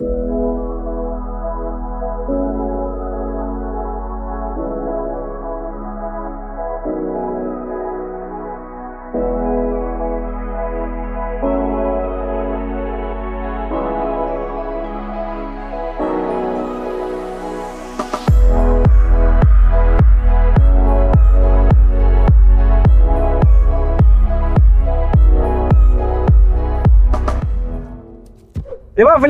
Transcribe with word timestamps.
Λοιπόν, 0.00 0.29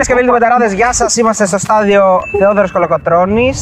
φίλε 0.02 0.04
και 0.04 0.14
φίλοι 0.14 0.26
του 0.26 0.32
Πετεράδε, 0.32 0.74
γεια 0.74 0.92
σας. 0.92 1.16
Είμαστε 1.16 1.46
στο 1.46 1.58
στάδιο 1.58 2.20
Θεόδωρος 2.38 2.72
Κολοκοτρόνη 2.72 3.52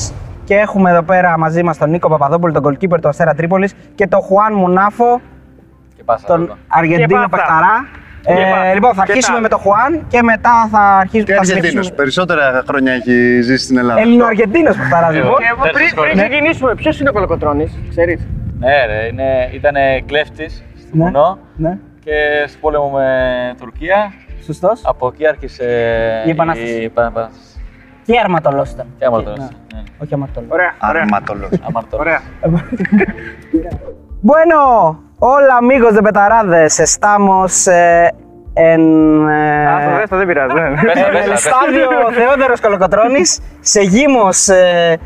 και 0.44 0.54
έχουμε 0.54 0.90
εδώ 0.90 1.02
πέρα 1.02 1.38
μαζί 1.38 1.62
μας 1.62 1.78
τον 1.78 1.90
Νίκο 1.90 2.08
Παπαδόπουλο, 2.08 2.52
τον 2.52 2.62
goalkeeper 2.64 3.00
του 3.00 3.08
Αστέρα 3.08 3.34
Τρίπολης 3.34 3.74
και 3.94 4.06
τον 4.06 4.20
Χουάν 4.20 4.52
Μουνάφο, 4.52 5.20
Και 5.96 6.02
πάσα. 6.04 6.26
τον 6.26 6.42
εδώ. 6.42 6.56
Αργεντίνο 6.68 7.08
πάσα. 7.08 7.28
Παιχταρά. 7.28 7.86
Και 8.22 8.32
πάσα. 8.32 8.64
Ε, 8.64 8.74
λοιπόν, 8.74 8.94
θα 8.94 9.04
Και 9.04 9.10
αρχίσουμε 9.12 9.36
τα- 9.36 9.42
με 9.42 9.48
τον 9.48 9.58
Χουάν 9.58 10.04
και 10.08 10.22
μετά 10.22 10.68
θα 10.72 10.80
αρχίσουμε. 10.80 11.22
Και 11.24 11.32
θα 11.32 11.38
Αργεντίνος. 11.38 11.68
συνεχίσουμε. 11.68 11.96
Περισσότερα 11.96 12.62
χρόνια 12.68 12.92
έχει 12.92 13.40
ζήσει 13.42 13.64
στην 13.64 13.78
Ελλάδα. 13.78 14.00
Ελληνοαργεντίνο 14.00 14.70
Παιχταρά, 14.72 15.10
λοιπόν. 15.10 15.34
Και 15.36 15.44
Τέσσερις 15.62 15.92
πριν, 15.94 16.04
πριν 16.04 16.18
χώρες. 16.18 16.28
ξεκινήσουμε, 16.28 16.74
ποιος 16.74 17.00
είναι 17.00 17.08
ο 17.08 17.12
Κολοκοτρόνη, 17.12 17.86
ξέρεις; 17.90 18.26
Ναι, 18.58 18.86
ρε, 18.86 19.06
είναι, 19.12 19.48
ήταν 19.52 19.74
κλέφτης 20.06 20.64
στο 20.78 20.88
Ναι. 20.96 21.04
βουνό 21.04 21.38
Ναι, 21.56 21.78
και 22.04 22.12
στο 22.46 22.58
πόλεμο 22.60 22.88
με 22.90 23.06
Τουρκία. 23.60 24.12
Σωστό. 24.44 24.72
Από 24.82 25.10
εκεί 25.14 25.26
άρχισε 25.26 25.64
Η 26.26 26.30
Επανάσταση. 26.30 26.72
η 26.80 26.84
επανάσταση. 26.84 27.60
Και 28.04 28.18
αρματολό 28.24 28.66
ήταν. 28.72 28.86
Και 28.98 29.04
αμαρτωλός. 29.04 29.38
Ναι. 29.38 29.48
Ναι. 29.74 29.82
Όχι 30.02 30.14
αμαρτωλό. 30.14 30.46
Ωραία, 30.50 30.72
ωραία. 30.88 31.02
Αρματολός. 31.02 31.48
Αμαρτωλός. 31.68 32.06
ωραία. 32.06 32.20
Bueno, 34.22 34.58
hola 35.18 35.54
amigos 35.64 35.94
de 35.94 36.02
Petarades, 36.02 36.80
estamos 36.80 37.66
eh, 37.68 38.10
en, 38.54 38.82
eh, 39.28 39.68
Α, 39.68 39.90
το 39.90 39.96
δες, 39.96 40.08
το 40.08 40.16
δεν 40.16 40.26
πειράζει. 40.26 40.54
ναι. 40.54 40.70
Πες 40.82 40.92
τα, 41.00 41.08
en 41.08 41.12
πες 41.12 41.24
el 41.24 41.28
τα, 41.28 41.32
πες 41.32 41.42
τα. 41.42 41.50
estadio 41.50 42.10
Θεόδωρος 42.12 42.60
Colocotronis. 42.60 43.30
Seguimos, 43.60 44.48
eh, 44.48 44.98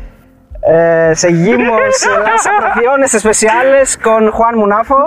eh, 0.73 1.11
seguimos 1.15 1.93
eh, 2.05 2.19
las 2.29 2.43
atracciones 2.53 3.13
especiales 3.13 3.97
con 4.05 4.21
Juan 4.31 4.55
Munafo. 4.61 4.99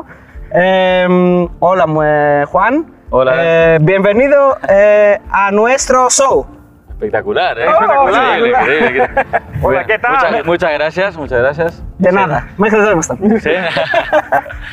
Eh, 0.52 1.06
hola, 1.58 1.84
eh, 2.04 2.44
Juan. 2.52 2.74
Hola. 3.08 3.32
Eh, 3.36 3.78
bienvenido 3.80 4.58
eh, 4.68 5.20
a 5.30 5.52
nuestro 5.52 6.10
show. 6.10 6.44
Espectacular, 6.90 7.56
¿eh? 7.58 7.66
Espectacular. 7.66 8.38
Increíble, 8.38 8.58
increíble. 8.58 9.08
Hola, 9.62 9.84
¿qué 9.84 9.98
tal? 9.98 10.12
Muchas, 10.12 10.46
muchas 10.46 10.72
gracias, 10.72 11.16
muchas 11.16 11.38
gracias. 11.38 11.82
De 11.98 12.10
nada, 12.12 12.42
μέχρι 12.56 12.78
εδώ 12.78 12.90
ήμασταν. 12.90 13.18
Sí. 13.20 13.50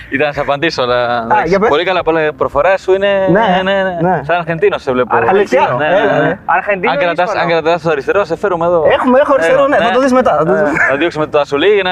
Ήταν 0.09 0.27
να 0.27 0.33
σε 0.33 0.39
απαντήσω, 0.39 0.81
αλλά. 0.81 1.23
εντάξει, 1.23 1.47
για 1.47 1.59
πες. 1.59 1.69
πολύ 1.69 1.83
καλά, 1.83 2.03
πολλά 2.03 2.33
προφορά 2.33 2.77
σου 2.77 2.93
είναι. 2.93 3.27
Ναι, 3.31 3.71
ναι. 4.01 4.21
Σαν 4.23 4.35
Αρχεντίνο 4.37 4.77
σε 4.77 4.91
βλέπω. 4.91 5.15
Αλήθεια, 5.29 5.75
Ναι, 5.77 5.85
έλα, 5.87 5.99
ναι, 6.03 6.19
ναι. 6.19 6.27
ναι. 6.27 6.39
Αρχεντίνο 6.45 6.91
Αν 6.91 6.97
ή 6.99 7.01
κρατάς, 7.01 7.27
Ισπανό; 7.27 7.43
αν 7.43 7.49
κρατάς 7.49 7.81
το 7.81 7.89
αριστερό, 7.89 8.23
σε 8.23 8.35
φέρουμε 8.37 8.65
εδώ. 8.65 8.85
Έχουμε, 8.91 9.19
έχω 9.19 9.33
αριστερό, 9.33 9.67
ναι, 9.67 9.77
θα 9.77 9.91
το 9.91 9.99
δεις 9.99 10.13
μετά, 10.13 10.35
θα 10.37 10.45
το 10.45 10.51
δεις 10.53 10.61
Ε, 10.61 10.63
μετά. 10.71 10.85
Θα 10.89 10.97
διώξουμε 10.97 11.27
το 11.27 11.39
ασουλί 11.39 11.67
για 11.67 11.83
να. 11.83 11.91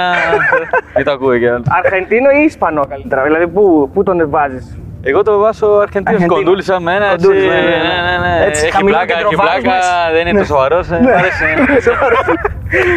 Μην 0.95 1.05
το 5.03 5.09
ακούει 5.09 5.09
κι 5.09 5.09
άλλο. 5.09 5.09
Αρχεντίνο 5.09 5.09
ή 5.09 5.09
Ισπανό 5.09 5.09
καλύτερα, 5.09 5.09
δηλαδή 5.09 5.09
πού, 5.09 5.09
πού 5.09 5.09
τον 5.09 5.09
βάζει. 5.09 5.09
Εγώ 5.09 5.23
το 5.23 5.38
βάζω 5.38 5.67
Αρχεντίνο 5.85 6.09
Αρχεντίνο. 6.16 6.35
κοντούλη 6.35 6.63
σαν 6.63 6.81
μένα. 6.83 7.05
Έτσι, 7.11 7.27
Κοντούλης, 7.27 7.45
ναι, 7.45 7.55
ναι, 7.55 7.61
ναι, 7.61 7.97
ναι. 7.97 8.16
ναι, 8.17 8.38
ναι. 8.39 8.45
Έτσι, 8.45 8.66
Έχει 8.66 8.75
χαμηλό 8.75 8.95
πλάκα, 8.97 9.13
έχει 9.13 9.23
κεντροβάρος 9.23 9.61
πλάκα. 9.61 9.75
μας. 9.75 9.85
Δεν 10.16 10.21
είναι 10.21 10.31
Ναι. 10.31 10.39
τόσο 10.39 10.53
σοβαρό. 10.53 10.80
Μ' 11.03 11.08
αρέσει. 11.19 11.45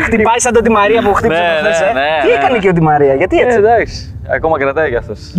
Χτυπάει 0.05 0.41
σαν 0.41 0.53
τον 0.53 0.63
Τη 0.63 0.71
Μαρία 0.71 1.01
που 1.03 1.13
χτύπησε 1.15 1.41
Ναι, 1.41 1.47
προχθές, 1.61 1.81
ναι, 1.81 1.87
ε. 1.87 1.93
ναι, 1.93 2.21
Τι 2.23 2.29
ναι. 2.29 2.35
έκανε 2.35 2.59
και 2.59 2.69
ο 2.69 2.73
Τη 2.73 2.81
Μαρία, 2.83 3.15
γιατί 3.15 3.39
Ε, 3.39 3.45
έτσι; 3.45 3.59
εντάξει. 3.59 4.09
Ακόμα 4.35 4.59
κρατάει 4.59 4.91
κι 4.91 4.97
αυτός. 4.97 5.33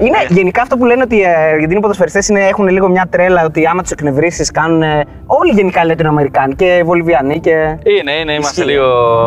Είναι 0.00 0.16
γενικά 0.28 0.62
αυτό 0.62 0.76
που 0.76 0.84
λένε 0.84 1.02
ότι 1.02 1.16
οι 1.18 1.24
Αργεντίνοι 1.52 1.80
ποδοσφαιριστές 1.80 2.28
έχουν 2.28 2.68
λίγο 2.68 2.88
μια 2.88 3.06
τρέλα 3.10 3.44
ότι 3.44 3.66
άμα 3.66 3.82
τους 3.82 3.90
εκνευρίσεις 3.90 4.50
κάνουν. 4.50 4.82
ε, 4.82 5.04
Όλοι 5.26 5.52
γενικά 5.52 5.82
οι 5.82 5.86
Λατινοαμερικάνοι 5.86 6.54
και 6.54 6.82
Βολιβιανοί 6.84 7.40
και. 7.40 7.52
Είναι, 8.00 8.12
είναι, 8.20 8.32
είμαστε 8.32 8.60
Ισχύει. 8.60 8.72
λίγο. 8.72 8.86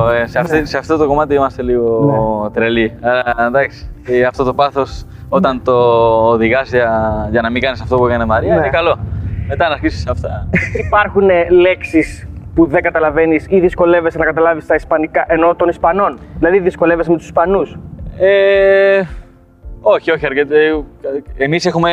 ε, 0.09 0.27
Σε, 0.27 0.39
αυτή, 0.39 0.65
σε 0.65 0.77
αυτό 0.77 0.97
το 0.97 1.07
κομμάτι 1.07 1.33
είμαστε 1.33 1.61
λίγο 1.61 2.03
Ναι. 2.43 2.49
τρελοί. 2.49 2.93
Αλλά 3.01 3.45
εντάξει. 3.47 3.89
ε, 4.07 4.23
Αυτό 4.23 4.43
το 4.43 4.53
πάθος 4.53 5.05
όταν 5.29 5.61
το 5.63 5.73
οδηγάς 6.29 6.69
για, 6.69 7.27
για 7.31 7.41
να 7.41 7.49
μην 7.49 7.61
κάνεις 7.61 7.81
αυτό 7.81 7.95
που 7.97 8.05
έκανε 8.07 8.23
η 8.23 8.27
Μαρία 8.27 8.53
Ναι. 8.53 8.59
είναι 8.59 8.69
καλό. 8.69 8.97
Μετά 9.47 9.67
να 9.67 9.73
αρχίσεις 9.73 10.07
αυτά. 10.07 10.47
Υπάρχουν 10.87 11.27
λέξεις 11.49 12.27
που 12.55 12.65
δεν 12.67 12.81
καταλαβαίνεις 12.81 13.45
ή 13.49 13.59
δυσκολεύεσαι 13.59 14.17
να 14.17 14.25
καταλάβεις 14.25 14.65
τα 14.65 14.75
Ισπανικά 14.75 15.25
ενώ 15.27 15.55
των 15.55 15.69
Ισπανών. 15.69 16.17
Δηλαδή 16.37 16.59
δυσκολεύεσαι 16.59 17.09
με 17.11 17.17
τους 17.17 17.25
Ισπανούς. 17.25 17.77
Ε, 18.19 19.01
όχι, 19.93 20.11
όχι 20.11 20.25
αρκετά. 20.25 20.55
Εμείς 21.37 21.65
έχουμε. 21.65 21.91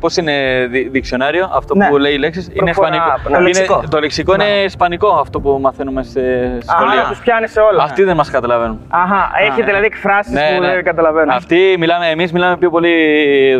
Πώς 0.00 0.16
είναι 0.16 0.66
δι- 0.70 0.90
διξιονάριο, 0.90 1.50
αυτό 1.54 1.74
Ναι. 1.74 1.88
που 1.88 1.96
λέει 1.98 2.12
οι 2.12 2.18
λέξει. 2.18 2.40
Είναι 2.52 2.64
Προφορά, 2.64 2.88
ισπανικό. 2.88 3.20
το 3.22 3.28
Είναι- 3.30 3.40
λεξικό. 3.42 3.82
το 3.90 4.00
λεξικό 4.00 4.34
είναι 4.34 4.44
ισπανικό 4.64 5.08
αυτό 5.08 5.40
που 5.40 5.58
μαθαίνουμε 5.60 6.02
σε 6.02 6.20
σχολείο. 6.68 7.00
Α, 7.00 7.08
τους 7.08 7.18
πιάνει 7.18 7.48
σε 7.48 7.60
όλα. 7.60 7.82
Αυτοί 7.82 8.02
δεν 8.02 8.16
μας 8.16 8.30
καταλαβαίνουν. 8.30 8.80
Αχα, 8.88 9.30
έχετε 9.40 9.62
δηλαδή 9.64 9.84
εκφράσεις 9.84 10.32
Ναι, 10.32 10.52
που 10.56 10.62
ναι. 10.62 10.68
δεν 10.74 10.84
καταλαβαίνω. 10.84 11.34
Αυτοί 11.34 11.76
μιλάμε, 11.78 12.08
εμείς 12.08 12.32
μιλάμε 12.32 12.56
πιο 12.56 12.70
πολύ 12.70 12.94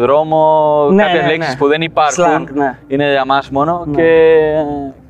δρόμο, 0.00 0.38
Ναι, 0.92 1.02
κάποιες 1.02 1.22
ναι, 1.22 1.28
λέξεις 1.30 1.52
ναι. 1.52 1.58
που 1.58 1.66
δεν 1.68 1.82
υπάρχουν, 1.82 2.24
Slang, 2.24 2.52
ναι. 2.52 2.78
είναι 2.88 3.10
για 3.10 3.24
μας 3.26 3.50
μόνο 3.50 3.86
και, 3.96 4.30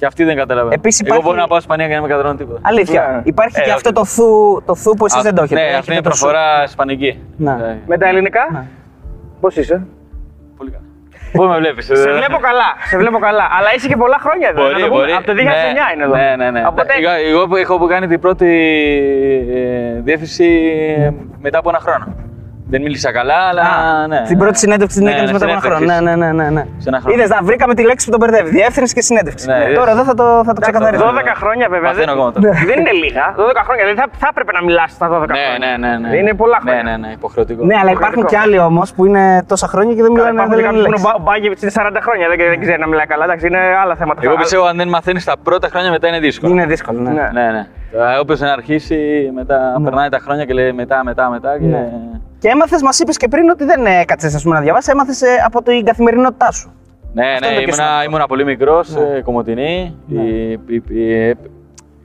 και 0.02 0.08
αυτοί 0.08 0.24
δεν 0.24 0.36
καταλαβαίνουν. 0.36 0.72
Επίσης 0.80 1.00
Εγώ 1.00 1.08
υπάρχει- 1.08 1.26
μπορώ 1.28 1.40
να 1.40 1.46
πάω 1.48 1.60
στην 1.60 1.70
Ισπανία 1.70 1.86
και 1.88 1.94
να 1.94 2.00
μην 2.00 2.10
καταλαβαίνω 2.10 2.38
τίποτα. 2.44 2.60
Αλήθεια. 2.70 3.00
Ναι. 3.14 3.20
Υπάρχει 3.24 3.56
Ε, 3.58 3.62
και 3.62 3.66
όχι. 3.68 3.76
αυτό 3.78 3.92
το 3.92 4.04
θου, 4.04 4.62
το 4.66 4.74
θου 4.74 4.94
που 4.94 5.04
εσεί 5.04 5.18
Α, 5.18 5.22
δεν 5.22 5.34
το 5.34 5.42
έχετε. 5.42 5.60
Ναι, 5.60 5.66
Έχετε 5.66 5.78
αυτή 5.78 5.92
είναι 5.92 6.00
το 6.02 6.10
σου. 6.10 6.18
προφορά 6.20 6.62
ισπανική. 6.64 7.18
Ναι. 7.36 7.50
Ε, 7.50 7.76
Με 7.86 7.98
τα 7.98 8.06
ελληνικά, 8.08 8.40
Ναι. 8.52 8.62
πώς 9.40 9.56
είσαι; 9.56 9.86
Πολύ 10.56 10.70
καλά. 10.70 10.84
Πού 11.32 11.42
με 11.42 11.56
βλέπεις. 11.58 11.84
Σε 11.86 11.92
βλέπω 11.94 12.38
καλά, 12.48 12.68
σε 12.90 12.96
βλέπω 12.96 13.18
καλά. 13.18 13.46
Αλλά 13.58 13.68
είσαι 13.76 13.88
και 13.88 13.96
πολλά 13.96 14.18
χρόνια 14.20 14.48
εδώ. 14.48 14.62
να 14.62 14.68
Μπορεί, 14.68 14.80
το 14.82 14.88
πούμε. 14.88 15.00
μπορεί. 15.00 15.12
Από 15.12 15.26
το 15.26 15.32
2009 15.34 15.92
είναι 15.94 16.04
εδώ. 16.04 16.14
Ναι, 16.16 16.34
ναι, 16.36 16.50
ναι. 16.50 16.62
Οπότε, 16.66 16.92
Εγώ, 17.00 17.36
εγώ 17.36 17.46
που 17.48 17.56
έχω 17.56 17.86
κάνει 17.86 18.06
την 18.06 18.20
πρώτη 18.20 18.48
ε, 19.54 20.00
διεύθυνση 20.00 20.48
ε, 20.98 21.10
μετά 21.40 21.58
από 21.58 21.68
ένα 21.68 21.78
χρόνο. 21.78 22.06
Δεν 22.72 22.80
μίλησα 22.86 23.10
καλά, 23.18 23.38
αλλά 23.50 23.62
Α, 23.62 24.06
ναι. 24.12 24.20
Την 24.30 24.38
πρώτη 24.42 24.58
συνέντευξη 24.58 24.96
την 24.98 25.04
Ναι, 25.06 25.12
έκανες 25.12 25.30
ναι, 25.30 25.38
μετά 25.38 25.44
από 25.44 25.54
ένα 25.54 25.62
χρόνο. 25.66 25.78
Ναι, 25.86 25.94
συνέντευξη. 25.94 26.18
ναι, 26.18 26.32
ναι. 26.32 26.42
ναι, 26.42 26.50
ναι. 26.56 26.64
Σε 26.82 26.88
ένα 26.88 26.98
χρόνο. 27.00 27.12
Είδες, 27.14 27.28
να 27.34 27.38
βρήκαμε 27.48 27.74
τη 27.78 27.82
λέξη 27.90 28.04
που 28.06 28.12
τον 28.16 28.20
μπερδεύει. 28.22 28.50
Διεύθυνση 28.58 28.92
και 28.94 29.02
συνέντευξη. 29.08 29.46
Ναι, 29.46 29.56
Ναι, 29.58 29.64
είδες. 29.64 29.78
Τώρα 29.78 29.90
εδώ 29.90 30.02
θα 30.10 30.14
το, 30.20 30.26
θα 30.46 30.52
το 30.56 30.60
ξεκαθαρίσουμε. 30.60 31.10
12 31.10 31.34
χρόνια 31.42 31.66
βέβαια. 31.74 31.88
Μαθαίνω 31.90 32.04
δεν- 32.04 32.14
ακόμα 32.14 32.32
τώρα. 32.32 32.48
Δεν 32.70 32.76
είναι 32.80 32.92
λίγα. 33.04 33.24
12 33.36 33.62
χρόνια. 33.66 33.82
Δηλαδή 33.84 33.98
θα, 34.02 34.06
θα 34.22 34.28
έπρεπε 34.32 34.52
να 34.58 34.62
μιλάς 34.68 34.90
στα 34.98 35.06
12 35.08 35.10
Ναι, 35.10 35.16
χρόνια. 35.16 35.58
ναι, 35.62 35.88
ναι, 35.98 36.08
ναι. 36.08 36.16
Είναι 36.20 36.32
πολλά 36.42 36.58
χρόνια. 36.62 36.82
Ναι, 36.82 36.90
ναι, 36.90 36.96
ναι, 37.04 37.08
υποχρεωτικό. 37.18 37.60
Ναι, 37.70 37.76
αλλά 37.80 37.90
υπάρχουν 37.98 38.22
και 38.30 38.36
άλλοι 38.44 38.58
όμως 38.70 38.88
που 38.94 39.02
είναι 39.08 39.24
τόσα 39.52 39.66
χρόνια 39.72 39.94
και 39.96 40.02
δεν 40.06 40.12
μιλάνε 40.12 40.32
Υπάρχουν 40.38 40.54
δεν 40.56 40.64
και 40.64 40.70
λένε 40.70 40.78
κάποιοι 40.78 40.92
που 40.94 41.00
είναι 41.00 41.06
λέξη. 41.06 41.20
ο 41.20 41.24
Μπάγκεβιτ 41.26 41.58
είναι 41.64 41.72
40 41.74 41.98
χρόνια. 42.06 42.26
Δεν, 42.30 42.38
δεν 42.52 42.60
ξέρει 42.64 42.80
να 42.84 42.88
μιλάει 42.92 43.06
καλά. 43.12 43.24
Εντάξει, 43.28 43.44
είναι 43.50 43.60
άλλα 43.82 43.94
θέματα. 44.00 44.20
Εγώ 44.24 44.34
πιστεύω 44.42 44.64
αν 44.72 44.76
δεν 44.80 44.88
μαθαίνεις 44.88 45.24
τα 45.30 45.34
πρώτα 45.46 45.66
χρόνια 45.72 45.90
μετά 45.96 46.06
είναι 46.10 46.20
δύσκολο. 46.26 46.52
Είναι 46.52 46.66
δύσκολο, 46.72 46.98
ναι. 47.00 47.10
Ναι. 47.10 47.26
Ναι, 47.38 47.46
ναι. 47.56 47.62
Όποιος 48.20 48.40
να 48.40 48.52
αρχίσει, 48.52 49.30
μετά 49.34 49.80
περνάει 49.84 50.08
τα 50.08 50.18
χρόνια 50.24 50.44
και 50.44 50.52
λέει 50.54 50.72
μετά, 50.72 51.04
μετά, 51.04 51.28
μετά. 51.30 51.50
Και... 52.42 52.48
Ναι. 52.48 52.54
Και 52.54 52.58
έμαθες, 52.58 52.82
μας 52.82 52.98
είπες 52.98 53.16
και 53.16 53.28
πριν 53.28 53.50
ότι 53.50 53.64
δεν 53.64 53.86
έκατσες 53.86 54.44
να 54.44 54.60
διαβάσεις, 54.60 54.92
έμαθες 54.92 55.22
από 55.46 55.62
την 55.62 55.84
καθημερινότητά 55.84 56.52
σου. 56.52 56.72
Ναι, 57.14 57.26
Αυτό 57.32 57.46
ναι, 57.46 57.52
είναι 57.52 57.56
και 57.64 57.70
ήμουνα, 57.70 57.82
σημαντικό. 57.84 58.08
ήμουνα 58.08 58.26
πολύ 58.26 58.44
μικρός, 58.44 58.94
Ναι. 58.94 59.20
κομμωτινή. 59.20 59.96
Η- 60.06 60.50
η- 60.52 60.82
η- 60.88 61.36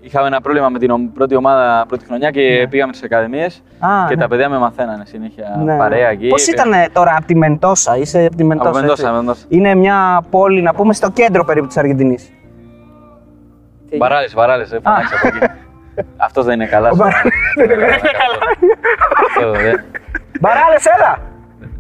Είχαμε 0.02 0.28
ένα 0.28 0.42
πρόβλημα 0.42 0.70
με 0.70 0.80
την 0.80 0.92
ομ- 0.92 1.14
πρώτη 1.14 1.36
ομάδα 1.36 1.86
πρώτη 1.88 2.06
χρονιά 2.06 2.30
και 2.32 2.68
πήγαμε 2.70 2.94
στις 2.94 3.06
ακαδημίες 3.06 3.64
Ναι. 3.80 3.88
Α, 3.88 4.06
και 4.08 4.16
ναι. 4.16 4.22
τα 4.22 4.28
παιδιά 4.28 4.50
με 4.50 4.58
μαθαίνανε 4.58 5.04
συνέχεια 5.06 5.62
Ναι. 5.64 5.78
παρέα 5.78 6.10
εκεί. 6.10 6.28
Πώς 6.28 6.48
ήταν 6.48 6.72
τώρα 6.94 7.16
από 7.18 7.26
τη 7.26 7.36
Μεντόσα, 7.36 7.98
είσαι 7.98 8.26
από 8.26 8.36
τη 8.36 8.44
Μεντόσα. 8.44 8.70
Από 8.70 8.80
Μεντόσα, 8.80 9.08
έτσι; 9.08 9.16
Μεντόσα. 9.20 9.46
Είναι 9.48 9.76
μια 9.76 10.24
πόλη, 10.30 10.62
να 10.62 10.74
πούμε, 10.74 10.94
στο 10.94 11.10
κέντρο 11.12 11.44
περίπου 11.44 11.68
της 11.68 11.78
Αργεντινής. 11.78 12.30
Βαράλες, 14.00 14.34
βαράλες, 14.34 14.80
φωνάξει 14.84 15.14
από 15.22 15.28
εκεί. 15.28 15.54
Αυτός 16.18 16.46
δεν 16.46 16.54
είναι 16.54 16.66
καλά. 16.70 16.90
σου. 16.90 16.98
Δεν 17.56 17.70
είναι 17.70 17.86
καλά. 17.86 19.84
Αυτό 20.14 20.20
δεν- 20.32 20.40
Μπαράλες, 20.42 20.86
έλα! 20.86 21.20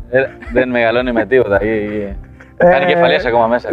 ε, 0.09 0.27
Δεν 0.53 0.69
μεγαλώνει 0.69 1.11
με 1.11 1.25
τίποτα. 1.25 1.61
Ή- 1.63 1.67
ή- 1.83 2.15
Ε, 2.59 2.69
Κάνει 2.69 2.85
κεφαλιές 2.85 3.25
ακόμα 3.25 3.47
μέσα. 3.47 3.69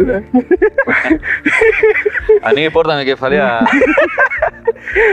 Ανοίγει 2.41 2.65
η 2.65 2.69
πόρτα 2.71 2.95
με 2.95 3.03
κεφαλία. 3.03 3.59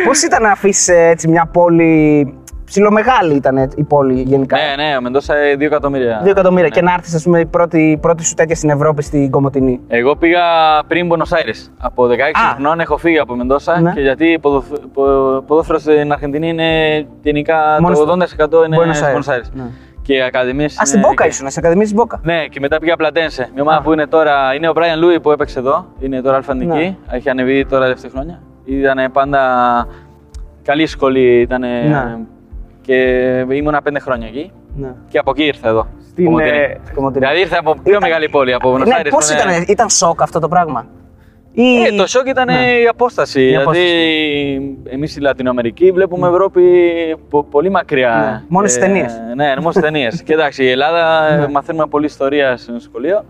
Πώς 0.04 0.22
ήταν 0.22 0.42
να 0.42 0.50
αφήσεις 0.50 0.88
έτσι 0.88 1.28
μια 1.28 1.46
πόλη. 1.52 2.34
Ψιλομεγάλη 2.76 3.34
ήταν 3.34 3.56
έτσι, 3.56 3.80
η 3.80 3.84
πόλη 3.84 4.20
γενικά. 4.22 4.56
Ναι, 4.56 4.82
ναι, 4.84 4.96
ο 4.96 5.00
Μεντόσα 5.00 5.34
2 5.58 5.60
εκατομμύρια. 5.60 6.20
Δύο 6.22 6.30
εκατομμύρια. 6.30 6.62
Ναι. 6.68 6.74
Και 6.74 6.82
να 6.82 6.92
έρθεις, 6.92 7.14
ας 7.14 7.22
πούμε, 7.22 7.40
η 7.40 7.46
πρώτη, 7.46 7.90
η 7.90 7.96
πρώτη 7.96 8.24
σου 8.24 8.34
τέτοια 8.34 8.54
στην 8.54 8.70
Ευρώπη 8.70 9.02
στην 9.02 9.30
Κομωτινή. 9.30 9.80
Εγώ 9.88 10.16
πήγα 10.16 10.40
πριν 10.86 11.08
Buenos 11.12 11.34
Aires. 11.36 11.70
Από 11.78 12.06
16 12.06 12.10
Α. 12.10 12.54
χρονών 12.54 12.80
έχω 12.80 12.96
φύγει 12.96 13.18
από 13.18 13.34
Μεντόσα 13.34 13.80
Ναι. 13.80 13.92
και 13.92 14.00
γιατί 14.00 14.38
ποδοφ- 14.40 14.78
πο- 14.92 15.42
ποδόσφαιρο 15.46 15.78
στην 15.78 16.12
Αρχεντινή 16.12 16.48
είναι 16.48 16.66
γενικά 17.22 17.56
Μόνος 17.80 17.98
το 17.98 18.04
στο- 18.04 18.12
80% 18.60 18.64
είναι 18.66 18.76
Buenos 18.80 18.94
στο 18.94 19.06
Aires. 19.06 19.10
Buenos 19.16 19.34
Aires. 19.34 19.48
Ναι. 19.52 19.64
και 20.02 20.22
ακαδημίες. 20.22 20.80
Α, 20.80 20.84
στην 20.86 21.00
Μπόκα 21.00 21.26
ήσουν, 21.26 21.50
σε 21.50 21.58
Ακαδημία 21.58 21.84
της 21.84 21.94
Μπόκα. 21.94 22.20
Ναι, 22.22 22.44
και 22.46 22.60
μετά 22.60 22.78
πήγα 22.78 22.96
Πλατένσε. 22.96 23.48
Μια 23.54 23.62
ομάδα 23.62 23.82
που 23.82 23.92
είναι 23.92 24.06
τώρα. 24.06 24.54
Είναι 24.54 24.68
ο 24.68 24.72
Brian 24.76 24.78
Louis 25.16 25.22
που 25.22 25.30
έπαιξε 25.30 25.58
εδώ. 25.58 25.86
Είναι 26.00 26.20
τώρα 26.22 26.36
αλφανική. 26.36 26.66
Ναι. 26.78 26.96
Έχει 27.10 27.28
ανεβεί 27.28 27.66
τώρα 27.66 27.86
δεύτερη 27.86 28.12
χρόνια. 28.12 28.40
Ήταν 28.64 29.12
πάντα 29.12 29.40
καλή 30.62 30.86
σχολή. 30.86 31.40
Ήτανε... 31.40 31.68
Ναι. 32.86 32.94
Και 33.46 33.54
ήμουνα 33.54 33.82
πέντε 33.82 33.98
χρόνια 33.98 34.26
εκεί. 34.26 34.52
Ναι. 34.76 34.94
Και 35.08 35.18
από 35.18 35.30
εκεί 35.30 35.42
ήρθα 35.44 35.68
εδώ. 35.68 35.86
Στην, 36.10 36.24
Κομωτινή. 36.24 36.48
ε, 36.58 36.76
Κομωτινή. 36.94 37.18
Δηλαδή 37.24 37.40
ήρθα 37.40 37.58
από 37.58 37.76
πιο 37.82 37.98
μεγάλη 38.00 38.28
πόλη, 38.28 38.52
από 38.54 38.74
Buenos 38.74 38.86
Ναι, 38.86 38.94
Aires, 39.00 39.06
πώς 39.10 39.26
που 39.26 39.32
είναι- 39.32 39.52
ήταν, 39.54 39.64
ήταν 39.68 39.88
σοκ 39.88 40.22
αυτό 40.22 40.38
το 40.38 40.48
πράγμα; 40.48 40.86
Ή... 41.52 41.82
Ε, 41.82 41.96
το 41.96 42.06
σοκ 42.06 42.26
ήταν 42.28 42.46
Ναι. 42.46 42.60
η 42.82 42.86
απόσταση. 42.86 43.40
Η 43.40 43.44
δηλαδή, 43.46 43.62
απόσταση. 43.64 44.76
εμείς 44.88 45.10
στη 45.10 45.20
Λατινοαμερική 45.20 45.90
βλέπουμε 45.92 46.28
Ευρώπη 46.28 46.62
πο- 47.30 47.44
πολύ 47.44 47.70
μακριά. 47.70 48.28
Ναι. 48.40 48.44
Μόνο 48.48 48.66
στις 48.66 48.82
Ε, 48.82 48.86
ταινίες. 48.86 49.12
Ναι, 49.36 49.54
μόνο 49.58 49.70
στι 49.70 49.80
ταινίες. 49.80 50.22
και 50.22 50.32
εντάξει, 50.32 50.64
η 50.64 50.68
Ελλάδα 50.70 51.30
Ναι. 51.36 51.44
ε, 51.44 51.48
μαθαίνουμε 51.48 51.86
πολλή 51.86 52.06
ιστορία 52.06 52.56
στο 52.56 52.78
σχολείο. 52.78 53.24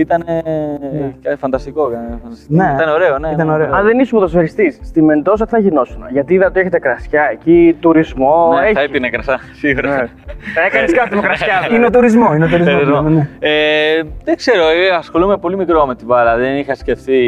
Ήταν 0.00 0.24
ε, 0.26 1.36
φανταστικό. 1.36 1.90
ε, 1.90 2.18
φανταστικό. 2.22 2.54
Ναι. 2.54 2.72
Ήταν 2.74 2.88
ωραίο, 2.88 3.18
ναι. 3.18 3.30
Ήταν 3.30 3.46
ναι, 3.46 3.52
ωραίο. 3.52 3.74
Αν 3.74 3.84
δεν 3.84 3.98
ήσουν 3.98 4.18
ποδοσφαιριστής, 4.18 4.78
στη 4.82 5.02
Μεντόσα 5.02 5.44
τι 5.44 5.50
θα 5.50 5.58
γινόσουν. 5.58 6.04
Γιατί 6.10 6.34
είδα 6.34 6.46
ότι 6.46 6.60
έχετε 6.60 6.78
κρασιά 6.78 7.28
εκεί, 7.32 7.76
τουρισμό. 7.80 8.52
Ναι, 8.54 8.64
έχει... 8.64 8.74
θα 8.74 8.80
έπινε 8.80 9.08
κρασά, 9.10 9.38
σίγουρα. 9.52 9.88
Ναι. 9.88 10.06
Θα 10.54 10.60
έκανες 10.66 10.92
κάτι 10.92 11.14
με 11.14 11.20
κρασιά. 11.20 11.68
Είναι 11.72 11.86
ο 11.86 11.90
τουρισμό. 11.90 12.34
Είναι 12.34 12.44
ο 12.44 12.48
τουρισμό. 12.48 12.72
Θερινό. 12.72 13.02
ναι. 13.02 13.28
Ε, 13.38 14.02
δεν 14.24 14.36
ξέρω, 14.36 14.62
ε, 14.68 14.88
ασχολούμαι 14.96 15.36
πολύ 15.36 15.56
μικρό 15.56 15.86
με 15.86 15.94
την 15.94 16.06
μπάλα. 16.06 16.36
Δεν 16.36 16.56
είχα 16.56 16.74
σκεφτεί 16.74 17.20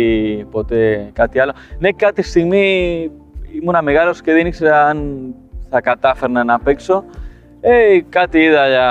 ποτέ 0.50 1.10
κάτι 1.12 1.40
άλλο. 1.40 1.52
Ναι, 1.78 1.90
κάτι 1.90 2.22
στιγμή 2.22 3.10
ήμουνα 3.60 3.82
μεγάλος 3.82 4.20
και 4.20 4.32
δεν 4.32 4.46
ήξερα 4.46 4.86
αν 4.86 5.24
θα 5.70 5.80
κατάφερνα 5.80 6.44
να 6.44 6.58
παίξω. 6.58 7.04
Ε, 7.60 7.98
κάτι 8.08 8.38
είδα 8.38 8.68
για 8.68 8.88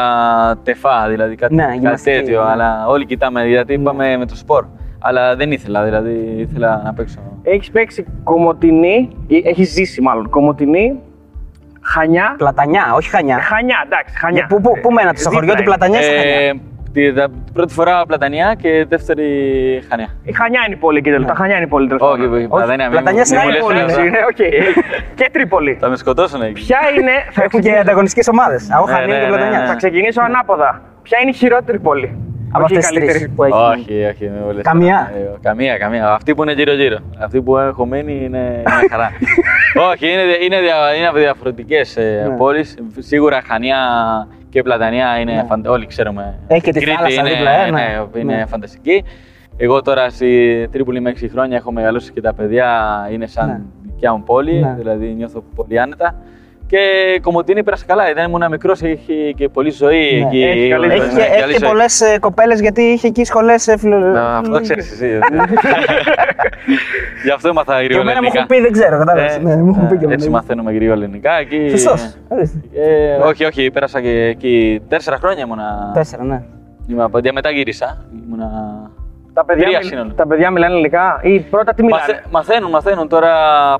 τεφά, 0.64 1.08
δηλαδή 1.10 1.36
κάτι, 1.36 1.56
Ναι, 1.56 1.64
κάτι 1.64 1.74
γυμναστική, 1.78 2.18
τέτοιο. 2.18 2.44
ναι. 2.44 2.50
Αλλά 2.52 2.88
όλοι 2.88 3.06
κοιτάμε, 3.06 3.46
γιατί 3.48 3.74
είπαμε 3.74 4.18
με 4.18 4.26
το 4.26 4.36
σπορ. 4.36 4.66
Αλλά 5.00 5.36
δεν 5.36 5.52
ήθελα, 5.52 5.84
δηλαδή 5.84 6.36
ήθελα 6.38 6.82
να 6.84 6.94
παίξω. 6.94 7.20
Έχει 7.44 7.72
παίξει 7.72 8.06
κομμωτινή, 8.24 9.10
έχει 9.44 9.64
ζήσει 9.64 10.02
μάλλον 10.02 10.30
κομμωτινή, 10.30 11.00
χανιά. 11.82 12.36
Πλατανιά, 12.38 12.94
όχι 12.96 13.10
χανιά. 13.10 13.40
Χανιά, 13.42 13.84
εντάξει, 13.86 14.18
χανιά. 14.18 14.46
Πού, 14.50 14.62
πού, 14.62 14.72
πού 14.82 14.92
μένατε, 14.92 15.20
στο 15.20 15.30
Δίπλα 15.30 15.40
χωριό 15.48 15.56
του 15.56 15.62
είναι. 15.62 15.76
Πλατανιά 15.76 16.00
ή 16.00 16.04
στο 16.04 16.14
Χανιά. 16.14 16.62
Ε, 16.94 17.02
τη, 17.10 17.14
τα- 17.14 17.28
πρώτη 17.54 17.74
φορά 17.74 18.06
Πλατανιά 18.08 18.56
και 18.62 18.86
δεύτερη 18.90 19.26
Χανιά. 19.90 20.08
Η 20.24 20.32
Χανιά 20.34 20.62
είναι 20.66 20.76
η 20.76 20.78
πόλη 20.78 20.98
εκεί, 20.98 21.10
τέλος. 21.10 21.28
τα 21.28 21.34
Χανιά 21.36 21.56
είναι 21.56 21.66
η 21.66 21.68
πόλη 21.68 21.88
τέλος 21.88 22.02
Όχι, 22.02 22.22
πάντων. 22.22 22.42
η 22.42 22.48
Πλατανιά. 22.48 22.84
μην- 22.90 22.92
Πλατανιά 22.92 23.24
μην 23.30 23.34
είναι 23.34 23.42
μου 23.42 23.48
άλλη 23.48 23.52
λες 23.58 23.64
πόλη, 23.64 23.80
αυτά. 23.80 24.04
Ναι, 24.04 24.20
οκ. 24.30 24.36
Και 25.16 25.30
Τρίπολη. 25.32 25.78
Θα 25.80 25.90
με 25.90 25.96
σκοτώσουν 25.96 26.42
εκεί. 26.42 26.52
Ποια 26.54 26.80
είναι, 26.98 27.12
θα, 27.12 27.22
Έχουν 27.44 27.50
και 27.50 27.58
ξεκινήσω- 27.58 27.82
ανταγωνιστικές 27.82 28.28
ομάδες. 28.28 28.70
Αγώ 28.72 28.86
Ναι, 28.86 28.92
Χανιά 28.94 29.08
ναι, 29.08 29.20
και 29.20 29.26
ναι, 29.26 29.28
Πλατανιά. 29.36 29.60
ναι. 29.60 29.66
θα 29.66 29.76
ξεκινήσω 29.76 30.22
ανάποδα. 30.22 30.82
Ποια 31.04 31.18
είναι 31.22 31.30
η 31.30 31.34
χειρότερη 31.34 31.80
πόλη; 31.80 32.18
Από 32.52 32.64
Όχι 32.64 32.74
η 32.74 32.78
αυτές 32.78 32.90
τις 32.92 32.98
καλύτερη. 33.00 33.20
τρεις 33.20 33.36
που 33.36 33.44
έχει. 33.44 33.54
Όχι, 33.54 34.06
όχι, 34.12 34.24
μην 34.24 34.42
μου 34.46 34.52
λες. 34.54 34.64
Καμία; 34.64 35.12
Ε, 35.16 35.38
Καμία, 35.42 35.78
καμία. 35.78 36.12
Αυτή 36.14 36.36
που 36.36 36.42
είναι 36.44 36.52
γύρω-γύρω. 36.54 36.98
Αυτή 37.24 37.42
που 37.42 37.58
έχω 37.58 37.86
μείνει 37.86 38.12
είναι, 38.26 38.38
είναι 38.60 38.88
χαρά. 38.90 39.12
όχι, 39.92 40.06
είναι, 40.12 40.22
είναι, 40.46 40.60
δια, 40.62 40.76
είναι 40.98 41.08
από 41.08 41.18
διαφορετικές 41.18 41.98
Ναι. 41.98 42.36
πόλεις. 42.38 42.78
Σίγουρα 43.00 43.42
Χανιά 43.48 43.78
και 44.50 44.62
Πλατανιά 44.64 45.20
είναι 45.20 45.34
Ναι. 45.34 45.44
φαντα... 45.44 45.72
Όλοι 45.72 45.86
ξέρουμε. 45.86 46.40
Έχει 46.48 46.62
και 46.62 46.72
τη 46.72 46.80
Κρήτη 46.80 46.96
θάλασσα 46.98 47.20
είναι, 47.22 47.30
δίπλα, 47.30 47.52
ε, 47.52 47.72
ναι. 47.72 47.80
ναι, 48.14 48.20
είναι 48.20 48.36
Ναι. 48.36 48.46
φανταστική. 48.46 49.04
Εγώ 49.58 49.82
τώρα 49.82 50.10
στη 50.10 50.68
Τρίπολη 50.72 51.00
με 51.00 51.14
6 51.20 51.28
χρόνια 51.32 51.58
έχω 51.58 51.72
μεγαλώσει 51.72 52.12
και 52.12 52.22
τα 52.22 52.34
παιδιά 52.34 52.68
είναι 53.12 53.28
σαν 53.28 53.48
Ναι. 53.48 53.62
δικιά 53.82 54.14
μου 54.14 54.24
πόλη, 54.24 54.60
Ναι. 54.60 54.74
δηλαδή 54.78 55.08
νιώθω 55.08 55.44
πολύ 55.56 55.80
άνετα. 55.80 56.16
Και 56.70 56.78
Κομωτινή 57.22 57.64
πέρασα 57.64 57.86
καλά, 57.88 58.04
δεν 58.14 58.26
ήμουν 58.28 58.44
μικρός, 58.50 58.82
έχει 58.82 59.34
και 59.38 59.50
πολλή 59.50 59.70
ζωή 59.72 60.20
Ναι, 60.22 60.28
εκεί. 60.28 60.44
έχει 60.44 60.70
καλή 60.70 60.88
Ναι, 60.88 60.96
ζωή. 60.96 61.06
Έχει 61.06 61.16
ναι, 61.16 61.22
και, 61.22 61.28
έχει 61.32 61.40
καλή 61.40 61.54
και 61.54 61.60
ζωή. 61.60 61.70
πολλές 61.70 62.02
κοπέλες 62.20 62.60
γιατί 62.62 62.82
είχε 62.82 63.08
εκεί 63.08 63.24
σχολές 63.24 63.68
Να, 64.14 64.38
Αυτό 64.38 64.62
ξέρεις 64.62 64.92
εσύ. 64.92 65.20
Γι' 67.24 67.32
αυτό 67.32 67.48
έμαθα 67.50 67.78
Και 67.78 67.84
γρήγορα 67.84 68.02
εμένα 68.12 68.22
μου 68.22 68.30
ελληνικά. 68.34 68.38
έχουν 68.38 68.48
πει, 68.48 68.62
δεν 68.62 68.72
ξέρω, 68.72 68.98
κατάλαβες. 68.98 69.36
Ε, 69.36 69.40
Ναι, 69.40 69.56
μου 69.56 69.70
έχουν 69.76 69.88
πει 69.88 69.98
και 69.98 70.06
ε, 70.06 70.14
Έτσι 70.14 70.26
εμένα. 70.26 70.42
μαθαίνουμε 70.42 70.72
γρήγορα 70.74 70.98
ελληνικά. 70.98 71.32
Εκεί... 71.40 71.70
Σωστός. 71.70 72.16
Ορίστε. 72.28 72.60
Ε, 72.76 73.16
όχι, 73.16 73.46
όχι, 73.46 73.72
πέρασα 73.72 74.02
και 74.02 74.10
εκεί 74.10 74.82
τέσσερα 74.88 75.18
χρόνια 75.18 75.44
ήμουνα. 75.44 75.92
Τέσσερα, 75.94 76.24
ναι. 76.24 76.42
Ήμουνα 76.90 77.04
από- 77.06 77.20
μετά 77.34 77.50
γύρισα. 77.50 78.06
Ήμουνα... 78.26 78.48
Τα 79.34 79.46
παιδιά, 79.46 79.64
Τρία 79.66 79.78
μιλ- 79.78 79.90
σύνολο. 79.90 80.12
τα 80.14 80.28
παιδιά 80.28 80.52
μιλάνε 80.52 80.74
ελληνικά 80.74 81.20
ή 81.24 81.40
πρώτα 81.40 81.74
τι 81.74 81.84
μιλάνε; 81.84 82.02
Μαθε- 82.08 82.24
μαθαίνουν, 82.32 82.70
μαθαίνουν. 82.70 83.08
Τώρα 83.08 83.32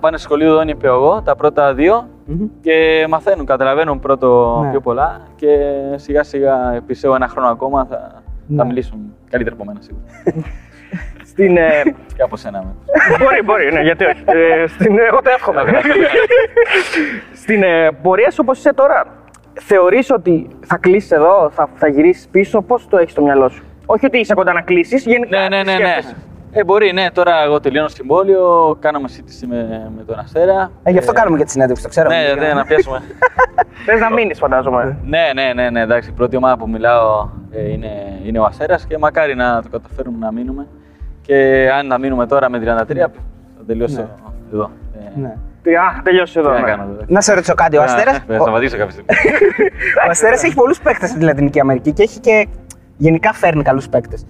πάνε 0.02 0.18
στο 0.18 0.26
σχολείο 0.28 0.48
εδώ 0.52 0.64
εγώ, 0.88 1.22
τα 1.22 1.36
πρώτα 1.36 1.74
δύο. 1.74 2.08
Μμμ. 2.32 2.48
Και 2.62 3.06
μαθαίνουν, 3.10 3.46
καταλαβαίνουν 3.46 4.00
πρώτο 4.00 4.60
Ναι. 4.64 4.70
πιο 4.70 4.80
πολλά 4.82 5.22
και 5.36 5.48
σιγά 5.96 6.24
σιγά 6.24 6.84
πιστεύω 6.86 7.16
ένα 7.16 7.28
χρόνο 7.28 7.48
ακόμα 7.48 7.86
θα, 7.86 7.98
θα 7.98 8.22
Ναι. 8.48 8.66
μιλήσουν 8.66 9.00
καλύτερα 9.30 9.56
από 9.56 9.66
μένα 9.66 9.80
σίγουρα. 9.82 10.04
Στην, 11.32 11.58
ε, 11.58 11.82
και 12.16 12.22
από 12.22 12.36
σένα. 12.38 12.64
με. 12.64 12.74
μπορεί, 13.24 13.42
μπορεί, 13.44 13.72
ναι, 13.74 13.82
γιατί 13.82 14.04
όχι. 14.06 14.24
Ε, 14.26 14.68
στην, 14.68 15.00
εγώ 15.00 15.22
το 15.22 15.30
εύχομαι. 15.30 15.62
στην 17.42 17.64
ε, 17.64 17.92
πορεία 18.02 18.32
σου 18.32 18.38
όπως 18.42 18.58
είσαι 18.58 18.74
τώρα, 18.74 19.06
θεωρείς 19.54 20.12
ότι 20.12 20.48
θα 20.66 20.78
κλείσεις 20.78 21.12
εδώ, 21.12 21.50
θα, 21.50 21.70
θα 21.76 21.88
γυρίσεις 21.88 22.28
πίσω, 22.28 22.62
πώς 22.62 22.88
το 22.88 22.98
έχεις 22.98 23.12
στο 23.12 23.22
μυαλό 23.22 23.50
σου; 23.50 23.64
Όχι 23.86 24.06
ότι 24.06 24.18
είσαι 24.20 24.34
κοντά 24.34 24.54
να 24.54 24.62
κλείσεις, 24.62 25.06
γενικά 25.06 25.40
Ναι, 25.40 25.48
ναι, 25.48 25.64
ναι, 25.64 25.78
ναι. 25.78 25.98
Σκέφτεσαι. 26.50 26.60
Ε, 26.60 26.64
μπορεί, 26.64 26.92
ναι. 26.94 27.12
Τώρα 27.14 27.44
εγώ 27.44 27.60
τελειώνω 27.60 27.88
συμβόλαιο, 27.88 28.78
κάναμε 28.80 29.08
σύντηση 29.08 29.48
με, 29.48 29.92
με 29.98 30.04
τον 30.04 30.20
Αστέρα. 30.20 30.72
Ε, 30.84 30.92
γι' 30.92 30.98
αυτό 30.98 31.12
κάνουμε 31.14 31.38
και 31.38 31.44
τη 31.44 31.52
συνέντευξη, 31.52 31.84
το 31.84 31.90
ξέρω. 31.90 32.10
Ναι, 32.10 32.34
ναι, 32.48 32.54
να 32.54 32.64
πιάσουμε. 32.66 33.02
Θες 33.86 34.00
να 34.00 34.12
μείνεις 34.12 34.38
φαντάζομαι. 34.38 34.98
ναι, 35.06 35.32
ναι, 35.34 35.54
ναι, 35.54 35.70
ναι, 35.70 35.82
εντάξει. 35.82 36.10
Η 36.10 36.14
πρώτη 36.14 36.36
ομάδα 36.36 36.58
που 36.58 36.70
μιλάω 36.70 37.30
ε, 37.52 37.72
είναι, 37.72 38.20
είναι 38.26 38.40
ο 38.40 38.44
Αστέρας 38.44 38.86
και 38.86 38.98
μακάρι 38.98 39.36
να 39.36 39.62
το 39.62 39.70
καταφέρουμε 39.70 40.18
να 40.20 40.32
μείνουμε. 40.32 40.68
Και 41.22 41.70
αν 41.78 41.88
να 41.88 41.98
μείνουμε 41.98 42.26
τώρα 42.28 42.50
με 42.50 42.58
33, 42.58 42.64
θα 42.96 43.12
τελειώσω 43.68 44.08
εδώ. 44.54 44.72
Ε, 45.16 45.20
Ναι. 45.20 45.36
Τι, 45.64 45.76
α, 45.76 46.02
τελειώσεις 46.04 46.36
εδώ. 46.36 46.48
Τι 46.50 46.54
να 46.56 46.62
ναι. 46.62 46.70
κάνω, 46.70 46.84
εντάξει. 46.84 47.14
Να 47.14 47.22
σε 47.22 47.34
ρωτήσω 47.34 47.54
κάτι, 47.54 47.78
ο 47.78 47.82
Α, 47.82 47.84
Αστέρα. 47.84 48.12
Θα 48.28 48.40
σταματήσω 48.40 48.78
κάποια 48.78 48.92
στιγμή. 48.92 49.10
Ο 50.08 50.10
Αστέρας 50.10 50.44
έχει 50.44 50.54
πολλούς 50.56 50.80
παίκτες 50.80 51.10
στη 51.10 51.20
Λατινική 51.24 51.60
Αμερική 51.60 51.92
και 51.92 52.04
έχει 52.04 52.20
και 52.20 52.48
γενικά 52.98 53.34
φέρνει 53.34 53.64
καλούς 53.64 53.90
παίκτες. 53.90 54.26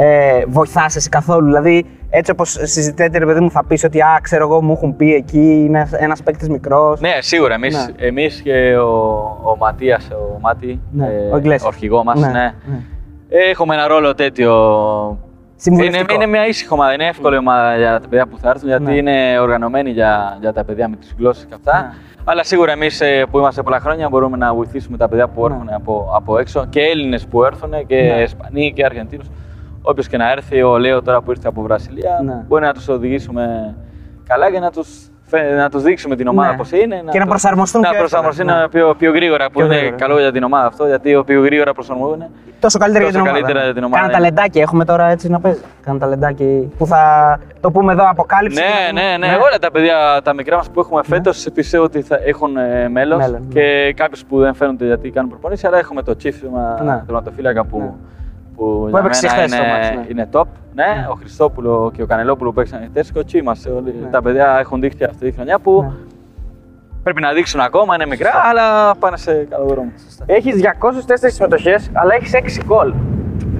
Ε, 0.00 0.44
Βοηθά 0.48 0.84
εσύ 0.96 1.08
καθόλου, 1.08 1.46
δηλαδή 1.46 1.86
έτσι 2.10 2.30
όπως 2.30 2.50
συζητάτε, 2.62 3.18
ρε 3.18 3.24
παιδί 3.26 3.40
μου, 3.40 3.50
θα 3.50 3.64
πεις 3.64 3.84
ότι 3.84 4.00
α, 4.00 4.18
ξέρω 4.22 4.44
εγώ, 4.44 4.62
μου 4.62 4.72
έχουν 4.72 4.96
πει 4.96 5.14
εκεί, 5.14 5.64
είναι 5.66 5.88
ένας 5.98 6.22
παίκτης 6.22 6.48
μικρός. 6.48 7.00
ναι, 7.00 7.10
σίγουρα. 7.20 7.54
Εμείς, 7.54 7.74
Ναι. 7.96 8.06
εμείς 8.06 8.40
και 8.42 8.76
ο, 8.76 8.88
ο 9.44 9.56
Ματίας, 9.58 10.08
ο 10.10 10.38
Μάτι, 10.40 10.80
Ναι, 10.92 11.06
ε, 11.06 11.32
ο 11.32 11.36
Ιγκλέσιας. 11.36 11.64
αρχηγό 11.72 12.04
μας, 12.04 12.20
Ναι, 12.20 12.26
ναι. 12.26 12.32
ναι. 12.32 12.52
Έχουμε 13.50 13.74
ένα 13.74 13.86
ρόλο 13.86 14.14
τέτοιο 14.14 14.52
Είναι, 15.08 15.56
Συμβουλευτικό. 15.56 16.14
είναι 16.14 16.26
μια 16.26 16.46
ήσυχη 16.46 16.72
ομάδα, 16.72 16.92
είναι 16.92 17.06
εύκολη 17.06 17.36
ομάδα 17.36 17.76
για 17.76 18.00
τα 18.00 18.08
παιδιά 18.08 18.26
που 18.26 18.38
θα 18.38 18.48
έρθουν 18.48 18.68
γιατί 18.68 18.82
Ναι. 18.84 18.94
είναι 18.94 19.38
οργανωμένη 19.40 19.90
για, 19.90 20.36
για 20.40 20.52
τα 20.52 20.64
παιδιά 20.64 20.88
με 20.88 20.96
τις 20.96 21.14
γλώσσες 21.18 21.44
και 21.44 21.54
αυτά. 21.54 21.80
Ναι. 21.82 21.88
Αλλά 22.24 22.42
σίγουρα 22.44 22.72
εμείς 22.72 23.02
που 23.30 23.38
είμαστε 23.38 23.62
πολλά 23.62 23.80
χρόνια 23.80 24.08
μπορούμε 24.08 24.36
να 24.36 24.54
βοηθήσουμε 24.54 24.96
τα 24.96 25.08
παιδιά 25.08 25.28
που 25.28 25.48
Ναι. 25.48 25.54
έρχονται 25.54 25.74
από, 25.74 26.12
από 26.14 26.38
έξω 26.38 26.66
και 26.68 26.80
Έλληνες 26.80 27.26
που 27.26 27.44
έρθουν 27.44 27.70
και 27.86 27.96
Ναι. 28.00 28.22
Ισπανοί 28.22 28.72
και 28.72 28.84
Αργεντίνους. 28.84 29.26
Όποιος 29.90 30.08
και 30.08 30.16
να 30.16 30.30
έρθει, 30.30 30.62
ο 30.62 30.78
Λέο 30.78 31.02
τώρα 31.02 31.20
που 31.22 31.30
ήρθε 31.30 31.48
από 31.48 31.62
Βραζιλία, 31.62 32.20
Ναι. 32.24 32.44
μπορεί 32.48 32.64
να 32.64 32.72
τους 32.72 32.88
οδηγήσουμε 32.88 33.74
καλά 34.28 34.50
και 34.50 34.58
να 34.58 34.70
τους 34.70 34.88
να 35.56 35.68
τους 35.70 35.82
δείξουμε 35.82 36.16
την 36.16 36.28
ομάδα 36.28 36.50
Ναι. 36.50 36.56
πώς 36.56 36.70
είναι. 36.72 37.02
Και 37.10 37.18
να 37.18 37.24
το- 37.24 37.28
προσαρμοστούν 37.30 37.80
να 37.80 37.88
πιο 37.90 38.02
εύκολα. 38.04 38.22
προσαρμοστούν 38.22 38.60
Ναι. 38.62 38.68
πιο, 38.68 38.94
πιο 38.98 39.10
γρήγορα, 39.12 39.44
που 39.46 39.52
Πιο 39.58 39.64
είναι 39.64 39.74
γρήγορα. 39.76 39.96
καλό 39.96 40.18
για 40.18 40.32
την 40.32 40.42
ομάδα 40.42 40.66
αυτό, 40.66 40.86
γιατί 40.86 41.14
ο 41.14 41.24
πιο 41.24 41.42
γρήγορα 41.44 41.72
προσαρμόζουν. 41.72 42.24
Τόσο 42.60 42.78
καλύτερα 42.78 43.04
για 43.04 43.12
τόσο 43.12 43.24
την 43.24 43.30
ομάδα. 43.30 43.44
καλύτερα 43.44 43.64
για 43.64 43.74
την 43.74 43.84
ομάδα, 43.84 43.96
Κάνα 44.06 44.18
ναι. 44.18 44.18
ταλεντάκι 44.24 44.58
έχουμε 44.58 44.84
τώρα 44.84 45.06
έτσι 45.06 45.28
να 45.30 45.40
παίζει. 45.40 45.60
Κάνα 45.82 45.98
ταλεντάκι 45.98 46.72
που 46.78 46.86
θα 46.86 47.02
το 47.60 47.70
πούμε 47.70 47.92
εδώ 47.92 48.04
αποκάλυψη. 48.10 48.60
Ναι, 48.92 49.00
ναι, 49.00 49.16
ναι, 49.26 49.34
Όλα 49.34 49.58
τα 49.60 49.70
παιδιά, 49.70 50.20
τα 50.22 50.34
μικρά 50.34 50.56
μας 50.56 50.70
που 50.70 50.80
έχουμε 50.80 51.00
φέτος, 51.04 51.46
πιστεύω 51.54 51.84
ότι 51.84 52.02
θα 52.02 52.18
έχουν 52.24 52.56
ε, 52.56 52.88
μέλλον. 52.88 53.18
Μέλλον, 53.18 53.40
ναι. 53.40 53.60
Και 53.60 53.92
κάποιους 53.96 54.24
που 54.24 54.38
δεν 54.38 54.54
φαίνονται 54.54 54.86
γιατί 54.86 55.10
κάνουν 55.10 55.30
προπονήσεις, 55.30 55.64
αλλά 55.64 55.78
έχουμε 55.78 56.02
το 56.02 56.16
τσίφημα 56.16 56.78
Ναι. 56.84 57.02
τερματοφύλακα 57.06 57.64
που, 57.64 57.78
Ναι. 57.78 57.90
Που, 58.58 58.64
Που 58.82 58.88
για 58.88 58.98
έπαιξε 58.98 59.26
μένα 59.26 59.36
χθες 59.38 59.50
το 59.50 59.56
είναι, 59.64 59.72
μάτς, 59.72 59.90
ναι. 59.90 60.04
είναι 60.10 60.28
top. 60.32 60.44
Ναι, 60.74 61.06
ο 61.10 61.14
Χριστόπουλο 61.14 61.90
και 61.94 62.02
ο 62.02 62.06
Κανελόπουλο 62.06 62.48
που 62.50 62.54
παίξαν 62.54 62.80
χθες 62.90 63.12
και 63.12 63.18
ο 63.18 63.24
Τσίμας. 63.24 63.66
Τα 64.10 64.22
παιδιά 64.22 64.56
έχουν 64.58 64.80
δείξει 64.80 65.04
αυτή 65.04 65.26
τη 65.28 65.32
χρονιά 65.34 65.58
που 65.58 65.82
Ναι. 65.82 65.90
πρέπει 67.02 67.20
να 67.20 67.32
δείξουν 67.32 67.60
ακόμα, 67.60 67.94
είναι 67.94 68.06
μικρά, 68.06 68.30
αλλά 68.50 68.94
πάνε 68.94 69.16
σε 69.16 69.46
καλό 69.50 69.64
δρόμο. 69.64 69.92
Έχεις 70.26 70.54
204 70.54 71.30
συμμετοχές, 71.30 71.90
αλλά 71.92 72.14
έχεις 72.14 72.32
6 72.34 72.60
γκολ. 72.64 72.92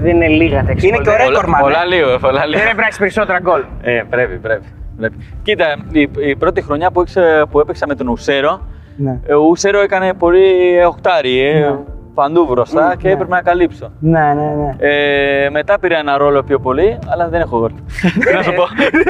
Δεν 0.01 0.15
είναι 0.15 0.27
λίγα 0.27 0.63
τα 0.63 0.71
6 0.71 0.87
Είναι 0.87 0.95
γκολ. 0.95 1.03
και 1.03 1.09
ο 1.09 1.11
Δεν- 1.11 1.21
ρέκορ, 1.27 1.33
Πολλά, 1.45 1.47
μάνα. 1.49 1.63
πολλά 1.63 1.85
λίγο, 1.85 2.17
πολλά 2.19 2.45
λίγο. 2.45 2.57
Δεν 2.57 2.61
πρέπει 2.63 2.77
να 2.79 2.85
έχεις 2.85 2.97
περισσότερα 2.97 3.39
γκολ. 3.39 3.63
Ε, 3.81 4.01
πρέπει, 4.09 4.37
πρέπει. 4.37 4.65
πρέπει. 4.97 5.15
Κοίτα, 5.43 5.65
η, 5.91 6.09
η 6.19 6.35
πρώτη 6.35 6.61
χρονιά 6.61 6.91
που, 6.91 7.01
έξε, 7.01 7.45
που 7.51 7.59
έπαιξα 7.59 7.87
με 7.87 7.95
τον 7.95 8.07
Ουσέρο, 8.07 8.61
Ναι. 8.97 9.19
Ε, 9.27 9.33
Ο 9.33 9.39
Ούσερο 9.49 9.79
έκανε 9.79 10.13
πολύ 10.13 10.43
οχτάρι. 10.87 11.39
Ε. 11.39 11.59
Ναι. 11.59 11.75
Παντού 12.21 12.45
μπροστά 12.45 12.95
και 13.01 13.09
έπρεπε 13.09 13.33
να 13.35 13.41
καλύψω. 13.41 13.91
Ναι, 13.99 14.19
ναι, 14.19 14.49
ναι. 14.59 14.69
Ε, 14.79 15.49
μετά 15.49 15.79
πήρα 15.79 15.97
ένα 15.97 16.17
ρόλο 16.17 16.43
πιο 16.43 16.59
πολύ, 16.59 16.99
αλλά 17.11 17.27
δεν 17.27 17.41
έχω 17.41 17.57
γκολ. 17.59 17.71
Τι 18.25 18.33
να 18.33 18.41
σου 18.43 18.53
πω. 18.53 18.63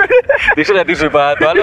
Τι 0.55 0.63
σου 0.63 0.73
γιατί 0.73 0.95
σου 0.95 1.05
είπα 1.05 1.33
το 1.39 1.49
άλλο. 1.49 1.61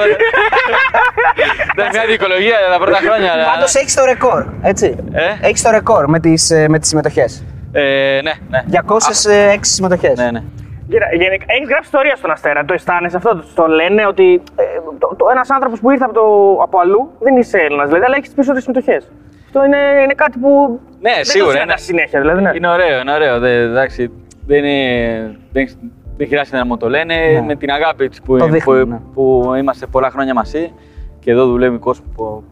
Ήταν 1.75 1.89
μια 1.97 2.05
δικολογία 2.09 2.57
τα 2.73 2.79
πρώτα 2.85 2.97
χρόνια. 3.07 3.33
αλλά- 3.33 3.45
Πάντως 3.53 3.75
έχεις 3.75 3.95
το 3.95 4.05
ρεκόρ, 4.05 4.45
έτσι. 4.63 4.97
Ε; 5.13 5.47
Έχεις 5.47 5.63
το 5.63 5.71
ρεκόρ 5.71 6.09
με 6.09 6.21
τις 6.21 6.53
με 6.69 6.79
τις 6.79 6.89
συμμετοχές. 6.89 7.45
Ε, 7.73 8.21
ναι, 8.23 8.33
ναι. 8.51 8.61
206 8.71 9.59
συμμετοχές. 9.61 10.19
Ναι, 10.19 10.31
ναι. 10.31 10.43
Κοίτα, 10.91 11.07
γενικά, 11.13 11.45
έχεις 11.47 11.69
γράψει 11.69 11.85
ιστορία 11.93 12.17
στον 12.17 12.31
Αστέρα. 12.31 12.65
Το 12.65 12.73
αισθάνεσαι 12.75 13.17
αυτό. 13.17 13.43
Το 13.55 13.67
λένε 13.67 14.07
ότι 14.07 14.43
ε, 14.57 14.63
το, 14.99 15.15
το, 15.19 15.27
ένας 15.31 15.51
άνθρωπος 15.51 15.81
που 15.81 15.91
ήρθε 15.91 16.05
από, 16.05 16.15
το, 16.15 16.27
από 16.63 16.79
αλλού 16.79 17.11
δεν 17.21 17.37
είσαι 17.37 17.59
Έλληνας, 17.59 17.87
δηλαδή, 17.87 18.05
αλλά 18.05 18.15
έχεις 18.17 18.27
τις 18.27 18.35
περισσότερες 18.35 18.65
συμμετοχές. 18.69 19.11
Αυτό 19.47 19.65
είναι, 19.65 20.03
είναι 20.05 20.15
κάτι 20.15 20.39
που 20.39 20.81
Ναι, 21.07 21.15
δεν 21.15 21.25
σίγουρα, 21.25 21.53
το 21.53 21.59
είναι- 21.59 21.61
συναντάς 21.61 21.83
συνέχεια. 21.83 22.21
Δηλαδή, 22.21 22.43
ναι. 22.43 22.51
Είναι 22.55 22.69
ωραίο, 22.69 23.01
είναι 23.01 23.13
ωραίο. 23.13 23.39
Δεν, 23.39 23.71
εντάξει, 23.71 24.11
δεν, 24.47 24.65
είναι, 24.65 25.37
δεν, 25.53 25.69
δεν 26.17 26.27
χρειάζεται 26.27 26.57
να 26.57 26.67
μου 26.67 26.77
το 26.77 26.89
λένε. 26.89 27.15
Με 27.47 27.55
την 27.57 27.71
αγάπη 27.71 28.09
της 28.09 28.21
που, 28.23 28.37
Το 28.39 28.47
δείχνουν, 28.49 28.85
που, 28.85 28.89
ναι. 28.91 29.01
που 29.15 29.53
είμαστε 29.59 29.87
πολλά 29.87 30.11
χρόνια 30.11 30.35
μαζί 30.35 30.73
και 31.19 31.31
εδώ 31.31 31.47
δουλεύει 31.47 31.79
κόσμος 31.79 32.09
που, 32.17 32.45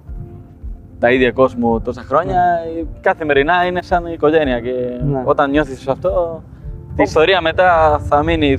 τα 0.99 1.11
ίδια 1.11 1.31
κόσμο 1.31 1.81
τόσα 1.81 2.03
χρόνια. 2.03 2.43
Καθημερινά 3.01 3.65
είναι 3.67 3.83
σαν 3.83 4.07
οικογένεια 4.07 4.61
και 4.61 4.73
Ναι. 5.05 5.23
όταν 5.25 5.51
νιώθεις 5.51 5.89
αυτό, 5.89 6.43
η 6.97 7.03
ιστορία 7.03 7.41
μετά 7.41 7.99
θα 8.09 8.23
μείνει. 8.23 8.57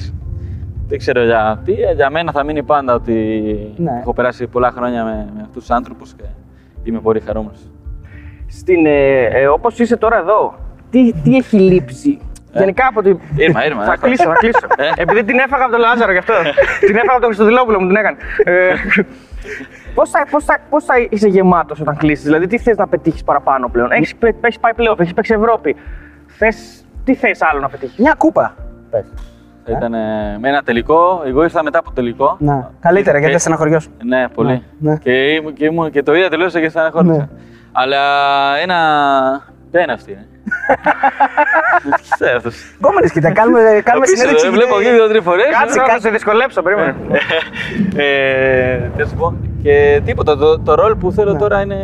Δεν 0.88 0.98
ξέρω 0.98 1.24
για 1.24 1.62
τι, 1.66 1.72
για 1.96 2.10
μένα 2.10 2.32
θα 2.32 2.44
μείνει 2.44 2.64
πάντα 2.64 2.94
ότι 2.94 3.14
Ναι. 3.78 3.92
έχω 4.02 4.14
περάσει 4.14 4.48
πολλά 4.48 4.72
χρόνια 4.72 5.04
με, 5.04 5.12
με 5.36 5.42
αυτούς 5.42 5.62
τους 5.62 5.70
άνθρωπους 5.70 6.14
και 6.14 6.24
είμαι 6.84 7.00
πολύ 7.00 7.20
χαρούμενος. 7.20 7.60
Στην, 8.48 8.86
ε, 8.86 9.24
ε, 9.26 9.48
όπως 9.48 9.80
είσαι 9.80 9.98
τώρα 9.98 10.18
εδώ, 10.18 10.56
τι, 10.90 11.14
τι 11.24 11.36
έχει 11.36 11.58
λείψει; 11.60 12.20
Γενικά 12.54 12.88
από 12.90 13.02
την. 13.02 13.20
Ήρμα, 13.36 13.66
ήρμα, 13.66 13.84
Θα 13.84 13.92
ήρμα. 13.92 13.98
κλείσω, 14.08 14.24
θα 14.24 14.34
κλείσω. 14.34 14.60
Ε. 14.78 15.02
Επειδή 15.02 15.24
την 15.24 15.38
έφαγα 15.40 15.64
από 15.64 15.72
τον 15.72 15.80
Λάζαρο 15.82 16.12
γι' 16.12 16.18
αυτό. 16.18 16.34
την 16.80 16.96
έφαγα 16.96 17.12
από 17.12 17.20
τον 17.20 17.26
Χριστοδηλόπουλο 17.26 17.80
μου 17.82 17.88
την 17.88 17.96
έκανε. 17.96 18.18
Ε, 18.44 18.74
Πώς 19.94 20.10
θα, 20.10 20.26
πώς 20.32 20.44
θα, 20.44 20.58
πώς 20.70 20.84
θα 20.86 20.94
είσαι 21.10 21.28
γεμάτος 21.28 21.80
όταν 21.80 21.98
κλείσει, 21.98 22.24
Δηλαδή, 22.24 22.48
τι 22.48 22.58
θες 22.58 22.78
να 22.78 22.88
πετύχεις 22.88 23.24
παραπάνω 23.24 23.70
πλέον; 23.70 23.92
Έχεις 23.92 24.16
πάει 24.60 24.74
πλέον, 24.76 24.96
έχεις 25.00 25.14
παίξει 25.14 25.34
Ευρώπη. 25.34 25.76
Θες, 26.28 26.86
τι 27.04 27.16
θες 27.16 27.42
άλλο 27.42 27.60
να 27.60 27.70
πετύχεις; 27.70 27.98
Μια 27.98 28.14
κούπα. 28.18 28.56
Πες. 28.90 29.06
Θα 29.66 29.72
Ήταν 29.72 29.92
με 30.40 30.50
ένα 30.50 30.62
τελικό. 30.64 31.22
Εγώ 31.26 31.44
ήρθα 31.44 31.64
μετά 31.64 31.80
από 31.80 31.92
τελικό. 31.92 32.36
Να. 32.40 32.72
Καλύτερα 32.80 33.12
γιατί 33.12 33.26
Και- 33.26 33.32
δεν 33.32 33.40
στεναχωριώσαι. 33.40 33.90
Ναι, 34.04 34.28
πολύ. 34.34 34.64
Ναι, 34.80 34.92
ναι. 34.92 34.98
Και, 34.98 35.12
ήμουν, 35.12 35.54
και, 35.54 35.66
ήμουν, 35.66 35.92
και 35.92 36.04
το 36.04 36.16
είδα 36.16 36.30
τελείωσα 36.30 36.60
και 36.60 36.70
στεναχώρησα. 36.70 37.12
Ναι. 37.14 37.28
Αλλά 37.78 38.02
ένα. 38.58 38.78
Ποια 39.72 39.82
είναι 39.84 39.94
αυτή, 39.94 40.12
ε; 40.12 40.26
Τι 41.96 42.02
ξέρει 42.12 42.36
αυτός. 42.38 42.56
Γκόμενε, 42.80 43.08
κοίτα, 43.08 43.32
κάνουμε, 43.32 43.60
κάνουμε 43.84 44.06
Πίσω, 44.06 44.16
συνέντευξη. 44.16 44.48
ε, 44.48 44.50
Βλέπω 44.50 44.70
γιατί- 44.76 44.86
εκεί 44.86 44.96
δύο-τρει 44.96 45.22
φορές. 45.22 45.46
Κάτσε, 45.60 45.80
κάτσε, 45.80 46.00
σε 46.00 46.10
δυσκολέψω, 46.10 46.62
περίμενε. 46.62 46.96
ε, 48.06 48.78
τι 48.96 49.02
να 49.02 49.06
σου 49.08 49.16
πω. 49.16 49.36
Και 49.64 50.02
τίποτα. 50.06 50.38
Το, 50.38 50.60
το 50.60 50.76
ρόλ 50.76 50.96
που 50.96 51.12
θέλω 51.12 51.32
Ναι. 51.34 51.40
τώρα 51.40 51.62
είναι 51.62 51.78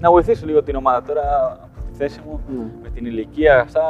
να 0.00 0.10
βοηθήσω 0.10 0.46
λίγο 0.46 0.62
την 0.62 0.76
ομάδα. 0.76 1.02
Τώρα 1.02 1.22
από 1.74 1.90
τη 1.90 1.96
θέση 1.98 2.20
μου 2.26 2.40
Ναι. 2.48 2.64
με 2.82 2.88
την 2.88 3.06
ηλικία 3.06 3.60
αυτά 3.60 3.82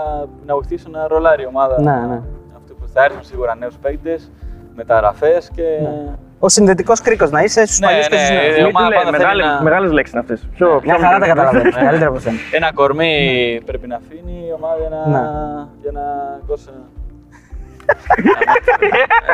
να 0.46 0.54
βοηθήσω 0.54 0.88
να 0.90 1.06
ρολάρει 1.08 1.42
η 1.42 1.46
ομάδα. 1.46 1.80
Ναι, 1.80 2.06
ναι. 2.14 2.20
Αυτό 2.56 2.74
που 2.74 2.88
θα 2.92 3.04
έρθουν 3.04 3.24
σίγουρα 3.24 3.54
νέους 3.54 3.74
παίκτες, 3.82 4.30
μεταγραφέ 4.74 5.38
και. 5.54 5.62
Ο 6.38 6.48
συνδετικός 6.48 7.00
κρίκος 7.00 7.30
να 7.30 7.42
είσαι 7.42 7.66
στους 7.66 7.78
Ναι, 7.78 7.86
παλιούς 7.86 8.08
και 8.08 8.14
ναι, 8.14 8.20
στους 8.24 8.36
ε, 8.36 8.40
νέους. 8.40 8.56
η 8.56 8.62
ομάδα 8.62 8.88
πάντα 8.94 9.04
θέλει 9.04 9.16
Μεγάλε, 9.18 9.44
να- 9.44 9.62
Μεγάλες 9.62 9.90
λέξεις 9.92 10.12
είναι 10.14 10.22
αυτές. 10.22 10.48
Πιο, 10.54 10.80
Μια 10.84 10.94
πιο 10.96 11.04
χαρά 11.06 11.18
τα 11.18 11.26
μικρές. 11.26 11.28
καταλαβαίνω. 11.34 11.64
Ναι. 11.76 11.84
Καλύτερα 11.84 12.10
από 12.10 12.18
σένα. 12.18 12.36
Ένα 12.52 12.72
κορμί 12.72 13.60
πρέπει 13.66 13.86
να 13.86 13.96
αφήνει 13.96 14.44
η 14.48 14.52
ομάδα 14.52 14.76
για 14.80 14.88
να, 14.88 15.06
Ναι. 15.08 15.66
για 15.82 15.90
να 15.92 16.00
δώσει. 16.46 16.68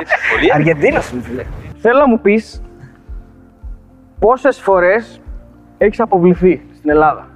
Έτσι, 0.00 0.14
πολύ. 0.34 0.52
Αργεντίνος 0.52 1.10
είναι, 1.10 1.22
φίλε. 1.22 1.44
Θέλω 1.76 1.98
να 1.98 2.06
μου 2.08 2.20
πεις 2.20 2.62
πόσες 4.18 4.58
φορές 4.60 5.20
έχεις 5.78 6.00
αποβληθεί 6.00 6.66
στην 6.76 6.90
Ελλάδα; 6.90 7.26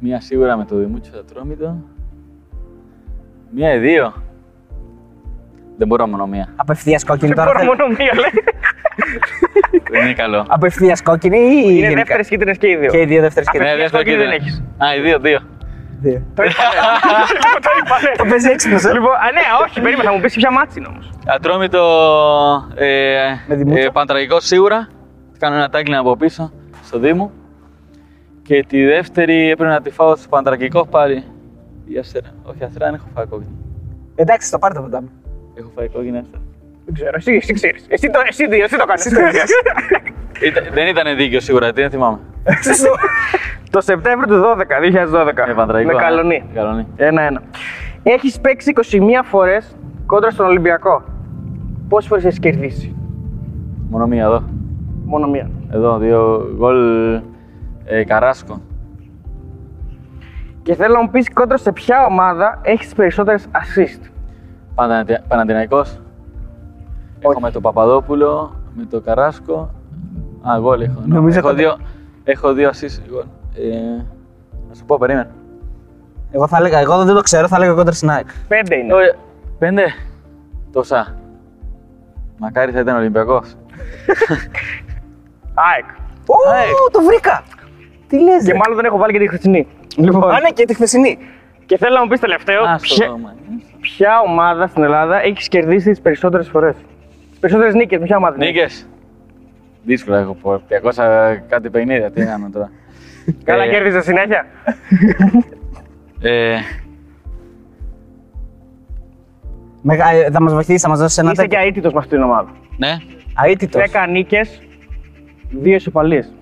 Μία 0.00 0.20
σίγουρα 0.20 0.56
με 0.56 0.64
το 0.64 0.76
Δημούτσιο 0.76 1.18
Ατρόμητο. 1.18 1.76
Μία 3.50 3.74
ή 3.74 3.78
δύο. 3.78 4.12
Δεν 5.78 5.86
μπορώ 5.88 6.06
μόνο 6.06 6.26
μία. 6.26 6.48
Απευθείας 6.56 7.04
κόκκινη 7.04 7.32
Δεν 7.32 7.44
τώρα. 7.44 7.64
μπορώ 7.64 7.76
θέλεις; 7.76 7.78
μόνο 7.78 7.96
μία, 7.98 8.12
λέει. 8.22 8.44
Δεν 9.90 10.02
είναι 10.02 10.12
καλό. 10.12 10.44
Απευθείας 10.48 11.02
κόκκινη 11.02 11.38
ή. 11.38 11.62
Είναι 11.64 11.70
γενικά; 11.70 11.94
δεύτερες 11.94 12.28
κίτρινες 12.28 12.58
και 12.58 12.68
οι 12.68 12.76
δύο. 12.76 12.90
Και 12.90 13.00
οι 13.00 13.04
δύο 13.04 13.20
δεύτερες 13.20 13.48
Απευθείας 13.48 13.72
κίτρινες. 13.74 13.90
δεύτερη 13.90 14.04
κόκκινη 14.04 14.16
δεν 14.24 14.40
κίτρινη. 14.40 14.64
έχεις. 14.78 14.86
Α, 14.88 14.94
οι 14.96 15.00
δύο, 15.00 15.18
δύο. 15.18 15.40
Δύο. 16.00 16.22
Το 16.34 16.42
είπα, 16.42 16.62
ναι. 16.64 17.24
Λοιπόν, 17.44 17.60
το 17.66 17.70
είπα, 17.80 17.96
ναι. 18.04 18.12
Το 18.16 18.24
παίζει 18.30 18.48
έξυπνος, 18.48 18.84
ε. 18.84 18.92
Λοιπόν, 18.92 19.10
α, 19.24 19.26
ναι, 19.36 19.44
όχι, 19.64 19.80
περίμενα, 19.80 20.08
θα 20.08 20.14
μου 20.14 20.20
πεις 20.20 20.34
ποια 20.34 20.50
μάτς 20.52 20.76
είναι 20.76 20.86
όμως. 20.92 21.10
Ατρόμητο. 21.26 21.82
Ε, 22.74 22.86
Με 23.48 23.54
Δημούτσο. 23.54 23.84
ε, 23.84 23.88
Παντραγικό 23.92 24.40
σίγουρα. 24.40 24.88
Κάνω 25.38 25.54
ένα 25.54 25.68
τάκλινγκ 25.68 26.00
από 26.00 26.16
πίσω 26.16 26.52
στο 26.84 26.98
Δήμο. 26.98 27.30
Και 28.42 28.64
τη 28.68 28.84
δεύτερη 28.84 29.50
έπρεπε 29.50 29.70
να 29.72 29.80
τη 29.80 29.90
φάω 29.90 30.16
στο 30.16 30.28
Παντρακικό 30.28 30.86
πάλι. 30.86 31.24
Η 31.84 31.98
Αστέρα. 31.98 32.28
Όχι, 32.42 32.64
Αστέρα 32.64 32.84
δεν 32.86 32.94
έχω 32.94 33.06
φάει 33.14 33.26
κόκκινη. 33.26 33.56
Εντάξει, 34.14 34.50
το 34.50 34.58
πάρε 34.58 34.74
το 34.74 34.80
ποτάμι. 34.80 35.08
Έχω 35.58 35.70
φάει 35.74 35.88
κόκκινη 35.88 36.18
Αστέρα. 36.18 36.42
Δεν 36.84 36.94
ξέρω, 36.94 37.10
εσύ, 37.14 37.32
εσύ 37.32 37.52
ξέρεις. 37.52 37.86
Εσύ 37.88 38.10
το, 38.10 38.18
εσύ, 38.28 38.44
εσύ 38.62 38.76
το 38.76 38.84
κάνεις. 38.84 39.06
Ήταν- 40.42 40.64
δεν 40.72 40.86
ήταν 40.86 41.16
δίκαιο 41.16 41.40
σίγουρα, 41.40 41.72
τι 41.72 41.80
δεν 41.80 41.90
θυμάμαι. 41.90 42.18
Το 43.70 43.80
Σεπτέμβριο 43.80 44.36
του 44.36 44.42
12, 44.42 44.80
2012. 44.80 45.48
Ε, 45.48 45.52
Παντραϊκό. 45.52 45.92
Με 45.92 45.98
α. 45.98 46.00
καλονί. 46.00 46.44
Καλονί. 46.54 46.86
Ένα-ένα. 46.96 47.42
Έχεις 48.02 48.40
παίξει 48.40 48.70
21 48.70 49.24
φορές 49.24 49.76
κόντρα 50.06 50.30
στον 50.30 50.46
Ολυμπιακό. 50.46 51.04
Πόσες 51.88 52.08
φορές 52.08 52.24
έχεις 52.24 52.38
κερδίσει; 52.38 52.96
Μόνο 53.90 54.06
μία 54.06 54.24
εδώ. 54.24 54.42
Μόνο 55.04 55.26
μία. 55.28 55.50
Εδώ, 55.72 55.98
δύο 55.98 56.50
γκολ 56.56 57.14
ε, 57.84 58.04
Καράσκο. 58.04 58.60
Και 60.62 60.74
θέλω 60.74 60.94
να 60.94 61.02
μου 61.02 61.10
πεις 61.10 61.32
κόντρα 61.32 61.56
σε 61.56 61.72
ποια 61.72 62.06
ομάδα 62.06 62.60
έχεις 62.62 62.84
τις 62.84 62.94
περισσότερες 62.94 63.46
assist. 64.78 64.88
Πανατι- 64.88 65.20
Παναθηναϊκός. 65.28 65.98
Έχω 67.20 67.40
με 67.40 67.50
τον 67.50 67.62
Παπαδόπουλο, 67.62 68.54
με 68.74 68.84
τον 68.84 69.02
Καράσκο. 69.02 69.70
Α, 70.42 70.58
γκολ 70.60 70.80
έχω. 70.80 71.00
Ναι. 71.06 71.14
Νομίζω 71.14 71.38
έχω, 71.38 71.48
το- 71.48 71.54
δύο, 71.54 71.76
έχω 72.24 72.52
δύο 72.52 72.70
assist 72.70 73.00
γκολ. 73.10 73.24
Ε, 73.54 74.02
να 74.68 74.74
σου 74.74 74.84
πω, 74.84 74.98
περίμενε. 74.98 75.30
Εγώ 76.30 76.46
θα 76.48 76.56
έλεγα, 76.56 76.78
εγώ 76.78 77.04
δεν 77.04 77.14
το 77.14 77.20
ξέρω, 77.20 77.48
θα 77.48 77.56
έλεγα 77.56 77.72
κόντρα 77.72 77.92
στην 77.92 78.10
ΑΕΚ. 78.10 78.26
Πέντε 78.48 78.76
είναι. 78.76 78.92
Ε, 78.94 79.16
πέντε. 79.58 79.82
Τόσα. 80.72 81.14
Μακάρι 82.38 82.72
θα 82.72 82.80
ήταν 82.80 82.96
Ολυμπιακός. 82.96 83.46
ΑΕΚ. 85.68 85.84
Ω, 86.26 86.34
ΑΕΚ. 86.54 86.68
το 86.92 87.02
βρήκα! 87.02 87.42
Τι 88.06 88.20
λες, 88.20 88.44
Και 88.44 88.52
ρε. 88.52 88.58
μάλλον 88.58 88.76
δεν 88.76 88.84
έχω 88.84 88.96
βάλει 88.98 89.12
και 89.12 89.18
τη 89.18 89.28
χρυσινή. 89.28 89.66
Λοιπόν, 89.96 90.30
Α, 90.30 90.40
ναι, 90.40 90.50
και 90.50 90.64
τη 90.64 90.74
χθεσινή. 90.74 91.18
και 91.66 91.76
θέλω 91.78 91.94
να 91.94 92.02
μου 92.02 92.08
πεις 92.08 92.20
τελευταίο, 92.20 92.62
Α, 92.64 92.78
ποια, 93.96 94.08
στο 94.10 94.24
δώμα. 94.26 94.32
ποια 94.32 94.32
ομάδα 94.32 94.66
στην 94.66 94.82
Ελλάδα 94.82 95.22
έχεις 95.22 95.48
κερδίσει 95.48 95.90
τις 95.90 96.00
περισσότερες 96.00 96.48
φορές; 96.48 96.74
Τις 97.30 97.38
περισσότερες 97.38 97.74
νίκες, 97.74 97.98
με 97.98 98.04
ποια 98.04 98.16
ομάδα. 98.16 98.36
Νίκες. 98.36 98.88
Δύσκολα 99.84 100.18
έχω 100.18 100.34
πω. 100.34 100.62
200 100.68 101.42
κάτι 101.48 101.70
παιχνίδια. 101.70 102.10
Τι 102.10 102.24
κάνω 102.24 102.48
τώρα. 102.52 102.70
Καλά 103.44 103.64
Ε, 103.64 103.68
κέρδιζες 103.68 104.04
συνέχεια. 104.04 104.46
ε, 106.20 106.56
Μεγα- 109.82 110.10
ε, 110.12 110.30
Θα 110.30 110.42
μας 110.42 110.52
βοηθήσεις, 110.52 110.80
θα 110.82 110.88
μας 110.88 110.98
δώσεις 110.98 111.18
ένα 111.18 111.30
Είσαι 111.30 111.42
και 111.42 111.48
τέτοιο. 111.48 111.66
αίτητος 111.66 111.92
με 111.92 111.98
αυτήν 111.98 112.16
την 112.18 112.26
ομάδα. 112.26 112.48
ναι. 112.76 112.96
Αίτητος. 113.46 113.82
10 113.82 114.06
νίκες, 114.10 114.62
2 115.62 115.74
ισοπαλίες. 115.74 116.32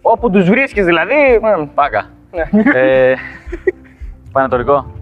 Όπου 0.00 0.30
τους 0.30 0.48
βρίσκεις 0.48 0.84
δηλαδή. 0.84 1.14
ε, 1.14 1.68
Πάκα. 1.74 2.04
ναι. 2.30 2.70
ε, 2.80 3.14
Πανατολικό. 4.32 4.92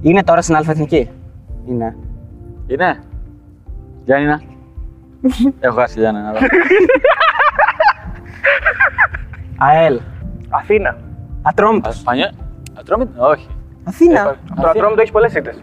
Είναι 0.00 0.22
τώρα 0.22 0.42
στην 0.42 0.54
Αλφα-Εθνική. 0.56 1.10
Είναι. 1.66 1.96
Είναι. 2.66 2.98
Γιάννηνα. 4.04 4.40
Έχω 5.60 5.78
χάσει 5.78 5.98
Γιάννηνα. 6.00 6.28
εδώ. 6.28 6.38
ΑΕΛ. 9.58 10.00
Αθήνα. 10.48 10.96
Ατρόμητος. 11.42 12.02
Πανιέ. 12.02 12.30
Ατρόμητο. 12.78 13.26
Όχι. 13.28 13.48
Αθήνα. 13.84 14.20
Έπα- 14.20 14.30
Το 14.32 14.52
Αθήνα. 14.54 14.70
Ατρόμητο 14.70 15.00
έχεις 15.00 15.12
πολλές 15.12 15.34
ήττες. 15.34 15.62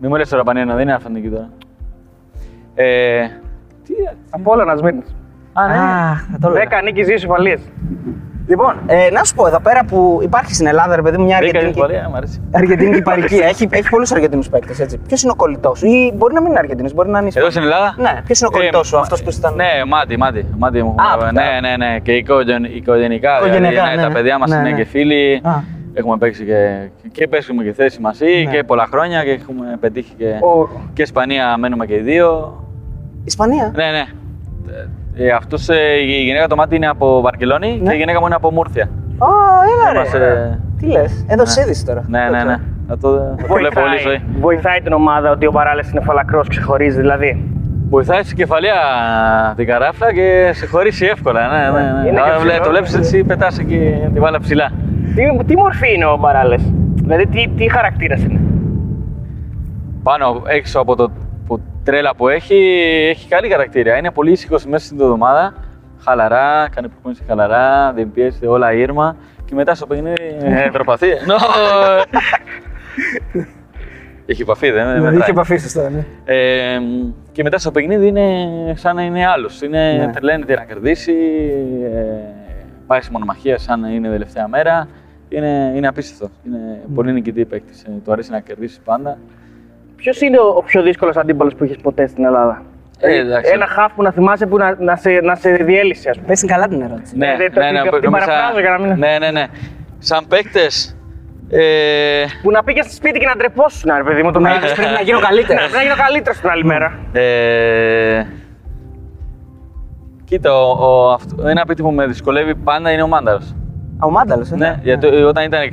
Μη 0.00 0.08
μου 0.08 0.14
λες 0.16 0.28
τώρα 0.28 0.42
Πανιένα, 0.42 0.74
δεν 0.74 0.82
είναι 0.82 0.92
αφαντική 0.94 1.28
τώρα. 1.28 1.48
Ε, 2.74 3.26
τι. 3.84 3.92
Από 4.30 4.52
όλα 4.52 4.64
να 4.64 4.76
σμίρνεις. 4.76 5.14
Α, 5.52 5.66
ναι. 5.68 5.74
Α, 5.74 6.14
θα 6.32 6.38
το 6.40 6.48
έλεγα. 6.48 6.80
10 6.80 6.82
νίκες, 6.84 7.06
2 7.06 7.10
ισοπαλίες. 7.14 7.60
Λοιπόν, 8.48 8.74
ε, 8.86 9.10
να 9.10 9.24
σου 9.24 9.34
πω 9.34 9.46
εδώ 9.46 9.60
πέρα 9.60 9.84
που 9.84 10.18
υπάρχει 10.22 10.54
στην 10.54 10.66
Ελλάδα, 10.66 10.96
ρε 10.96 11.02
παιδί 11.02 11.16
μου, 11.18 11.24
μια 11.24 11.38
Μπήκα 11.40 11.58
Αργεντινή. 11.58 11.84
εφορία, 11.84 12.08
μου 12.08 12.16
αρέσει. 12.16 12.40
Αργεντινή 12.52 13.02
παρική. 13.10 13.34
έχει 13.34 13.68
έχει 13.70 13.88
πολλούς 13.88 14.12
Αργεντινού 14.12 14.42
παίκτες, 14.50 14.80
έτσι. 14.80 14.98
Ποιος 14.98 15.22
είναι 15.22 15.32
ο 15.32 15.34
κολλητός; 15.36 15.78
Σου, 15.78 15.86
ή 15.86 16.12
μπορεί 16.16 16.34
να 16.34 16.40
μην 16.40 16.50
είναι 16.50 16.58
Αργεντινό, 16.58 16.88
μπορεί 16.94 17.08
να 17.08 17.18
είναι. 17.18 17.30
Εδώ 17.34 17.50
στην 17.50 17.62
Ελλάδα; 17.62 17.94
Ναι, 17.98 18.20
ποιος 18.24 18.38
είναι 18.40 18.48
ο 18.52 18.56
κολλητός 18.56 18.86
σου, 18.86 18.94
μα- 18.94 19.00
αυτός 19.00 19.22
που 19.22 19.30
ήταν. 19.38 19.54
Ναι, 19.54 19.64
μάτι, 19.88 20.16
μάτι. 20.16 20.46
μάτι 20.58 20.82
μου. 20.82 20.94
Α, 20.98 21.16
ναι, 21.16 21.32
παιδιά. 21.32 21.60
ναι, 21.60 21.76
ναι. 21.76 21.98
Και 21.98 22.12
οικογεν- 22.12 22.74
οικογενικά. 22.76 23.36
Οικογενειακά, 23.38 23.70
δηλαδή, 23.70 23.88
ναι, 23.88 23.94
ναι, 23.96 24.02
τα 24.02 24.08
ναι. 24.08 24.14
παιδιά 24.14 24.38
μας 24.38 24.50
Ναι, 24.50 24.56
είναι 24.56 24.70
ναι. 24.70 24.76
και 24.76 24.84
φίλοι. 24.84 25.40
Α. 25.44 25.50
Έχουμε 25.94 26.16
παίξει 26.16 26.44
και, 26.44 26.88
και 27.12 27.28
παίζουμε 27.28 27.62
και 27.62 27.72
θέση 27.72 28.00
μαζί 28.00 28.24
Ναι. 28.44 28.50
και 28.50 28.62
πολλά 28.64 28.86
χρόνια 28.90 29.24
και 29.24 29.30
έχουμε 29.30 29.76
πετύχει 29.80 30.14
και, 30.18 30.24
Ο- 30.40 30.68
και 30.92 31.02
Ισπανία 31.02 31.56
μένουμε 31.58 31.86
και 31.86 31.94
οι 31.94 32.00
δύο. 32.00 32.56
Ισπανία; 33.24 33.72
Ναι, 33.76 33.84
ναι. 33.90 34.04
Ε, 35.20 35.30
αυτός, 35.30 35.68
ε, 35.68 35.74
η 36.02 36.22
γυναίκα 36.24 36.46
το 36.46 36.56
μάτι 36.56 36.76
είναι 36.76 36.86
από 36.88 37.20
Βαρκελόνη 37.20 37.78
Ναι. 37.82 37.88
και 37.90 37.94
η 37.94 37.98
γυναίκα 37.98 38.20
μου 38.20 38.26
είναι 38.26 38.34
από 38.34 38.52
Μούρθια. 38.52 38.84
Α, 39.18 39.26
έλα 39.72 39.92
ρε. 39.92 39.98
Είμαστε- 39.98 40.58
Τι 40.78 40.86
λες, 40.86 41.24
εδώ 41.28 41.46
σε 41.46 41.60
είδηση 41.60 41.84
τώρα. 41.86 42.04
Ναι, 42.08 42.28
ναι, 42.30 42.44
ναι. 42.44 42.56
Θα 42.88 42.98
το, 42.98 43.34
θα 43.40 43.46
το 43.46 43.54
βλέπω 43.54 43.80
όλη 43.80 43.94
η 43.94 43.98
ζωή. 43.98 44.22
βοηθάει 44.40 44.80
την 44.80 44.92
ομάδα 44.92 45.30
ότι 45.30 45.46
ο 45.46 45.50
Παράλε 45.50 45.82
είναι 45.90 46.00
φαλακρός, 46.00 46.48
ξεχωρίζει 46.48 47.00
δηλαδή. 47.00 47.50
Βοηθάει 47.90 48.22
στην 48.22 48.36
κεφαλιά 48.36 48.74
την 49.56 49.66
καράφλα 49.66 50.12
και 50.12 50.50
σε 50.54 50.66
χωρίσει 50.66 51.06
εύκολα. 51.06 51.40
Ναι, 51.48 51.78
ναι, 51.78 51.90
ναι. 51.90 52.08
Είναι 52.08 52.20
και 52.20 52.28
Άρα, 52.28 52.38
βλέ- 52.38 52.50
ψηλό. 52.50 52.64
το 52.64 52.70
βλέπεις 52.70 52.94
έτσι, 52.94 53.24
πετάς 53.24 53.58
εκεί 53.58 53.94
τη 54.14 54.20
βάλα 54.20 54.40
ψηλά. 54.40 54.70
Τι, 55.14 55.44
τι 55.44 55.56
μορφή 55.56 55.94
είναι 55.94 56.04
ο 56.06 56.18
Παράλε, 56.18 56.56
Δηλαδή 56.94 57.26
τι, 57.26 57.48
τι 57.56 57.70
χαρακτήρας 57.70 58.22
είναι; 58.22 58.40
Πάνω 60.02 60.42
έξω 60.46 60.80
από 60.80 60.96
το 60.96 61.08
που 61.08 61.14
τρέλα 61.88 62.14
που 62.14 62.28
έχει, 62.28 62.54
έχει 63.10 63.28
καλή 63.28 63.48
χαρακτήρα. 63.48 63.96
Είναι 63.96 64.10
πολύ 64.10 64.30
ήσυχος 64.30 64.66
μέσα 64.66 64.84
στην 64.86 65.00
εβδομάδα. 65.00 65.54
Χαλαρά, 65.98 66.68
κάνει 66.74 66.88
προπόνηση 66.88 67.22
χαλαρά, 67.26 67.92
δεν 67.92 68.10
πιέζει 68.12 68.46
όλα 68.46 68.72
ήρμα. 68.72 69.16
Και 69.44 69.54
μετά 69.54 69.74
στο 69.74 69.86
παιχνίδι 69.86 70.36
ε, 70.42 70.70
τροπαθεί. 70.72 71.06
Νο! 71.28 71.34
Έχει 74.26 74.42
επαφή, 74.42 74.70
δεν 74.70 74.86
Ναι, 74.86 74.94
μετράει. 75.00 75.18
είχε 75.18 75.30
επαφή 75.30 75.56
σωστά, 75.56 75.90
ναι. 75.90 76.04
Ε, 76.24 76.78
και 77.32 77.42
μετά 77.42 77.58
στο 77.58 77.70
παιχνίδι 77.70 78.06
είναι 78.06 78.36
σαν 78.76 78.96
να 78.96 79.02
είναι 79.02 79.26
άλλος. 79.26 79.62
Είναι, 79.62 79.92
Ναι. 79.92 80.12
Τρελαίνεται 80.12 80.54
να 80.54 80.64
κερδίσει, 80.64 81.12
ε, 81.94 81.98
πάει 82.86 83.00
σε 83.00 83.10
μονομαχία 83.12 83.58
σαν 83.58 83.80
να 83.80 83.88
είναι 83.88 84.08
τελευταία 84.08 84.48
μέρα. 84.48 84.88
Είναι, 85.28 85.72
είναι 85.76 85.86
απίστευτο. 85.86 86.34
Είναι 86.46 86.80
πολύ 86.94 87.12
νικητή 87.12 87.44
παίκτης. 87.44 87.84
του 88.04 88.12
αρέσει 88.12 88.30
να 88.30 88.40
κερδίσει 88.40 88.80
πάντα. 88.84 89.18
Ποιος 90.00 90.20
είναι 90.20 90.38
ο, 90.38 90.46
ο 90.56 90.62
πιο 90.62 90.82
δύσκολος 90.82 91.16
αντίπαλος 91.16 91.54
που 91.54 91.64
έχεις 91.64 91.76
ποτέ 91.76 92.06
στην 92.06 92.24
Ελλάδα; 92.24 92.62
Ε, 93.00 93.18
εντάξει. 93.18 93.50
Ένα 93.54 93.66
χάφ 93.66 93.92
που 93.92 94.02
να 94.02 94.10
θυμάσαι 94.12 94.46
που 94.46 94.56
να, 94.56 94.76
να, 94.78 94.96
σε, 94.96 95.10
να 95.10 95.34
σε 95.34 95.50
διέλυσε, 95.50 96.08
ας 96.08 96.16
πούμε. 96.16 96.28
Πες 96.28 96.44
καλά 96.46 96.68
την 96.68 96.80
ερώτηση. 96.82 97.16
Ναι, 97.16 97.26
Ε, 97.26 97.50
το- 97.50 97.60
την- 97.90 98.00
την 98.00 98.10
παραφράζω 98.10 98.60
για 98.60 98.70
να 98.70 98.78
μην- 98.78 98.98
Ναι, 98.98 99.18
ναι, 99.18 99.30
ναι. 99.30 99.46
Σαν 99.98 100.24
παίκτες. 100.28 100.96
Ε, 101.50 102.24
Που 102.42 102.50
να 102.50 102.62
πήγες 102.64 102.84
στο 102.84 102.94
σπίτι 102.94 103.18
και 103.18 103.26
να 103.26 103.36
ντρεπόσουν, 103.36 103.90
ρε 103.96 104.02
παιδί 104.02 104.22
μου. 104.22 104.32
Το 104.32 104.38
Να 104.38 104.48
να 104.48 104.54
είπες 104.56 104.72
πρέπει 104.72 104.92
να 104.92 105.00
γίνω 105.00 105.18
καλύτερος. 105.20 105.72
να 105.72 105.82
γίνω 105.82 105.94
καλύτερος 106.06 106.38
την 106.40 106.48
άλλη 106.50 106.64
μέρα. 106.64 106.98
ε, 107.12 108.22
κοίτα, 110.24 110.52
ο, 110.60 110.86
ο, 110.86 111.10
αυτό, 111.12 111.48
ένα 111.48 111.64
παίκτη 111.66 111.82
που 111.82 111.90
με 111.90 112.06
δυσκολεύει 112.06 112.54
πάντα 112.54 112.90
είναι 112.92 113.02
ο 113.02 113.06
Μάνταρος. 113.08 113.54
Α, 113.98 114.06
ο 114.06 114.10
Μάνταλος, 114.10 114.50
ε. 114.50 114.56
Ναι, 114.56 114.78
γιατί 114.82 115.06
όταν 115.06 115.44
ήταν 115.44 115.62
η 115.62 115.68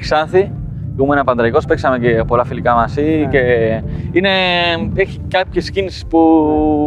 Ξάνθη, 0.96 1.14
ήμουν 1.14 1.24
παντρικό, 1.26 1.60
παίξαμε 1.68 2.00
και 2.00 2.24
πολλά 2.28 2.44
φιλικά 2.46 2.74
μαζί 2.74 3.02
Ναι. 3.02 3.26
και 3.28 3.40
είναι, 4.12 4.30
έχει 4.96 5.20
κάποιες 5.28 5.70
κινήσει 5.72 6.06
που 6.08 6.20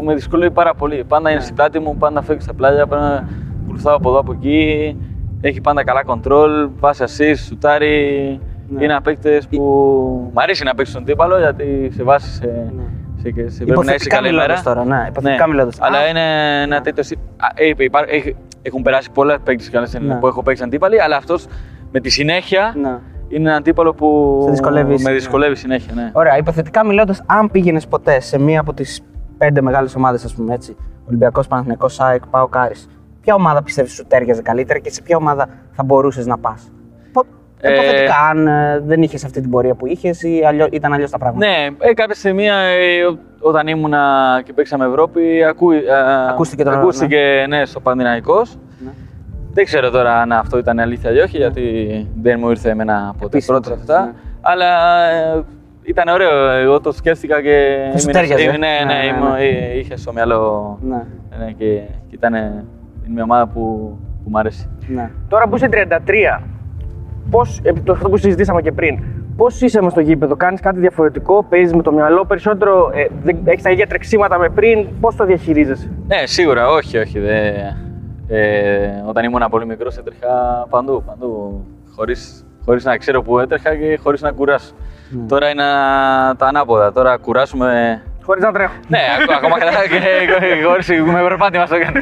με 0.04 0.14
δυσκολεύει 0.14 0.52
πάρα 0.52 0.74
πολύ. 0.74 1.04
Πάντα 1.08 1.30
είναι 1.30 1.40
στην 1.40 1.54
πλάτη 1.54 1.78
μου, 1.78 1.96
πάντα 1.96 2.22
φεύγει 2.22 2.42
στα 2.42 2.54
πλάγια, 2.54 2.86
πάντα 2.86 3.28
ακολουθάω 3.64 3.96
από 3.96 4.08
εδώ 4.08 4.18
από 4.18 4.32
εκεί. 4.32 4.96
Έχει 5.40 5.60
πάντα 5.60 5.84
καλά 5.84 6.04
κοντρόλ, 6.04 6.68
πάση 6.80 7.04
assist, 7.06 7.36
σουτάρει. 7.46 8.40
Ναι. 8.70 8.84
Είναι 8.84 8.98
παίκτε 9.02 9.40
που 9.50 10.30
μ' 10.34 10.38
αρέσει 10.38 10.64
να 10.64 10.74
παίξει 10.74 10.92
τον 10.92 11.04
τύπαλο 11.04 11.38
γιατί 11.38 11.90
σε 11.94 12.02
βάζει 12.02 12.26
σε, 12.28 12.72
σε, 13.22 13.22
σε, 13.22 13.30
σε 13.30 13.32
πρέπει 13.32 13.44
να 13.44 13.50
είσαι 13.50 13.64
Υποθετικά 13.64 14.16
καλή 14.16 14.28
μιλώντας 14.28 14.48
μέρα. 14.48 14.62
τώρα, 14.62 14.84
ναι, 14.84 15.06
υποθετικά 15.08 15.46
μιλώντας. 15.48 15.76
Αλλά 15.80 15.98
Α. 15.98 16.08
είναι 16.08 16.20
ένα 16.62 16.80
τέτοιο. 16.80 17.02
συ- 17.02 17.18
Α, 17.36 17.46
ε, 17.54 17.84
υπά- 17.84 18.04
έχει- 18.12 18.36
Έχουν 18.62 18.82
περάσει 18.82 19.10
πολλά 19.10 19.38
παίκτες 19.40 19.98
Ναι. 20.00 20.14
που 20.14 20.26
έχω 20.26 20.42
παίξει 20.42 20.62
αντίπαλοι, 20.62 21.00
αλλά 21.02 21.16
αυτός 21.16 21.46
με 21.92 22.00
τη 22.00 22.10
συνέχεια 22.10 22.74
Ναι. 22.82 22.98
Είναι 23.28 23.48
ένα 23.48 23.56
αντίπαλο 23.58 23.94
που 23.94 24.38
Σε 24.44 24.50
δυσκολεύεις, 24.50 25.02
με 25.02 25.10
ναι. 25.10 25.16
δυσκολεύει 25.16 25.56
συνέχεια. 25.56 25.94
Ναι. 25.94 26.10
Ωραία, 26.12 26.36
υποθετικά 26.38 26.86
μιλώντας, 26.86 27.22
αν 27.26 27.50
πήγαινες 27.50 27.86
ποτέ 27.86 28.20
σε 28.20 28.38
μία 28.38 28.60
από 28.60 28.72
τις 28.72 29.00
πέντε 29.38 29.60
μεγάλες 29.60 29.94
ομάδες, 29.94 30.24
ας 30.24 30.34
πούμε 30.34 30.54
έτσι, 30.54 30.76
Ολυμπιακός, 31.08 31.46
Παναθηναϊκός, 31.46 31.94
ΣΑΕΚ, 31.94 32.26
ΠΑΟ, 32.26 32.46
Κάρις, 32.48 32.88
ποια 33.20 33.34
ομάδα 33.34 33.62
πιστεύεις 33.62 33.92
σου 33.92 34.04
τέριαζε 34.06 34.42
καλύτερα 34.42 34.78
και 34.78 34.90
σε 34.90 35.02
ποια 35.02 35.16
ομάδα 35.16 35.48
θα 35.72 35.82
μπορούσες 35.84 36.26
να 36.26 36.38
πας; 36.38 36.72
Ε, 37.60 37.72
Υποθετικά, 37.72 38.14
αν 38.30 38.46
ε, 38.46 38.80
δεν 38.86 39.02
είχες 39.02 39.24
αυτή 39.24 39.40
την 39.40 39.50
πορεία 39.50 39.74
που 39.74 39.86
είχες 39.86 40.22
ή 40.22 40.42
αλλιώς, 40.46 40.68
ήταν 40.72 40.92
αλλιώς 40.92 41.10
τα 41.10 41.18
πράγματα; 41.18 41.46
Ναι, 41.46 41.66
ε, 41.78 41.94
κάποια 41.94 42.14
στιγμή 42.14 42.46
ε, 42.46 43.04
ό- 43.10 43.18
όταν 43.40 43.66
ήμουνα 43.66 44.40
και 44.44 44.52
παίξαμε 44.52 44.84
Ευρώπη, 44.86 45.44
ακού, 45.44 45.70
ε, 45.70 45.78
Ακούστηκε 46.28 46.64
το- 46.64 46.70
ακούστηκε 46.70 47.44
ναι, 47.48 47.64
στο 47.64 47.80
Πανδυναϊκός. 47.80 48.56
Ναι. 49.58 49.64
Δεν 49.64 49.64
ξέρω 49.64 49.90
τώρα 49.90 50.20
αν 50.20 50.32
αυτό 50.32 50.58
ήταν 50.58 50.78
αλήθεια 50.78 51.10
ή 51.12 51.18
όχι, 51.18 51.36
γιατί 51.36 52.06
δεν 52.22 52.38
μου 52.42 52.50
ήρθε 52.50 52.70
εμένα 52.70 53.14
ποτέ 53.18 53.36
Επίσημα, 53.36 53.60
πρώτα 53.60 53.76
αυτά. 53.80 54.04
ναι. 54.04 54.10
Αλλά 54.40 54.66
ε, 55.10 55.42
ήταν 55.82 56.08
ωραίο. 56.08 56.48
Εγώ 56.50 56.80
το 56.80 56.92
σκέφτηκα 56.92 57.42
και. 57.42 57.76
Και 57.92 57.98
σου 57.98 58.08
έμεινε- 58.10 58.28
τέριαζε. 58.28 58.54
ε, 58.54 58.58
Ναι, 58.58 58.66
ναι, 58.66 58.84
Ναι, 58.94 59.00
ναι, 59.00 59.06
ήμουν- 59.06 59.32
ναι. 59.32 59.44
ε, 59.44 59.78
είχε 59.78 59.96
στο 59.96 60.12
μυαλό. 60.12 60.78
Ναι, 60.82 61.02
Ναι, 61.38 61.50
και, 61.52 61.64
και 62.08 62.14
ήταν 62.14 62.34
είναι 62.34 62.64
μια 63.14 63.22
ομάδα 63.22 63.46
που, 63.46 63.60
που 64.24 64.30
μου 64.30 64.38
αρέσει. 64.38 64.68
ναι. 64.88 65.10
Τώρα 65.28 65.48
που 65.48 65.56
είσαι 65.56 65.68
33, 65.68 66.42
πώς, 67.30 67.60
επί 67.62 67.80
το 67.80 67.92
αυτό 67.92 68.08
που 68.08 68.16
συζητήσαμε 68.16 68.62
και 68.62 68.72
πριν, 68.72 68.98
πώς 69.36 69.60
είσαι 69.60 69.82
μες 69.82 69.92
στο 69.92 70.00
γήπεδο, 70.00 70.36
κάνεις 70.36 70.60
κάτι 70.60 70.78
διαφορετικό, 70.78 71.44
παίζεις 71.48 71.74
με 71.74 71.82
το 71.82 71.92
μυαλό 71.92 72.24
περισσότερο, 72.24 72.90
ε, 72.94 73.30
έχεις 73.50 73.62
τα 73.62 73.70
ίδια 73.70 73.86
τρεξίματα 73.86 74.38
με 74.38 74.48
πριν, 74.48 74.86
πώς 75.00 75.16
το 75.16 75.24
διαχειρίζεσαι; 75.24 75.90
Ναι, 76.06 76.16
σίγουρα, 76.26 76.68
όχι, 76.68 76.98
όχι. 76.98 77.18
Δε, 77.18 77.50
ε, 78.28 78.88
όταν 79.06 79.24
ήμουν 79.24 79.46
πολύ 79.50 79.66
μικρός 79.66 79.96
έτρεχα 79.96 80.66
παντού, 80.70 81.02
παντού. 81.06 81.64
Χωρίς, 81.96 82.44
χωρίς 82.64 82.84
να 82.84 82.96
ξέρω 82.96 83.22
που 83.22 83.38
έτρεχα 83.38 83.76
και 83.76 83.98
χωρίς 84.02 84.20
να 84.22 84.30
κουράσω. 84.32 84.72
Ναι. 85.10 85.26
Τώρα 85.26 85.48
είναι 85.48 85.62
τα 86.36 86.46
ανάποδα. 86.46 86.92
Τώρα 86.92 87.16
κουράσουμε. 87.16 88.02
Χωρίς 88.22 88.44
να 88.44 88.52
τρέχω. 88.52 88.72
Ναι, 88.88 88.98
ακ- 89.20 89.32
ακόμα 89.36 89.58
καλά 89.58 89.70
και 89.88 89.98
και 90.58 90.64
χωρίς 90.68 90.88
με 90.88 91.22
περπάτημα 91.28 91.66
στο 91.66 91.78
κάνει. 91.78 92.00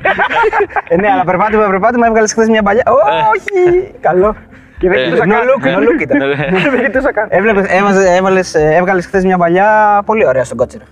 Ε, 0.88 0.96
ναι, 0.96 1.08
αλλά 1.10 1.24
περπάτημα, 1.24 1.66
περπάτημα, 1.66 2.06
έβγαλες 2.06 2.32
χθες 2.32 2.48
μια 2.48 2.62
παλιά. 2.62 2.82
Ω, 2.86 2.92
Όχι! 3.34 3.92
Καλό. 4.00 4.34
Και 4.78 4.88
δεν 4.88 4.98
Ε, 4.98 5.02
κοιτούσα 5.04 5.24
No 5.24 5.28
καν. 5.28 5.40
look, 5.46 5.78
no 5.78 5.88
look 5.88 6.00
ήταν. 6.00 6.18
Ναι, 6.18 6.26
ναι. 6.26 6.34
Δεν 6.76 6.84
κοιτούσα 6.84 7.12
καν. 7.12 7.26
Έβλεπες, 7.30 7.66
έβαζε, 7.68 8.14
έβαλες, 8.16 8.54
ε, 8.54 8.74
έβγαλες 8.74 9.06
χθες 9.06 9.24
μια 9.24 9.38
παλιά 9.38 10.02
πολύ 10.06 10.26
ωραία 10.26 10.44
στον 10.44 10.56
κότσιρο. 10.56 10.84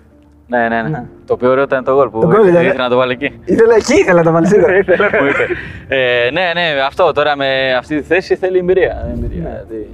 Ναι, 0.47 0.69
ναι, 0.69 0.83
Ναι. 0.83 0.89
ναι. 0.89 1.05
Το 1.27 1.37
πιο 1.37 1.51
ωραίο 1.51 1.65
ήταν 1.65 1.85
το 1.85 1.95
γκολ 1.95 2.09
που 2.09 2.21
Το 2.21 2.27
γκολ 2.27 2.49
ήταν, 2.49 2.63
ε. 2.63 2.67
ήθελα 2.67 2.83
να 2.83 2.89
το 2.89 2.97
βάλω 2.97 3.11
εκεί. 3.13 3.41
Ήθελα 3.45 3.75
εκεί, 3.75 3.93
ήθελα 3.95 4.19
να 4.19 4.23
το 4.25 4.31
βάλει 4.31 4.47
σίγουρα. 4.47 4.73
Μου 5.23 5.27
είπε. 5.29 5.47
Ε, 5.89 6.31
ναι, 6.31 6.41
ναι, 6.55 6.81
αυτό 6.87 7.13
τώρα 7.13 7.37
με 7.37 7.75
αυτή 7.79 7.97
τη 7.97 8.03
θέση 8.03 8.37
θέλει 8.37 8.59
εμπειρία. 8.59 9.07
εμπειρία 9.15 9.43
Ναι. 9.43 9.49
δηλαδή. 9.49 9.89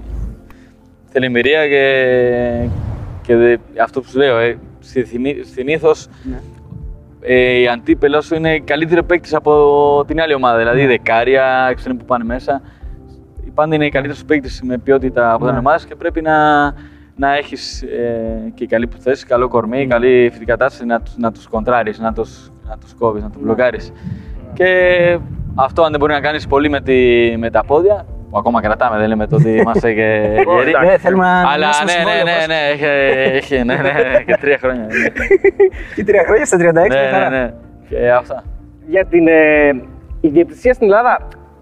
Θέλει 1.12 1.26
εμπειρία 1.26 1.68
και, 1.68 2.68
και 3.22 3.36
δε- 3.36 3.56
αυτό 3.82 4.00
που 4.00 4.08
σου 4.08 4.18
λέω, 4.18 4.38
ε, 4.38 4.58
συνήθως 5.54 6.06
Ναι. 6.22 6.40
ε, 7.20 7.34
η 7.60 7.68
αντίπελο 7.68 8.20
σου 8.20 8.34
είναι 8.34 8.58
καλύτερη 8.58 9.02
παίκτης 9.02 9.34
από 9.34 10.04
την 10.06 10.20
άλλη 10.20 10.34
ομάδα. 10.34 10.58
Δηλαδή, 10.58 10.80
Ναι. 10.80 10.86
δεκάρια, 10.86 11.72
ξέρω 11.76 11.94
που 11.96 12.04
πάνε 12.04 12.24
μέσα. 12.24 12.62
Η 13.46 13.50
πάντα 13.54 13.74
είναι 13.74 13.86
η 13.86 13.90
καλύτερη 13.90 14.20
παίκτη 14.26 14.66
με 14.66 14.78
ποιότητα 14.78 15.32
από 15.32 15.44
Ναι. 15.44 15.50
την 15.50 15.58
ομάδα 15.58 15.84
και 15.88 15.94
πρέπει 15.94 16.20
να, 16.22 16.34
να 17.20 17.36
έχεις 17.36 17.82
ε, 17.82 18.50
και 18.54 18.66
καλή 18.66 18.88
θέση, 18.98 19.26
καλό 19.26 19.48
κορμί, 19.48 19.86
καλή 19.86 20.28
φυτική 20.32 20.44
κατάσταση 20.50 20.86
να, 20.86 21.00
τους- 21.00 21.16
να 21.16 21.32
τους 21.32 21.46
κοντράρεις, 21.46 21.98
να 21.98 22.12
τους 22.12 22.52
να 22.68 22.76
τους 22.78 22.94
κόβεις, 22.94 23.22
να 23.22 23.30
τους 23.30 23.42
μπλοκάρεις. 23.42 23.92
Και 24.52 24.66
αυτό 25.54 25.82
αν 25.82 25.90
δεν 25.90 26.00
μπορεί 26.00 26.12
να 26.12 26.20
κάνεις 26.20 26.46
πολύ 26.46 26.68
με, 26.68 26.80
τη, 26.80 26.94
με 27.38 27.50
τα 27.50 27.64
πόδια, 27.66 28.06
που 28.30 28.38
ακόμα 28.38 28.60
κρατάμε, 28.60 28.98
δεν 28.98 29.08
λέμε 29.08 29.26
το 29.26 29.36
ότι 29.36 29.50
είμαστε 29.60 29.92
και 29.92 30.00
γεροί. 30.46 30.86
Ναι, 30.86 30.96
θέλουμε 30.98 31.24
να 31.24 31.38
Αλλά 31.40 31.56
μοιράσουμε 31.56 31.92
ναι, 31.92 31.98
ναι, 31.98 32.00
συμβόλαιο, 32.00 32.24
ναι, 32.24 32.38
πώς. 32.38 32.46
ναι, 32.46 32.54
έχει, 32.72 32.84
έχει, 33.54 33.64
ναι, 33.64 33.74
ναι, 33.74 34.22
και 34.26 34.36
τρία 34.40 34.58
χρόνια. 34.58 34.82
ναι. 34.86 35.08
Και 35.94 36.04
τρία 36.04 36.22
χρόνια 36.26 36.44
στα 36.46 36.56
36 36.56 36.60
ναι, 36.72 36.80
μια 36.88 37.10
χαρά. 37.12 37.28
ναι, 37.30 37.38
ναι. 37.38 37.52
Και 37.88 38.10
αυτά. 38.10 38.44
Για 38.88 39.04
την 39.06 39.28
ε, 39.28 39.70
ιδιοκτησία 40.20 40.72
στην 40.72 40.86
Ελλάδα, 40.86 41.18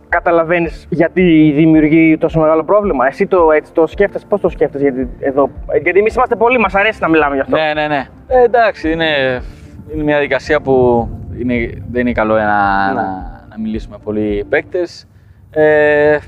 καταλαβαίνεις 0.09 0.87
γιατί 0.91 1.53
δημιουργεί 1.57 2.19
τόσο 2.19 2.41
μεγάλο 2.41 2.65
πρόβλημα. 2.65 3.07
Εσύ 3.07 3.27
το, 3.27 3.51
έτσι, 3.53 3.73
το 3.73 3.87
σκέφτεσαι, 3.87 4.27
πώς 4.29 4.41
το 4.41 4.49
σκέφτεσαι, 4.49 4.83
γιατί, 4.85 5.09
εδώ, 5.21 5.51
ε, 5.73 5.79
γιατί 5.79 5.99
εμείς 5.99 6.15
είμαστε 6.15 6.37
πολλοί, 6.37 6.59
μας 6.59 6.75
αρέσει 6.75 6.99
να 7.01 7.09
μιλάμε 7.09 7.35
γι' 7.35 7.41
αυτό. 7.41 7.57
Ναι, 7.57 7.73
ναι, 7.75 7.87
ναι. 7.89 8.09
Ε, 8.29 8.43
εντάξει, 8.43 8.93
είναι, 8.93 9.07
είναι 9.93 10.03
μια 10.03 10.15
διαδικασία 10.15 10.61
που 10.61 11.09
είναι, 11.39 11.55
δεν 11.91 12.01
είναι 12.01 12.13
καλό 12.13 12.35
να, 12.35 12.43
Ναι. 12.89 13.01
να, 13.01 13.03
να 13.49 13.59
μιλήσουμε 13.59 13.97
πολλοί 14.05 14.45
παίκτες. 14.49 15.07
Ε, 15.51 16.19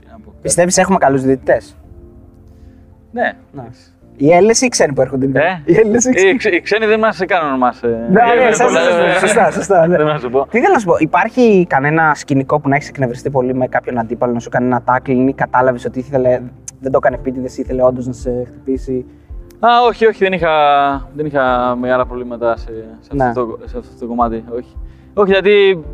τι 0.00 0.06
να 0.10 0.18
πω. 0.24 0.34
Πιστεύεις 0.42 0.76
έχουμε 0.78 0.98
καλούς 0.98 1.22
διαιτητές; 1.22 1.76
Ναι. 3.12 3.32
Ναι. 3.52 3.64
Οι 4.24 4.32
Έλληνες 4.32 4.60
ή 4.60 4.66
οι 4.66 4.68
ξένοι 4.68 4.92
που 4.92 5.00
έρχονται. 5.00 5.26
δηλαδή; 5.26 5.46
Ε; 5.46 5.62
Οι 5.64 5.76
Έλληνες 5.78 6.04
ή 6.04 6.08
οι 6.08 6.12
Οι, 6.12 6.16
ξένοι. 6.16 6.36
ξε- 6.36 6.52
οι 6.54 6.60
ξένοι 6.60 6.86
δεν 6.86 6.98
μας 6.98 7.22
κάνουν 7.26 7.58
μας. 7.58 7.80
Ναι, 7.82 7.88
ναι, 8.08 8.44
εσάς 8.48 8.72
δεν 8.72 8.82
σας- 8.82 9.18
σωστά, 9.28 9.50
σωστά. 9.50 9.86
ναι. 9.86 9.96
Δεν 9.96 10.06
να 10.06 10.18
σου 10.18 10.30
πω. 10.30 10.46
Τι 10.50 10.58
ήθελα 10.58 10.72
να 10.72 10.78
σου 10.78 10.86
πω, 10.86 10.94
υπάρχει 10.98 11.66
κανένα 11.68 12.14
σκηνικό 12.14 12.60
που 12.60 12.68
να 12.68 12.74
έχεις 12.76 12.88
εκνευριστεί 12.88 13.30
πολύ 13.30 13.54
με 13.54 13.66
κάποιον 13.66 13.98
αντίπαλο, 13.98 14.32
να 14.32 14.38
σου 14.40 14.48
κάνει 14.48 14.66
ένα 14.66 14.82
tackling 14.86 15.24
ή 15.28 15.32
κατάλαβες 15.32 15.84
ότι 15.84 15.98
ήθελε, 15.98 16.40
δεν 16.80 16.92
το 16.92 16.98
έκανε 17.02 17.16
επίτηδες, 17.16 17.58
ήθελε 17.58 17.82
όντως 17.82 18.06
να 18.06 18.12
σε 18.12 18.30
χτυπήσει; 18.46 19.04
Α, 19.60 19.68
όχι, 19.88 20.06
όχι, 20.06 20.24
δεν 20.24 20.32
είχα, 20.32 20.50
δεν 21.14 21.26
είχα 21.26 21.76
μεγάλα 21.80 22.06
προβλήματα 22.06 22.56
σε, 22.56 22.70
σε, 23.00 23.10
Ναι. 23.14 23.24
αυτό, 23.24 23.46
το, 23.46 23.58
σε 23.68 23.78
αυτό 23.78 23.98
το 24.00 24.06
κομμάτι. 24.06 24.44
Όχι. 24.56 24.76
όχι, 25.14 25.30
γιατί 25.32 25.84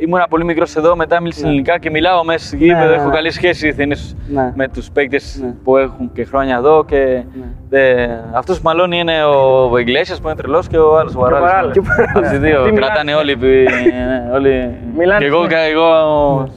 ήμουν 0.00 0.22
πολύ 0.28 0.44
μικρός 0.44 0.76
εδώ, 0.76 0.96
μετά 0.96 1.20
μίλησα 1.20 1.46
ελληνικά 1.46 1.78
και 1.78 1.90
μιλάω 1.90 2.24
μέσα 2.24 2.46
στο 2.46 2.56
γήπεδο. 2.56 2.88
ναι, 2.88 2.94
έχω 2.94 3.08
ναι. 3.08 3.14
καλή 3.14 3.30
σχέση 3.30 3.68
ηθήνες 3.68 4.16
Ναι. 4.28 4.52
με 4.54 4.68
τους 4.68 4.90
παίκτες 4.90 5.38
Ναι. 5.42 5.54
που 5.64 5.76
έχουν 5.76 6.10
και 6.12 6.24
χρόνια 6.24 6.56
εδώ. 6.56 6.84
Και 6.84 7.22
δε, 7.68 8.06
αυτός 8.34 8.56
που 8.56 8.62
μαλώνει 8.64 8.98
είναι 8.98 9.24
ο 9.24 9.68
Βεγγλέσια 9.68 10.16
που 10.22 10.28
είναι 10.28 10.36
τρελός 10.36 10.66
και 10.68 10.78
ο 10.78 10.98
άλλος 10.98 11.14
ο 11.14 11.18
Βαράλης. 11.20 11.50
Βαράλης. 11.50 11.72
Και 11.72 11.78
ο 11.78 11.82
Βαράλης. 11.86 12.14
Αυτοί 12.30 12.34
οι 12.34 12.38
δύο 12.38 12.64
Τι 12.64 12.72
μιλάνε. 12.72 12.86
κρατάνε 12.86 13.14
όλοι. 13.14 13.32
ε, 13.32 14.34
όλοι. 14.34 14.74
Μιλάνε. 14.96 15.18
Και 15.20 15.26
εγώ, 15.26 15.46
και 15.46 15.54
εγώ 15.72 15.88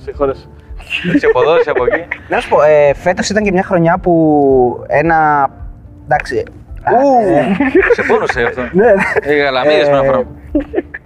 σε 0.04 0.12
χώρες. 0.16 0.50
Σε 1.18 1.26
από 1.26 1.42
εδώ, 1.42 1.62
σε 1.62 1.70
από 1.70 1.84
εκεί. 1.86 2.04
Να 2.30 2.40
σου 2.40 2.50
πω, 2.50 2.62
ε, 2.62 2.94
φέτος 2.94 3.30
ήταν 3.30 3.44
και 3.44 3.52
μια 3.52 3.64
χρονιά 3.64 3.98
που 3.98 4.84
ένα. 4.88 5.50
Εντάξει. 6.04 6.44
ε, 6.84 7.54
σε 7.94 8.02
πόνωσε 8.08 8.42
αυτό. 8.44 8.62
ναι, 8.62 8.86
ναι. 8.86 8.94
Ε, 9.22 9.36
Γαλαμίδες 9.36 9.88
Ε, 9.88 9.92
με 9.92 9.98
ένα 9.98 10.04
φρόνο. 10.08 10.26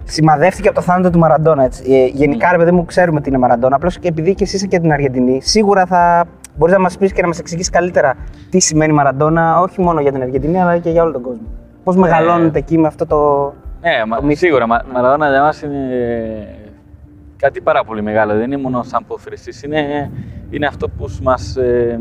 Σημαδεύτηκε 0.04 0.68
από 0.68 0.76
το 0.76 0.82
θάνατο 0.82 1.10
του 1.10 1.18
Μαραντόνα. 1.18 1.64
Έτσι. 1.64 1.92
Ε, 1.92 2.06
γενικά, 2.06 2.50
ρε 2.50 2.56
παιδί 2.56 2.70
μου, 2.70 2.84
ξέρουμε 2.84 3.20
τι 3.20 3.28
είναι 3.28 3.38
Μαραντόνα. 3.38 3.76
Απλώς 3.76 3.98
και 3.98 4.08
επειδή 4.08 4.34
και 4.34 4.44
εσύ 4.44 4.56
είσαι 4.56 4.66
και 4.66 4.78
την 4.78 4.92
Αργεντινή, 4.92 5.40
σίγουρα 5.42 5.86
θα 5.86 6.24
μπορείς 6.56 6.74
να 6.74 6.80
μας 6.80 6.98
πεις 6.98 7.12
και 7.12 7.22
να 7.22 7.26
μας 7.26 7.38
εξηγήσεις 7.38 7.70
καλύτερα 7.70 8.14
τι 8.50 8.60
σημαίνει 8.60 8.92
Μαραντόνα, 8.92 9.60
όχι 9.60 9.80
μόνο 9.80 10.00
για 10.00 10.12
την 10.12 10.22
Αργεντινή, 10.22 10.60
αλλά 10.60 10.78
και 10.78 10.90
για 10.90 11.02
όλο 11.02 11.12
τον 11.12 11.22
κόσμο. 11.22 11.46
Πώς 11.84 11.96
μεγαλώνετε 11.96 12.58
εκεί 12.58 12.78
με 12.78 12.86
αυτό 12.86 13.06
το. 13.06 13.52
Ναι, 13.80 14.04
μα, 14.06 14.16
το 14.16 14.22
μύθο. 14.22 14.46
σίγουρα. 14.46 14.66
Μα, 14.66 14.80
Μαραδόνα 14.92 15.28
για 15.28 15.42
μας 15.42 15.62
είναι 15.62 15.78
κάτι 17.36 17.60
πάρα 17.60 17.84
πολύ 17.84 18.02
μεγάλο. 18.02 18.32
Δεν 18.32 18.42
είναι 18.42 18.56
μόνο 18.56 18.82
σαν 18.82 19.04
ποδοσφαιριστής. 19.06 19.62
Είναι, 19.62 20.10
είναι 20.50 20.66
αυτό 20.66 20.88
που 20.88 21.06
μας... 21.22 21.56
ε, 21.56 22.00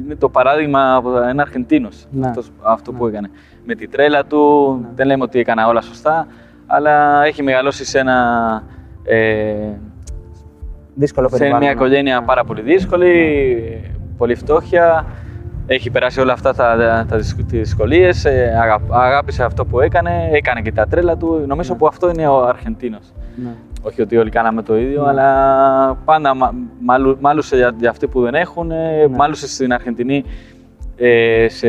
είναι 0.00 0.14
το 0.14 0.28
παράδειγμα 0.28 0.94
από 0.94 1.18
ένα 1.18 1.42
Αρχεντίνος. 1.42 2.06
Ναι. 2.10 2.28
Αυτός, 2.28 2.50
αυτό 2.62 2.92
που 2.92 3.06
έκανε. 3.06 3.30
Με 3.64 3.74
τη 3.74 3.88
τρέλα 3.88 4.24
του, 4.24 4.84
δεν 4.94 5.06
λέμε 5.06 5.22
ότι 5.22 5.38
έκανα 5.38 5.66
όλα 5.68 5.80
σωστά, 5.80 6.26
αλλά 6.66 7.24
έχει 7.24 7.42
μεγαλώσει 7.42 7.84
σε 7.84 7.98
ένα... 7.98 8.62
Ε, 9.04 9.54
Δύσκολο 10.98 11.28
σε 11.28 11.36
περιβάλλον. 11.36 11.62
μια 11.62 11.72
οικογένεια 11.72 12.22
πάρα 12.22 12.44
πολύ 12.44 12.62
δύσκολη, 12.62 13.92
πολύ 14.16 14.34
φτώχεια. 14.34 15.06
Έχει 15.66 15.90
περάσει 15.90 16.20
όλα 16.20 16.32
αυτά 16.32 16.54
τα, 16.54 16.76
τα, 17.08 17.16
τις 17.16 17.34
δυσκολίες, 17.46 18.24
ε, 18.24 18.58
αγα- 18.62 18.80
αγάπησε 18.90 19.44
αυτό 19.44 19.64
που 19.64 19.80
έκανε, 19.80 20.28
έκανε 20.32 20.60
και 20.60 20.72
τα 20.72 20.86
τρέλα 20.86 21.16
του. 21.16 21.44
Νομίζω 21.46 21.74
που 21.74 21.86
αυτό 21.86 22.08
είναι 22.08 22.28
ο 22.28 22.44
Αρχεντίνος. 22.46 23.12
Ναι. 23.36 23.50
Όχι 23.82 24.02
ότι 24.02 24.16
όλοι 24.16 24.30
κάναμε 24.30 24.62
το 24.62 24.76
ίδιο, 24.78 25.04
αλλά 25.04 25.94
πάντα 26.04 26.34
μα, 26.34 26.54
μάλου- 26.80 27.20
μάλουσε 27.20 27.56
για, 27.56 27.74
για 27.78 27.90
αυτοί 27.90 28.06
που 28.06 28.20
δεν 28.20 28.34
έχουν, 28.34 28.70
ε, 28.70 29.06
μάλουσε 29.10 29.48
στην 29.48 29.72
Αρχεντινή 29.72 30.24
ε, 30.96 31.46
σε, 31.48 31.68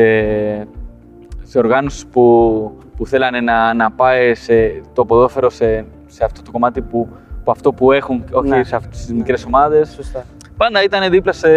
σε 1.42 1.58
οργάνωσης 1.58 2.06
που, 2.06 2.72
που 2.98 3.06
θέλανε 3.06 3.40
να, 3.40 3.74
να 3.74 3.90
πάει 3.90 4.34
σε, 4.34 4.80
το 4.92 5.04
ποδόφερο 5.04 5.50
σε, 5.50 5.84
σε 6.06 6.24
αυτό 6.24 6.42
το 6.42 6.50
κομμάτι 6.50 6.80
που, 6.82 7.08
που 7.44 7.50
αυτό 7.50 7.72
που 7.72 7.92
έχουν, 7.92 8.24
όχι 8.32 8.48
Ναι. 8.48 8.62
σε 8.64 8.76
αυτές 8.76 8.98
τις 8.98 9.12
μικρές 9.12 9.44
ομάδες. 9.44 9.88
Σωστά. 9.96 10.24
Πάντα 10.56 10.82
ήταν 10.82 11.10
δίπλα 11.10 11.32
σε, 11.32 11.48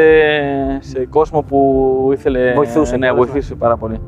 σε 0.80 1.06
κόσμο 1.10 1.42
που 1.42 2.10
ήθελε 2.14 2.54
Βοηθούσε 2.54 2.98
ναι, 2.98 3.08
κιόλας, 3.08 3.30
βοηθούσε 3.32 3.56
πάρα 3.56 3.78
πολύ. 3.78 4.02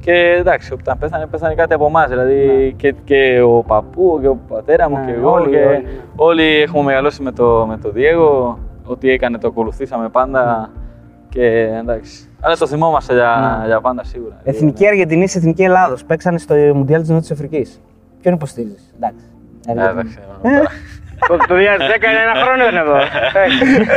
Και 0.00 0.12
εντάξει, 0.38 0.72
όταν 0.72 0.98
πέθανε, 0.98 1.26
πέθανε 1.26 1.54
κάτι 1.54 1.74
από 1.74 1.86
εμάς. 1.86 2.08
Δηλαδή 2.08 2.46
Ναι. 2.46 2.68
και, 2.68 2.94
και 3.04 3.40
ο 3.40 3.62
παππού 3.66 4.18
και 4.20 4.28
ο 4.28 4.38
πατέρα 4.48 4.90
μου 4.90 4.98
Ναι, 4.98 5.04
και 5.04 5.12
εγώ. 5.12 5.30
όλοι, 5.32 5.50
και 5.50 5.56
όλοι, 5.56 5.66
ναι. 5.76 5.82
όλοι 6.16 6.42
έχουμε 6.62 6.82
μεγαλώσει 6.82 7.22
με 7.22 7.32
το, 7.32 7.64
με 7.68 7.76
το 7.78 7.90
Διέγο. 7.90 8.58
Ό,τι 8.86 9.10
έκανε 9.10 9.38
το 9.38 9.48
ακολουθήσαμε 9.48 10.08
πάντα. 10.08 10.70
Και 11.28 11.70
εντάξει. 11.80 12.29
Αλλά 12.40 12.56
το 12.56 12.66
θυμόμαστε 12.66 13.14
για, 13.14 13.58
Ναι. 13.60 13.66
για 13.66 13.80
πάντα 13.80 14.04
σίγουρα. 14.04 14.34
Εθνική 14.44 14.86
Αργεντινής, 14.86 15.36
Εθνική 15.36 15.62
Ελλάδος. 15.62 16.04
Παίξανε 16.04 16.38
στο 16.38 16.54
Μουντιάλ 16.54 17.00
της 17.00 17.08
Νότιας 17.10 17.30
Αφρικής. 17.30 17.80
Ποιον 18.22 18.34
υποστήριζε. 18.34 18.74
Εντάξει. 18.96 19.24
Ε, 19.66 19.70
Αργεντινή. 19.70 19.90
εντάξει, 20.00 20.18
Ε. 20.42 20.48
τώρα. 20.58 20.70
Το, 21.28 21.36
το 21.36 21.54
2010 21.54 22.08
είναι 22.10 22.22
ένα 22.28 22.34
χρόνο 22.42 22.62
ήταν 22.62 22.76
εδώ. 22.76 22.96
Ε, 22.96 23.04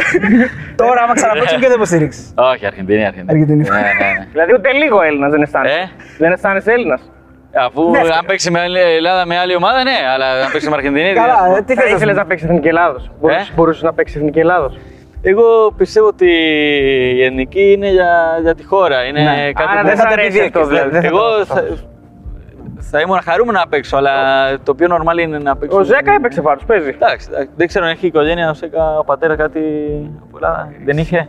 Τώρα, 0.81 1.01
άμα 1.03 1.13
ξαναπέξουν, 1.13 1.59
ποιο 1.59 1.67
δεν 1.67 1.77
υποστήριξε. 1.77 2.21
Όχι, 2.35 2.65
Αργεντινή, 2.65 3.05
Αργεντινή. 3.05 3.29
Αργεντινή. 3.31 3.63
Ναι, 3.69 3.79
ναι, 3.79 4.09
ναι. 4.19 4.25
δηλαδή 4.31 4.53
ούτε 4.53 4.71
λίγο 4.71 5.01
Έλληνας 5.01 5.31
δεν 5.31 5.41
αισθάνεσαι. 5.41 5.75
Ε; 5.79 5.89
Δεν 6.17 6.31
αισθάνεσαι 6.31 6.71
Έλληνας. 6.71 7.01
Αφού 7.65 7.89
Ναι, 7.89 7.99
αν 7.99 8.25
παίξει 8.27 8.51
με 8.51 8.59
άλλη 8.59 8.79
Ελλάδα 8.79 9.25
με 9.25 9.37
άλλη 9.37 9.55
ομάδα, 9.55 9.83
ναι, 9.83 9.97
αλλά 10.13 10.25
αν 10.45 10.51
παίξει 10.51 10.69
με 10.69 10.75
Αργεντινή. 10.75 11.13
τι 11.13 11.19
να 11.19 11.25
Καλά, 11.25 11.37
πω. 11.47 11.55
ε, 11.55 11.61
τι 11.61 11.73
Θα 11.73 11.81
θες 11.81 11.89
να 11.91 11.95
ήθελες 11.95 12.13
σου 12.15 12.21
να 12.21 12.25
παίξεις 12.27 12.47
Εθνική 12.49 12.67
Ελλάδος. 12.67 13.11
Μπορούσες 13.55 13.83
να 13.83 13.93
παίξεις 13.93 14.15
Εθνική 14.15 14.39
Ελλάδος. 14.39 14.77
Εγώ 15.25 15.73
πιστεύω 15.77 16.07
ότι 16.07 16.27
η 17.15 17.23
εθνική 17.23 17.71
είναι 17.71 17.89
για, 17.89 18.39
για 18.41 18.55
τη 18.55 18.63
χώρα. 18.65 19.03
Είναι 19.05 19.21
Ναι. 19.23 19.51
κάτι 19.53 19.69
Άρα 19.71 19.81
που 19.81 19.87
δεν 19.87 19.95
θα 19.97 20.01
θα 20.03 20.07
το 20.07 20.13
αρέσει 20.13 20.27
επιδιώκεις, 20.27 20.55
αυτό 20.55 20.67
δηλαδή. 20.67 20.89
δεν 20.89 21.01
θα 21.01 21.07
Εγώ 21.07 21.19
το- 21.37 21.45
θα, 21.45 21.63
θα 22.79 22.99
ήμουν 22.99 23.19
χαρούμενο 23.23 23.59
να 23.59 23.67
παίξω, 23.67 23.97
αλλά 23.97 24.13
το 24.63 24.75
πιο 24.75 24.87
normal 24.91 25.17
είναι 25.21 25.37
να 25.37 25.55
παίξω. 25.55 25.77
Ο 25.77 25.83
Ζέκα 25.83 26.13
έπαιξε 26.13 26.41
φάτος, 26.41 26.65
παίζει. 26.65 26.89
Εντάξει, 26.89 27.27
εντάξει, 27.31 27.49
δεν 27.55 27.67
ξέρω 27.67 27.85
αν 27.85 27.91
έχει 27.91 28.07
οικογένεια 28.07 28.49
ο 28.49 28.53
Σέκα, 28.53 28.97
ο 28.99 29.03
πατέρα 29.03 29.35
κάτι 29.35 29.59
από 30.23 30.37
Ελλάδα. 30.37 30.71
Δεν 30.85 30.97
είχε; 30.97 31.27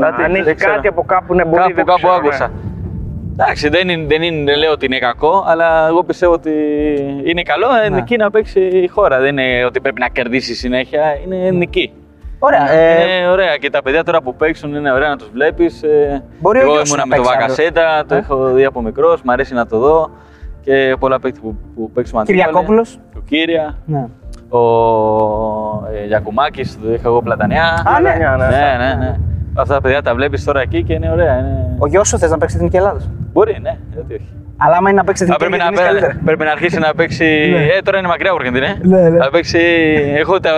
Κάτι, 0.00 0.22
Αν 0.22 0.32
δεν 0.32 0.46
έχει 0.46 0.54
ξέρω. 0.54 0.74
κάτι 0.74 0.88
από 0.88 1.02
κάπου 1.04 1.34
ναι, 1.34 1.44
μπορεί 1.44 1.60
Κάπου, 1.62 1.74
δεν 1.74 1.84
κάπου 1.84 1.98
ξέρω, 1.98 2.12
ναι. 2.12 2.18
άκουσα. 2.18 2.50
Εντάξει, 3.32 3.68
δεν, 3.68 3.88
είναι, 3.88 4.06
δεν, 4.06 4.22
είναι, 4.22 4.44
δεν 4.44 4.58
λέω 4.58 4.72
ότι 4.72 4.86
είναι 4.86 4.98
κακό, 4.98 5.44
αλλά 5.46 5.86
εγώ 5.88 6.04
πιστεύω 6.04 6.32
ότι 6.32 6.52
είναι 7.24 7.42
καλό 7.42 7.66
εθνική 7.84 8.16
να 8.16 8.30
παίξει 8.30 8.60
η 8.60 8.86
χώρα. 8.88 9.20
Δεν 9.20 9.38
είναι 9.38 9.64
ότι 9.64 9.80
πρέπει 9.80 10.00
να 10.00 10.08
κερδίσεις 10.08 10.58
συνέχεια, 10.58 11.02
είναι 11.24 11.46
εθνική. 11.46 11.92
Ωραία. 12.42 12.70
Ε, 12.70 13.02
Είναι 13.02 13.28
ωραία 13.28 13.56
και 13.56 13.70
τα 13.70 13.82
παιδιά 13.82 14.04
τώρα 14.04 14.22
που 14.22 14.34
παίξουν 14.34 14.74
είναι 14.74 14.92
ωραία 14.92 15.08
να 15.08 15.16
τους 15.16 15.30
βλέπεις. 15.32 15.80
Μπορεί 16.40 16.58
ο 16.58 16.62
Εγώ 16.62 16.72
γιος 16.72 16.88
σου 16.88 16.94
ήμουνα 16.94 17.06
να 17.08 17.16
με 17.16 17.16
το 17.16 17.22
παίξει 17.22 17.38
Βακασέτα, 17.38 18.04
το 18.08 18.14
Ε. 18.14 18.18
έχω 18.18 18.46
δει 18.50 18.64
από 18.64 18.82
μικρός, 18.82 19.22
μου 19.22 19.32
αρέσει 19.32 19.54
να 19.54 19.66
το 19.66 19.78
δω. 19.78 20.10
Και 20.60 20.96
πολλά 20.98 21.20
παίκτη 21.20 21.40
που, 21.40 21.56
που 21.74 21.90
παίξουμε 21.90 22.20
αντίπαλοι. 22.20 22.42
Κυριακόπουλος. 22.44 22.98
Ο 23.16 23.20
Κύρια, 23.24 23.76
ναι. 23.86 24.06
ο 24.48 24.60
ε, 25.94 26.06
Γιακουμάκης, 26.06 26.78
το 26.82 26.92
είχα 26.92 27.08
εγώ 27.08 27.22
πλατανιά. 27.22 27.82
Α, 27.96 28.00
ναι. 28.00 28.10
Ναι, 28.10 28.36
ναι. 28.36 28.46
ναι, 28.46 28.84
ναι, 28.86 28.94
ναι. 28.94 29.16
Αυτά 29.54 29.74
τα 29.74 29.80
παιδιά 29.80 30.02
τα 30.02 30.14
βλέπεις 30.14 30.44
τώρα 30.44 30.60
εκεί 30.60 30.82
και 30.84 30.92
είναι 30.92 31.10
ωραία. 31.10 31.38
Είναι... 31.38 31.76
Ο 31.78 31.86
γιος 31.86 32.08
σου 32.08 32.18
θες 32.18 32.30
να 32.30 32.38
παίξει 32.38 32.56
Εθνική 32.56 32.76
Ελλάδος; 32.76 33.08
Μπορεί, 33.32 33.58
ναι, 33.62 33.78
γιατί 33.92 34.14
όχι. 34.14 34.28
Αλλά 34.62 34.76
άμα 34.76 34.90
είναι 34.90 34.98
να 34.98 35.04
παίξει 35.04 35.24
Θα 35.24 35.34
Εθνική 35.40 35.50
πρέπει, 35.58 35.62
να, 35.62 35.82
Αργεντινής, 35.82 36.00
πέ- 36.00 36.00
καλύτερα. 36.00 36.24
πρέπει 36.24 36.44
να 36.44 36.50
αρχίσει 36.50 36.78
να 36.78 36.94
παίξει. 36.94 37.24
ε, 37.76 37.80
τώρα 37.82 37.98
είναι 37.98 38.08
μακριά 38.08 38.30
από 38.30 38.38
Αργεντινή. 38.40 38.66
ε. 38.66 38.76
Ναι, 38.82 39.08
ναι. 39.08 39.18
Θα 39.18 39.30
παίξει. 39.30 39.58
Έχω 40.16 40.40
τα, 40.40 40.50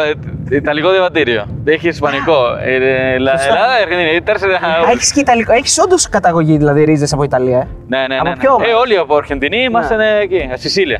ιταλικό 0.50 0.90
διαβατήριο. 0.90 1.46
Έχει 1.64 1.88
ισπανικό. 1.88 2.38
Ε, 2.64 2.74
ε, 2.74 3.14
Ελλά- 3.14 3.30
Σωστά. 3.38 3.46
Ελλάδα, 3.54 3.72
Αργεντινή. 3.82 4.22
Τέσσερα. 4.22 4.58
Έχεις 4.92 5.12
και 5.12 5.20
Ιταλικό. 5.20 5.52
Έχεις 5.52 5.78
όντως 5.78 6.08
καταγωγή, 6.08 6.56
δηλαδή 6.56 6.84
ρίζες 6.84 7.12
από 7.12 7.22
Ιταλία. 7.22 7.58
ε; 7.58 7.66
Ναι, 7.88 7.98
ναι, 7.98 8.06
ναι. 8.06 8.16
Από 8.18 8.28
ναι. 8.28 8.36
ποιο 8.36 8.52
όμως; 8.52 8.68
Ε, 8.68 8.72
όλοι 8.72 8.96
από 8.96 9.16
Αργεντινή 9.16 9.62
είμαστε 9.62 9.94
εκεί, 10.22 10.50
Σισίλια. 10.54 10.98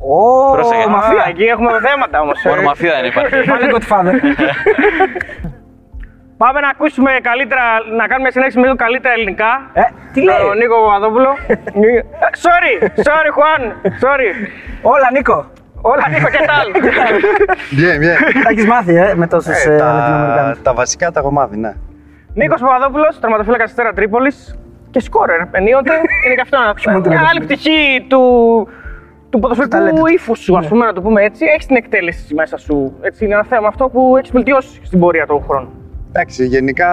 Ω, 0.00 0.52
Πρόσεχε. 0.52 0.88
μαφία. 0.88 1.18
Α, 1.22 1.28
Εκεί 1.28 1.42
έχουμε 1.44 1.70
θέματα 1.88 2.20
όμως. 2.20 2.38
Μόνο 2.44 2.62
μαφία 2.62 2.92
δεν 3.00 3.04
υπάρχει. 3.10 3.34
Πάνε 3.50 3.66
Godfather. 3.74 4.14
Πάμε 6.38 6.60
να 6.60 6.68
ακούσουμε 6.68 7.10
καλύτερα, 7.22 7.62
να 7.96 8.06
κάνουμε 8.06 8.30
συνέχιση 8.30 8.56
με 8.58 8.64
λίγο 8.64 8.76
καλύτερα 8.76 9.14
ελληνικά. 9.14 9.70
Ε, 9.72 9.80
τι 10.12 10.20
λέει; 10.22 10.36
Τον 10.46 10.56
Νίκο 10.56 10.76
Παπαδόπουλο. 10.84 11.30
Ε, 12.24 12.26
sorry, 12.46 12.72
sorry 13.08 13.30
Juan, 13.38 13.62
sorry. 14.04 14.28
Όλα, 14.82 15.08
Νίκο. 15.12 15.46
Όλα 15.80 16.04
Νίκο 16.12 16.28
και 16.30 16.42
τάλ. 16.50 16.68
Bien, 17.78 17.96
bien. 18.02 18.42
Τα 18.44 18.50
έχεις 18.50 18.66
μάθει, 18.66 18.94
ε, 18.96 19.14
με 19.14 19.26
τόσους 19.26 19.64
Ε, 19.64 19.76
τα, 19.76 19.92
Λατινοαμερικάνους. 19.92 20.62
τα 20.62 20.74
βασικά 20.74 21.10
τα 21.12 21.20
έχω 21.20 21.30
μάθει, 21.32 21.56
ναι. 21.56 21.72
Νίκος 22.34 22.60
Παπαδόπουλος, 22.60 23.18
τερματοφύλακας 23.20 23.70
Αστέρα 23.70 23.92
Τρίπολης 23.92 24.58
και 24.90 25.00
σκόρερ 25.00 25.40
ενίοτε. 25.50 25.92
Είναι 26.26 26.34
και 26.34 26.40
αυτό 26.40 26.58
μόνο 26.90 27.00
την 27.00 27.10
μια 27.10 27.20
έδωσε. 27.20 27.30
άλλη 27.30 27.40
πτυχή 27.44 28.06
του, 28.08 28.22
του 29.30 29.38
ποδοσφαιρικού 29.38 29.76
ταλέντο. 29.76 30.06
ύφους 30.06 30.38
σου, 30.38 30.56
ας 30.58 30.68
πούμε, 30.68 30.84
να 30.86 30.92
το 30.92 31.00
πούμε 31.02 31.22
έτσι. 31.22 31.44
Έχεις 31.52 31.66
την 31.66 31.76
εκτέλεση 31.76 32.34
μέσα 32.34 32.56
σου. 32.56 32.96
Έτσι, 33.00 33.24
είναι 33.24 33.34
ένα 33.34 33.44
θέμα 33.44 33.68
αυτό 33.68 33.88
που 33.88 34.14
έχεις 34.16 34.30
βελτιώσει 34.30 34.80
στην 34.84 34.98
πορεία 35.00 35.26
του 35.26 35.44
χρόνου. 35.48 35.77
Εντάξει, 36.12 36.46
γενικά 36.46 36.86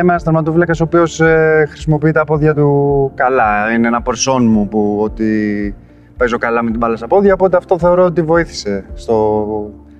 είμαι 0.00 0.10
ένας 0.10 0.22
τερματοφύλακας 0.22 0.80
ο 0.80 0.84
οποίος 0.84 1.20
χρησιμοποιεί 1.68 2.10
τα 2.12 2.24
πόδια 2.24 2.54
του 2.54 3.12
καλά. 3.14 3.72
Είναι 3.72 3.86
ένα 3.86 4.02
πορσόν 4.02 4.46
μου 4.46 4.68
που 4.68 4.98
ότι 5.02 5.74
παίζω 6.16 6.38
καλά 6.38 6.62
με 6.62 6.70
την 6.70 6.78
μπάλα 6.78 6.96
στα 6.96 7.06
πόδια, 7.06 7.32
οπότε 7.34 7.56
αυτό 7.56 7.78
θεωρώ 7.78 8.04
ότι 8.04 8.22
βοήθησε 8.22 8.84
στο, 8.94 9.46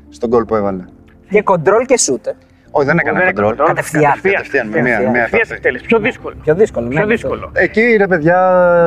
στον 0.08 0.28
γκολ 0.28 0.44
που 0.44 0.54
έβαλε. 0.54 0.84
Και 1.30 1.42
κοντρόλ 1.42 1.84
και 1.84 1.98
σούτ. 1.98 2.26
ε. 2.26 2.32
Όχι, 2.70 2.86
δεν 2.86 2.98
έκανα 2.98 3.18
Δεν 3.18 3.26
κοντρόλ. 3.26 3.52
έκανε 3.52 3.68
Κατευθείαν. 3.68 4.12
Κατευθείαν, 4.22 4.66
με 4.68 4.72
μία, 4.80 4.82
Κατευθείαν. 4.82 5.10
μία 5.12 5.22
Ευθείας 5.22 5.40
επαφή. 5.42 5.54
εκτέλεση. 5.54 5.84
Πιο 5.84 5.98
δύσκολο. 5.98 6.34
Πιο 6.42 6.54
δύσκολο. 6.54 6.86
ναι, 6.86 6.94
Πιο 6.94 7.04
ναι, 7.04 7.12
δύσκολο. 7.12 7.50
Εκεί 7.54 7.96
ρε 7.98 8.06
παιδιά, 8.06 8.38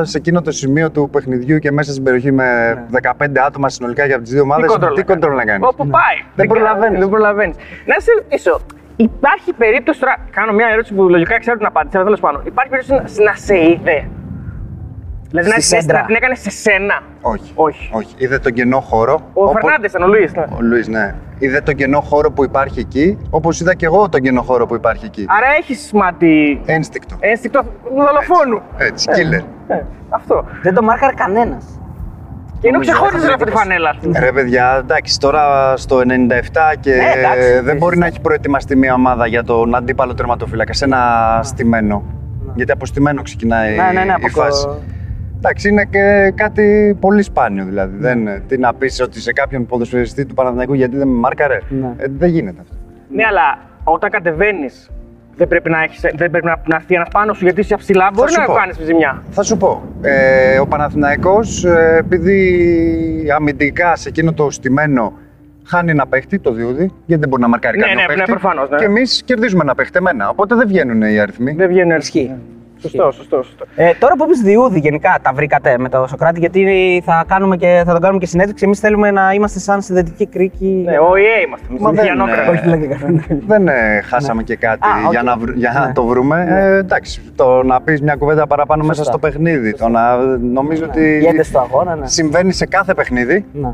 σε 0.04 0.18
εκείνο 0.18 0.40
το 0.42 0.50
σημείο 0.50 0.90
του 0.90 1.08
παιχνιδιού 1.12 1.58
και 1.58 1.70
μέσα 1.72 1.90
στην 1.92 2.02
περιοχή 2.04 2.32
με 2.32 2.44
15 3.18 3.26
άτομα 3.46 3.68
συνολικά 3.68 4.04
για 4.06 4.20
τις 4.20 4.32
δύο 4.32 4.42
ομάδες, 4.42 4.78
τι 4.94 5.02
κοντρόλ 5.02 5.34
να 5.34 5.44
κάνεις; 5.44 5.68
Όπου 5.68 5.86
πάει. 5.86 6.16
Δεν 6.34 6.46
προλαβαίνεις. 6.46 6.98
Δεν 6.98 7.08
προλαβαίνεις. 7.08 7.56
Να 7.86 7.94
σε 7.98 8.10
ρωτήσω, 8.16 8.60
υπάρχει 8.96 9.52
περίπτωση 9.52 10.00
τώρα. 10.00 10.16
Κάνω 10.30 10.52
μια 10.52 10.68
ερώτηση 10.72 10.94
που 10.94 11.08
λογικά 11.08 11.38
ξέρω 11.38 11.56
την 11.56 11.66
απάντηση, 11.66 11.96
αλλά 11.96 12.04
τέλος 12.04 12.20
πάντων. 12.20 12.42
Υπάρχει 12.46 12.70
περίπτωση 12.70 13.18
να, 13.18 13.24
να 13.30 13.34
σε 13.36 13.56
είδε 13.58 14.08
Δηλαδή 15.28 15.48
να, 15.50 15.60
Στη 15.60 15.74
να, 15.74 15.80
σέντρα. 15.80 16.00
να 16.00 16.06
την 16.06 16.14
έκανε 16.14 16.34
σε 16.34 16.50
σένα. 16.50 17.02
Όχι. 17.20 17.52
Όχι. 17.54 17.90
Όχι. 17.92 18.14
Είδε 18.18 18.38
τον 18.38 18.52
κενό 18.52 18.80
χώρο. 18.80 19.14
Ο 19.32 19.42
όπως- 19.42 19.52
Φερνάντες 19.62 19.90
ήταν 19.90 20.02
ο 20.02 20.06
Λουίς. 20.06 20.32
Ναι. 20.34 20.42
Ο 20.42 20.60
Λουίς, 20.60 20.88
ναι. 20.88 21.14
Είδε 21.38 21.60
τον 21.60 21.74
κενό 21.74 22.00
χώρο 22.00 22.30
που 22.30 22.44
υπάρχει 22.44 22.80
εκεί, 22.80 23.18
όπως 23.30 23.60
είδα 23.60 23.74
και 23.74 23.86
εγώ 23.86 24.08
τον 24.08 24.20
κενό 24.20 24.42
χώρο 24.42 24.66
που 24.66 24.74
υπάρχει 24.74 25.04
εκεί. 25.04 25.24
Άρα 25.28 25.46
έχεις 25.58 25.92
μάτι. 25.92 26.60
Ένστικτο. 26.66 27.16
Ένστικτο 27.20 27.62
δολοφόνου. 27.84 28.62
Έτσι, 28.78 29.08
Ε, 29.10 29.14
killer. 29.16 29.44
ε, 29.68 29.82
αυτό. 30.08 30.44
Δεν 30.62 30.74
το 30.74 30.82
μάρκαρε 30.82 31.14
κανένας. 31.14 31.80
Και 32.62 32.68
ενώ 32.68 32.76
Νομίζω 32.78 32.92
ξεχώριζε 32.92 33.26
θα 33.26 33.34
από 33.34 33.44
της 33.44 33.52
το 33.52 33.58
φανέλας. 33.58 33.96
ας 33.96 34.02
πούμε. 34.02 34.18
Ρε 34.18 34.32
παιδιά, 34.32 34.76
εντάξει, 34.82 35.18
τώρα 35.18 35.76
στο 35.76 35.98
97 35.98 36.02
και 36.80 36.90
Ναι, 36.94 37.12
εντάξει, 37.18 37.52
δεν 37.52 37.62
μπορεί 37.76 37.78
σωστά. 37.80 37.96
να 37.96 38.06
έχει 38.06 38.20
προετοιμαστεί 38.20 38.76
μια 38.76 38.94
ομάδα 38.94 39.26
για 39.26 39.44
τον 39.44 39.74
αντίπαλο 39.74 40.14
τερματοφύλακα 40.14 40.72
σε 40.72 40.84
ένα 40.84 41.40
στημένο. 41.42 42.02
Γιατί 42.54 42.72
από 42.72 42.86
στημένο 42.86 43.22
ξεκινάει 43.22 43.76
Ναι, 43.76 43.82
ναι, 43.92 44.00
ναι, 44.04 44.10
η 44.10 44.14
από 44.14 44.28
φάση. 44.28 44.64
το- 44.66 44.80
Εντάξει, 45.36 45.68
είναι 45.68 45.84
και 45.84 46.32
κάτι 46.34 46.96
πολύ 47.00 47.22
σπάνιο 47.22 47.64
δηλαδή. 47.64 47.96
Δεν, 47.96 48.42
τι 48.46 48.58
να 48.58 48.74
πεις 48.74 49.00
ότι 49.00 49.20
σε 49.20 49.32
κάποιον 49.32 49.66
ποδοσφαιριστή 49.66 50.26
του 50.26 50.34
Παναθηναϊκού 50.34 50.74
γιατί 50.74 50.96
δεν 50.96 51.08
με 51.08 51.18
μάρκαρε; 51.18 51.58
Ναι. 51.68 51.86
Ε, 51.96 52.04
δεν 52.18 52.28
γίνεται 52.28 52.60
αυτό. 52.60 52.74
Ναι, 53.08 53.24
αλλά 53.24 53.58
όταν 53.84 54.10
κατεβαίνεις, 54.10 54.90
δεν 55.42 55.48
πρέπει 55.50 55.70
να, 55.70 55.82
έχεις, 55.82 56.00
δεν 56.00 56.30
πρέπει 56.30 56.44
να, 56.46 56.56
να 56.66 56.76
έρθει 56.76 56.94
ένας 56.94 57.08
πάνω 57.12 57.32
σου 57.34 57.44
γιατί 57.44 57.60
είσαι 57.60 57.76
ψηλά. 57.76 58.10
Μπορεί 58.14 58.32
σου 58.32 58.40
να 58.40 58.46
πω. 58.46 58.52
κάνεις 58.52 58.76
ζημιά. 58.84 59.22
Θα 59.30 59.42
σου 59.42 59.56
πω. 59.56 59.82
Ε, 60.02 60.58
ο 60.58 60.66
Παναθηναϊκός, 60.66 61.64
ε, 61.64 61.96
επειδή 61.98 63.32
αμυντικά 63.36 63.96
σε 63.96 64.08
εκείνο 64.08 64.32
το 64.32 64.50
στημένο 64.50 65.12
χάνει 65.64 65.90
ένα 65.90 66.06
παίχτη, 66.06 66.38
τον 66.38 66.52
Διούδη, 66.52 66.90
γιατί 67.06 67.20
δεν 67.20 67.28
μπορεί 67.28 67.42
να 67.42 67.48
μαρκάρει 67.48 67.76
Ναι, 67.78 67.82
κανένα 67.82 68.00
ναι, 68.00 68.06
παίχτη. 68.06 68.20
ναι, 68.30 68.38
προφανώς, 68.38 68.70
ναι. 68.70 68.76
Και 68.76 68.84
εμείς 68.84 69.22
κερδίζουμε 69.24 69.62
ένα 69.62 69.74
παίχτη 69.74 69.98
εμένα. 69.98 70.28
Οπότε 70.28 70.54
δεν 70.54 70.66
βγαίνουν 70.68 71.02
οι 71.02 71.18
αριθμοί. 71.20 71.52
Δεν 71.52 71.68
βγαίνει 71.68 71.94
Ισχύει. 71.94 72.34
Σωστό, 72.82 73.10
σωστό. 73.12 73.42
σωστό. 73.42 73.64
Ε, 73.76 73.90
τώρα 73.98 74.14
που 74.16 74.24
είπε 74.24 74.48
Διούδη, 74.48 74.78
γενικά 74.78 75.18
τα 75.22 75.32
βρήκατε 75.34 75.78
με 75.78 75.88
τον 75.88 76.08
Σοκράτη, 76.08 76.38
γιατί 76.40 77.02
θα, 77.04 77.24
κάνουμε 77.28 77.56
και, 77.56 77.82
θα 77.86 77.92
τον 77.92 78.00
κάνουμε 78.00 78.18
και 78.20 78.26
συνέντευξη. 78.26 78.64
Εμείς 78.64 78.78
θέλουμε 78.80 79.10
να 79.10 79.32
είμαστε 79.32 79.58
σαν 79.58 79.82
συνδετικοί 79.82 80.26
κρίκοι. 80.26 80.82
Ναι, 80.86 80.98
ΟΗΕ 80.98 81.40
είμαστε. 81.46 81.66
Μα 81.68 81.88
Εμείς 81.88 82.00
δεν 82.00 82.04
Διανό 82.04 82.22
είναι. 82.24 82.32
κράτος. 82.32 82.54
Όχι, 82.54 82.62
πλάκα 82.62 82.96
κάνω. 82.96 83.20
Δεν 83.46 83.68
ε, 83.68 84.00
χάσαμε 84.04 84.42
και 84.42 84.56
κάτι 84.56 84.86
Α, 84.86 85.06
οκ. 85.06 85.10
για, 85.12 85.22
να, 85.22 85.36
βρ- 85.36 85.56
για 85.56 85.70
Ναι. 85.72 85.78
να 85.86 85.92
το 85.92 86.04
βρούμε. 86.04 86.46
Ε, 86.48 86.76
εντάξει, 86.76 87.22
το 87.36 87.62
να 87.62 87.80
πεις 87.80 88.00
μια 88.02 88.14
κουβέντα 88.14 88.46
παραπάνω 88.46 88.82
μέσα 88.82 88.94
Σωστά. 88.94 89.10
στο 89.12 89.20
παιχνίδι. 89.28 89.74
Το 89.74 89.88
να, 89.88 90.16
νομίζω 90.36 90.84
ότι 90.84 91.18
Γίνεται 91.18 91.42
στο 91.42 91.58
αγώνα, 91.58 91.96
ναι. 91.96 92.06
συμβαίνει 92.06 92.52
σε 92.52 92.66
κάθε 92.66 92.94
παιχνίδι 92.94 93.44
ναι. 93.52 93.68
ε, 93.68 93.72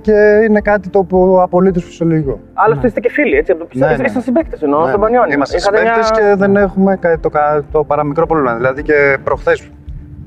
και 0.00 0.40
είναι 0.48 0.60
κάτι 0.60 0.88
το 0.88 1.02
που 1.04 1.38
απολύτως 1.42 1.84
φυσιολογικό. 1.84 2.40
Άλλωστε 2.54 2.86
είστε 2.86 3.00
και 3.00 3.10
φίλοι, 3.10 3.36
έτσι. 3.36 3.50
από 3.52 3.60
το 3.60 3.66
πιστεύω. 3.66 3.90
Ναι, 3.90 3.96
ναι. 3.96 4.02
Ήσασταν 4.02 4.22
συμπαίκτες 4.22 4.62
εννοώ 4.62 4.80
Ναι, 4.80 4.86
στον 4.88 5.00
ναι. 5.00 5.04
Πανιόνιο. 5.06 5.34
Είμαστε 5.34 5.56
Είχατε 5.56 5.76
συμπαίκτες 5.76 6.10
μια- 6.10 6.20
και 6.30 6.34
δεν 6.36 6.56
έχουμε 6.56 6.96
κα- 6.96 7.18
το, 7.20 7.28
κα- 7.28 7.64
το 7.72 7.84
παραμικρό 7.84 8.26
πρόβλημα. 8.26 8.54
Δηλαδή 8.56 8.82
και 8.82 9.18
προχθές, 9.24 9.70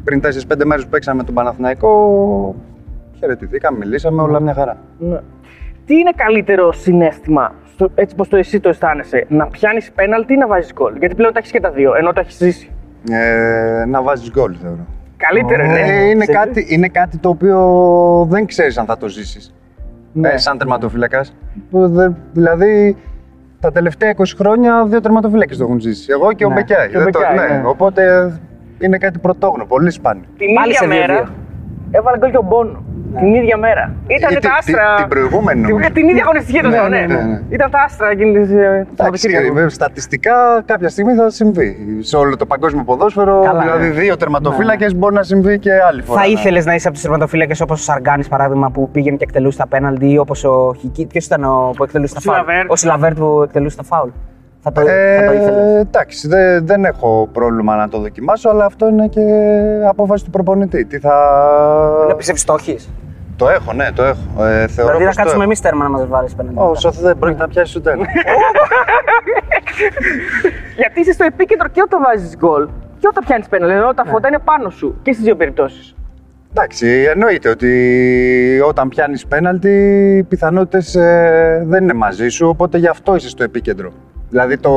πριν 0.04 0.22
4-5 0.22 0.66
μέρες 0.66 0.84
που 0.84 0.90
παίξαμε 0.90 1.18
με 1.18 1.24
τον 1.24 1.34
Παναθηναϊκό, 1.34 2.56
χαιρετηθήκαμε, 3.20 3.78
μιλήσαμε, 3.78 4.22
όλα 4.22 4.40
μια 4.40 4.54
χαρά. 4.54 4.78
Ναι. 4.98 5.18
Τι 5.86 5.96
είναι 5.96 6.12
καλύτερο 6.16 6.72
συνέστημα, 6.72 7.54
στο, 7.74 7.90
έτσι 7.96 8.16
πως 8.16 8.28
το 8.28 8.38
εσύ 8.38 8.60
το 8.60 8.70
αισθάνεσαι, 8.70 9.26
να 9.30 9.48
πιάνεις 9.48 9.92
πέναλτι 9.92 10.34
ή 10.34 10.38
να 10.38 10.48
βάζεις 10.48 10.74
γκολ; 10.74 10.96
Γιατί 11.00 11.16
πλέον 11.16 11.34
τα 11.34 11.40
έχεις 11.40 11.52
και 11.52 11.60
τα 11.60 11.72
δύο, 11.72 11.96
ενώ 11.96 12.14
το 12.14 12.20
έχεις 12.20 12.38
ζήσει. 12.38 12.72
Ε, 13.12 13.86
να 13.88 14.02
βάζεις 14.02 14.32
γκολ, 14.32 14.56
θεωρώ. 14.62 14.86
Καλύτερο 15.30 15.63
είναι. 15.63 15.80
Ε, 15.80 16.10
είναι, 16.10 16.24
Σε- 16.26 16.32
κάτι, 16.32 16.65
είναι 16.70 16.88
κάτι 16.88 17.18
το 17.18 17.30
οποίο 17.30 17.58
δεν 18.30 18.46
ξέρεις 18.46 18.78
αν 18.78 18.86
θα 18.86 18.98
το 18.98 19.08
ζήσεις. 19.08 19.54
Ναι. 20.13 20.30
Ε, 20.30 20.38
σαν 20.38 20.58
τερματοφύλακας. 20.58 21.34
Δηλαδή, 22.32 22.98
τα 23.60 23.72
τελευταία 23.72 24.10
20 24.18 24.24
χρόνια 24.38 24.86
δύο 24.86 25.02
τερματοφύλακες 25.02 25.58
το 25.58 25.63
έχουν 25.63 25.80
ζήσει. 25.80 26.08
Εγώ 26.12 26.34
και 26.34 26.46
ο 26.46 26.50
Ναι, 26.50 26.54
Μπεκιάη. 26.56 26.89
και 26.89 26.98
ο 26.98 27.04
Δεν 27.04 27.12
το- 27.12 27.20
Μπεκιάη, 27.20 27.48
ναι. 27.50 27.56
ναι. 27.56 27.68
Οπότε 27.68 28.34
είναι 28.80 28.98
κάτι 28.98 29.20
πρωτόγνωρο, 29.20 29.65
πολύ 29.65 29.89
σπάνιο. 29.92 30.24
Την 30.38 30.54
Πάλι 30.54 30.68
ίδια 30.72 30.80
σε 30.82 30.86
δύο-δύο. 30.88 31.08
μέρα 31.13 31.30
έβαλε 31.91 32.17
γκολ 32.17 32.32
και 32.32 32.38
ο 32.38 32.41
Μπόνο. 32.49 32.84
Την 33.19 33.34
ίδια 33.34 33.58
μέρα. 33.58 33.93
Ήταν 34.08 34.32
Ή 34.32 34.34
τα 34.34 34.39
τη- 34.39 34.47
άστρα. 34.58 34.93
τη- 34.95 35.02
την 35.02 35.08
προηγούμενη, 35.10 35.62
Την, 35.62 35.69
νομίζω. 35.69 35.89
την 35.93 36.08
ίδια 36.08 36.23
αγωνιστική 36.23 36.60
το 36.62 36.67
Ναι, 36.67 36.75
λέω, 36.75 36.88
ναι, 36.89 36.99
ναι. 36.99 37.06
ναι, 37.13 37.21
ναι. 37.23 37.41
Ήταν 37.49 37.71
τα 37.71 37.80
άστρα 37.86 38.10
εκείνη 38.10 38.32
της 38.39 38.49
Εντάξει, 38.52 38.86
Σαββατοκύριακο. 38.95 39.54
βέβαια, 39.54 39.69
στατιστικά 39.69 40.34
κάποια 40.65 40.89
στιγμή 40.89 41.13
θα 41.13 41.30
συμβεί. 41.30 41.78
Σε 41.99 42.15
όλο 42.17 42.36
το 42.38 42.45
παγκόσμιο 42.45 42.84
ποδόσφαιρο, 42.84 43.41
Καλά, 43.45 43.62
δηλαδή 43.62 43.88
ναι. 43.88 43.93
δύο 43.93 44.17
τερματοφύλακες 44.17 44.95
μπορεί 44.95 45.15
να 45.15 45.23
συμβεί 45.23 45.60
και 45.60 45.71
άλλη 45.89 46.02
φορά. 46.02 46.19
Θα 46.21 46.25
ναι. 46.28 46.32
ήθελες 46.34 46.65
να 46.65 46.73
είσαι 46.73 46.88
από 46.88 46.97
τους 46.98 47.04
τερματοφύλακες 47.04 47.62
όπως 47.62 47.80
ο 47.80 47.84
Σαργκάνη 47.84 48.25
παράδειγμα 48.30 48.69
που 48.71 48.89
πήγαινε 48.91 49.17
και 49.17 49.23
εκτελούσε 49.23 49.58
τα 49.58 49.67
πέναλτι 49.67 50.12
ή 50.12 50.17
όπως 50.17 50.43
ο 50.43 50.73
Χιγκίτα. 50.80 51.06
Ποιος 51.06 51.25
ήταν 51.25 51.43
ο 51.43 51.71
που 51.78 51.84
εκτελούσε 51.84 52.13
τα 52.13 52.19
Ο 52.23 52.32
φάουλ; 52.32 52.39
Τσιλαβέρτ. 52.39 52.72
Ο 52.71 52.75
Τσιλαβέρτ 52.76 53.18
που 53.17 53.41
εκτελούσε 53.43 53.78
τα 53.78 53.84
φάουλ. 53.84 54.10
Θα 54.62 54.72
το, 54.72 54.82
Ε, 54.88 55.17
θα 55.19 55.26
το 55.26 55.34
ήθελες. 55.34 55.80
εντάξει, 55.82 56.28
δεν, 56.28 56.65
δεν 56.65 56.86
έχω 56.86 57.30
πρόβλημα 57.34 57.76
να 57.76 57.89
το 57.89 58.00
δοκιμάσω, 58.00 58.50
αλλά 58.50 58.65
αυτό 58.65 58.88
είναι 58.88 59.08
και 59.08 59.22
απόφαση 59.88 60.24
του 60.24 60.30
προπονητή. 60.30 60.86
Τι 60.86 61.00
θα. 61.00 61.15
Να 62.08 62.15
πιστεύει 62.15 62.43
το 62.43 62.54
έχει. 62.60 62.78
Το 63.36 63.50
έχω, 63.50 63.74
ναι, 63.74 63.91
το 63.95 64.04
έχω. 64.04 64.43
Ε, 64.45 64.67
θεωρώ 64.67 64.98
Δηλαδή 64.98 65.00
να 65.00 65.06
πως 65.06 65.15
το 65.15 65.22
κάτσουμε 65.22 65.32
έχω. 65.32 65.41
εμείς 65.43 65.62
τέρμα 65.62 65.84
να 65.84 65.89
μας 65.89 66.08
βάλεις 66.08 66.36
πέναλτι. 66.36 66.60
Όσο 66.62 66.91
δεν 66.91 67.17
πρόκειται 67.17 67.41
να 67.41 67.48
πιάσει 67.48 67.78
ούτε 67.78 67.91
ένα. 67.91 68.06
Γιατί 70.78 71.00
είσαι 71.00 71.12
στο 71.12 71.24
επίκεντρο 71.24 71.67
και 71.67 71.82
όταν 71.82 72.02
βάζεις 72.04 72.36
γκολ 72.38 72.67
και 73.00 73.08
όταν 73.08 73.24
πιάνεις 73.28 73.48
πέναλτι. 73.48 73.76
Ενώ 73.76 73.93
τα 73.93 74.06
φώτα 74.06 74.28
είναι 74.28 74.39
πάνω 74.43 74.69
σου 74.69 74.95
και 75.02 75.12
στις 75.13 75.26
δύο 75.26 75.36
περιπτώσεις. 75.36 75.95
Εντάξει, 76.52 77.06
εννοείται 77.13 77.50
ότι 77.50 78.62
όταν 78.67 78.89
πιάνεις 78.89 79.26
πέναλτι, 79.26 79.69
οι 80.17 80.24
πιθανότητες 80.24 80.91
δεν 81.65 81.84
είναι 81.84 81.93
μαζί 81.93 82.28
σου, 82.30 82.48
οπότε 82.48 82.78
γι' 82.78 82.88
αυτό 82.88 83.15
είσαι 83.15 83.30
στο 83.30 83.43
επίκεντρο. 83.43 83.91
Δηλαδή 84.30 84.58
το, 84.58 84.72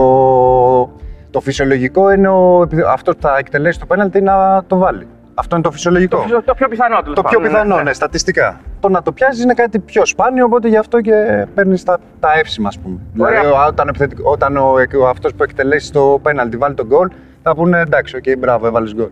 το 1.31 1.41
φυσιολογικό 1.41 2.13
είναι 2.13 2.29
ο, 2.29 2.69
αυτός 2.89 3.15
που 3.15 3.21
θα 3.23 3.37
εκτελέσει 3.39 3.79
το 3.81 3.87
πέναλτι 3.87 4.21
να 4.21 4.65
το 4.67 4.77
βάλει. 4.77 5.07
Αυτό 5.35 5.55
είναι 5.57 5.65
το 5.65 5.71
φυσιολογικό. 5.71 6.25
Το, 6.31 6.43
το 6.45 6.55
πιο 6.55 6.69
πιθανό 6.69 7.01
τέλος 7.03 7.15
Το 7.17 7.23
πιο 7.23 7.39
πάντων, 7.39 7.53
πιθανό, 7.53 7.77
ναι. 7.77 7.83
ναι, 7.83 7.93
στατιστικά. 7.93 8.61
Το 8.81 8.89
να 8.89 9.03
το 9.03 9.13
πιάσεις 9.13 9.43
είναι 9.43 9.55
κάτι 9.55 9.79
πιο 9.79 10.07
σπάνιο, 10.07 10.45
οπότε 10.45 10.69
γι' 10.69 10.77
αυτό 10.77 11.01
και 11.01 11.47
παίρνεις 11.55 11.83
τα, 11.83 11.99
τα 12.21 12.29
εύσημα, 12.39 12.69
ας 12.69 12.79
πούμε. 12.79 12.99
Ωραία. 13.19 13.41
Δηλαδή, 13.41 13.57
ο- 13.59 13.67
όταν, 13.67 13.89
επιθετικ- 13.89 14.27
όταν 14.27 14.57
ο, 14.57 14.73
ο, 15.03 15.09
αυτός 15.09 15.35
που 15.35 15.43
εκτελέσει 15.43 15.93
το 15.93 16.19
πέναλτι 16.23 16.57
βάλει 16.57 16.75
το 16.75 16.87
γκολ, 16.87 17.09
θα 17.43 17.55
πούνε 17.55 17.81
εντάξει, 17.81 18.17
οκ, 18.17 18.39
μπράβο, 18.39 18.67
έβαλες 18.67 18.95
γκολ. 18.95 19.09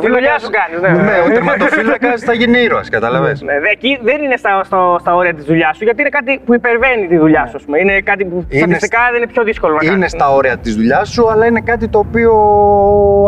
Τη 0.00 0.08
δουλειά 0.16 0.38
σου 0.38 0.50
κάνεις, 0.58 0.78
ναι. 0.80 1.02
Ναι, 1.02 1.16
ο 1.26 1.28
τερματοφύλακας 1.32 2.20
θα 2.22 2.32
γίνει 2.32 2.58
ήρωας, 2.58 2.88
καταλαβέ. 2.88 3.36
Ναι, 3.44 3.60
δε- 3.60 3.68
εκεί 3.68 3.98
δεν 4.02 4.22
είναι 4.24 4.36
στα, 4.36 4.60
στο, 4.64 4.96
στα 5.00 5.14
όρια 5.14 5.34
της 5.34 5.44
δουλειάς 5.44 5.76
σου, 5.76 5.84
γιατί 5.84 6.00
είναι 6.00 6.08
κάτι 6.08 6.40
που 6.46 6.54
υπερβαίνει 6.54 7.06
τη 7.06 7.16
δουλειά 7.18 7.46
σου. 7.46 7.56
ας 7.56 7.62
πούμε. 7.62 7.78
Είναι 7.80 8.00
κάτι 8.00 8.24
που 8.24 8.44
Είναι 8.48 8.60
στατιστικά 8.62 8.98
δεν 9.12 9.16
είναι 9.22 9.30
πιο 9.32 9.42
δύσκολο 9.44 9.72
να 9.74 9.78
Είναι 9.82 9.92
κάνεις. 9.92 10.10
στα 10.10 10.28
όρια 10.34 10.56
της 10.56 10.74
δουλειάς 10.74 11.08
σου, 11.08 11.30
αλλά 11.30 11.46
είναι 11.46 11.60
κάτι 11.60 11.88
το 11.88 11.98
οποίο 11.98 12.32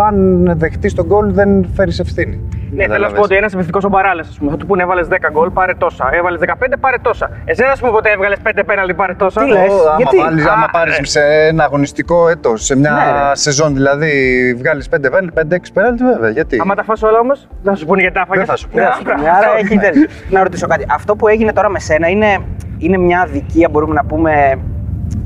αν 0.07 0.17
δεχτείς 0.59 0.95
το 0.95 1.07
γκολ 1.07 1.33
δεν 1.33 1.69
φέρεις 1.77 1.99
ευθύνη. 1.99 2.41
Ναι, 2.73 2.87
θέλω 2.87 2.99
να 3.03 3.09
σου 3.09 3.15
πω 3.15 3.23
ότι 3.23 3.35
ένας 3.37 3.53
επιθετικός 3.53 3.81
ο 3.85 3.89
Μπαράλες, 3.89 4.21
ας 4.21 4.37
πούμε, 4.39 4.51
θα 4.51 4.57
του 4.57 4.67
πούνε 4.67 4.83
έβαλες 4.83 5.09
10 5.09 5.17
γκολ, 5.33 5.51
πάρε 5.51 5.75
τόσα. 5.75 6.09
Έβαλες 6.13 6.41
15, 6.41 6.77
πάρε 6.81 6.97
τόσα. 7.03 7.31
Εσένα, 7.45 7.71
ας 7.71 7.79
πούμε, 7.81 7.93
ποτέ 7.93 8.11
έβγαλες 8.11 8.39
5 8.43 8.63
πέναλτι, 8.67 8.95
πάρε 8.95 9.15
τόσα. 9.15 9.41
Τι 9.45 9.49
λες; 9.51 9.59
Άμα, 9.61 9.95
γιατί; 9.97 10.17
βάλεις, 10.17 10.47
Α, 10.47 10.53
άμα 10.53 10.65
ε. 10.65 10.69
πάρεις 10.73 10.99
σε 11.03 11.21
ένα 11.21 11.65
αγωνιστικό 11.65 12.29
έτος, 12.29 12.65
σε 12.65 12.77
μια 12.77 12.91
Ναι, 12.91 12.99
ρε. 13.29 13.37
σεζόν 13.37 13.75
δηλαδή, 13.75 14.13
βγάλεις 14.59 14.89
5 14.89 15.11
5-6 15.11 15.73
πέναλτι, 15.75 16.05
βέβαια. 16.05 16.31
Γιατί; 16.39 16.59
Άμα 16.61 16.75
τα 16.75 16.83
φας 16.85 17.03
όλα 17.03 17.19
όμως, 17.19 17.49
δεν 17.63 17.73
θα 17.73 17.79
σου 17.79 17.87
πούνε 17.87 18.01
γιατί 18.01 18.17
τα 18.17 18.25
φάγες. 18.29 18.47
Δεν 18.47 18.55
θα 18.55 18.57
σου 18.57 18.69
πούνε. 18.69 18.83
Ναι, 18.83 18.89
Δεν 18.89 18.95
θα 18.95 18.99
σου 18.99 19.05
μπράβο. 19.05 19.23
Ναι, 19.23 19.31
άρα 19.31 19.59
έχει 19.59 19.79
τέτοιο. 19.79 20.07
Να 20.31 20.43
ρωτήσω 20.43 20.67
κάτι. 20.67 20.87
Αυτό 20.91 21.17
που 21.17 21.29
έγινε 21.29 21.53
τώρα 21.53 21.69
με 21.69 21.79
σένα 21.79 22.09
είναι, 22.09 22.39
είναι 22.79 22.99
μια 22.99 23.21
αδικία, 23.21 23.69
μπορούμε 23.69 23.95
να 23.95 24.05
πούμε, 24.05 24.59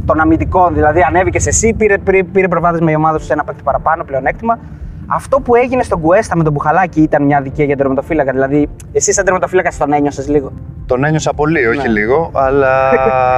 των 0.06 0.20
αμυντικών. 0.20 0.74
Δηλαδή, 0.74 1.00
ανέβηκες 1.08 1.46
εσύ, 1.46 1.74
πήρε, 1.74 1.98
πήρε, 1.98 2.22
πήρε 2.22 2.48
προβάδισμα 2.48 2.90
η 2.90 2.94
ομάδα 2.94 3.18
σου 3.18 3.24
σε 3.24 3.32
ένα 3.32 3.44
παίκτη 3.44 3.62
παραπάνω, 3.62 4.04
πλεονέκτημα. 4.04 4.58
Αυτό 5.06 5.40
που 5.40 5.54
έγινε 5.54 5.82
στον 5.82 6.00
Κουέστα 6.00 6.36
με 6.36 6.42
τον 6.42 6.52
Μπουχαλάκη 6.52 7.00
ήταν 7.00 7.22
μια 7.22 7.38
αδικία 7.38 7.64
για 7.64 7.76
τον 7.76 7.86
τερματοφύλακα. 7.86 8.32
Δηλαδή, 8.32 8.68
εσύ 8.92 9.12
σαν 9.12 9.24
τερματοφύλακας 9.24 9.76
τον 9.76 9.92
ένιωσες 9.92 10.28
λίγο; 10.28 10.52
Τον 10.86 11.04
ένιωσα 11.04 11.32
πολύ, 11.34 11.66
όχι 11.66 11.78
Ναι. 11.78 11.88
λίγο, 11.88 12.30
αλλά 12.34 12.90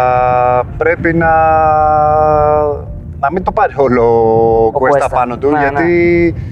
πρέπει 0.83 1.15
να... 1.15 1.29
να 3.25 3.31
μην 3.33 3.43
το 3.43 3.53
πάρει 3.53 3.73
όλο 3.77 4.03
ο 4.67 4.71
Κουέστα 4.71 4.99
Κουέστα. 4.99 5.09
πάνω 5.09 5.37
του, 5.39 5.51
Ναι, 5.51 5.59
γιατί 5.59 5.85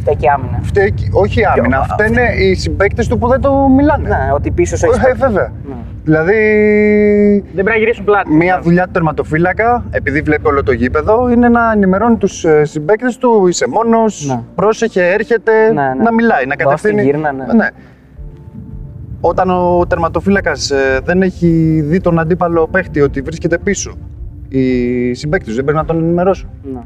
Φταίει 0.01 0.17
και 0.17 0.29
άμυνα. 0.31 0.59
φταίει, 0.63 0.95
όχι 1.13 1.41
η 1.41 1.45
άμυνα, 1.45 1.81
Ποιο- 1.81 1.93
φταίνε 1.95 2.23
οι 2.39 2.55
συμπαίκτες 2.55 3.09
του 3.09 3.19
που 3.19 3.29
δεν 3.29 3.41
το 3.41 3.69
μιλάνε. 3.77 4.09
Ναι, 4.09 4.31
ότι 4.35 4.51
πίσω 4.51 4.77
σου 4.77 4.87
έχει. 4.87 5.01
Ε, 5.07 5.13
βέβαια. 5.15 5.53
Ναι. 5.69 5.75
Δηλαδή, 6.05 6.35
Δεν 7.45 7.65
πρέπει 7.65 7.69
να 7.69 7.77
γυρίσουν 7.77 8.05
πλάτη. 8.05 8.33
Μία 8.35 8.61
δουλειά 8.63 8.85
του 8.85 8.91
τερματοφύλακα, 8.93 9.85
επειδή 9.91 10.21
βλέπει 10.21 10.47
όλο 10.47 10.63
το 10.63 10.73
γήπεδο, 10.73 11.31
είναι 11.31 11.49
να 11.49 11.73
ενημερώνει 11.73 12.17
τους 12.17 12.45
συμπαίκτες 12.63 13.17
του. 13.19 13.47
Είσαι 13.47 13.67
μόνος, 13.69 14.27
Ναι. 14.29 14.41
πρόσεχε, 14.55 15.13
έρχεται, 15.13 15.53
Ναι, 15.73 15.83
ναι. 15.83 16.03
να 16.03 16.13
μιλάει, 16.13 16.47
να 16.47 16.55
Δώστε 16.55 16.65
κατευθύνει. 16.65 17.03
γύρνα, 17.03 17.33
ναι. 17.33 17.69
Όταν 19.21 19.51
ο 19.51 19.87
τερματοφύλακας 19.89 20.73
δεν 21.05 21.23
έχει 21.23 21.81
δει 21.87 22.01
τον 22.01 22.19
αντίπαλο 22.19 22.67
παίχτη 22.71 23.01
ότι 23.01 23.21
βρίσκεται 23.21 23.59
πίσω, 23.59 23.93
οι 24.59 25.15
συμπαίκτες 25.15 25.49
του 25.49 25.55
δεν 25.55 25.65
πρέπει 25.65 25.79
να 25.79 25.85
τον 25.85 25.97
ενημερώσουν. 26.05 26.49
Ναι. 26.73 26.81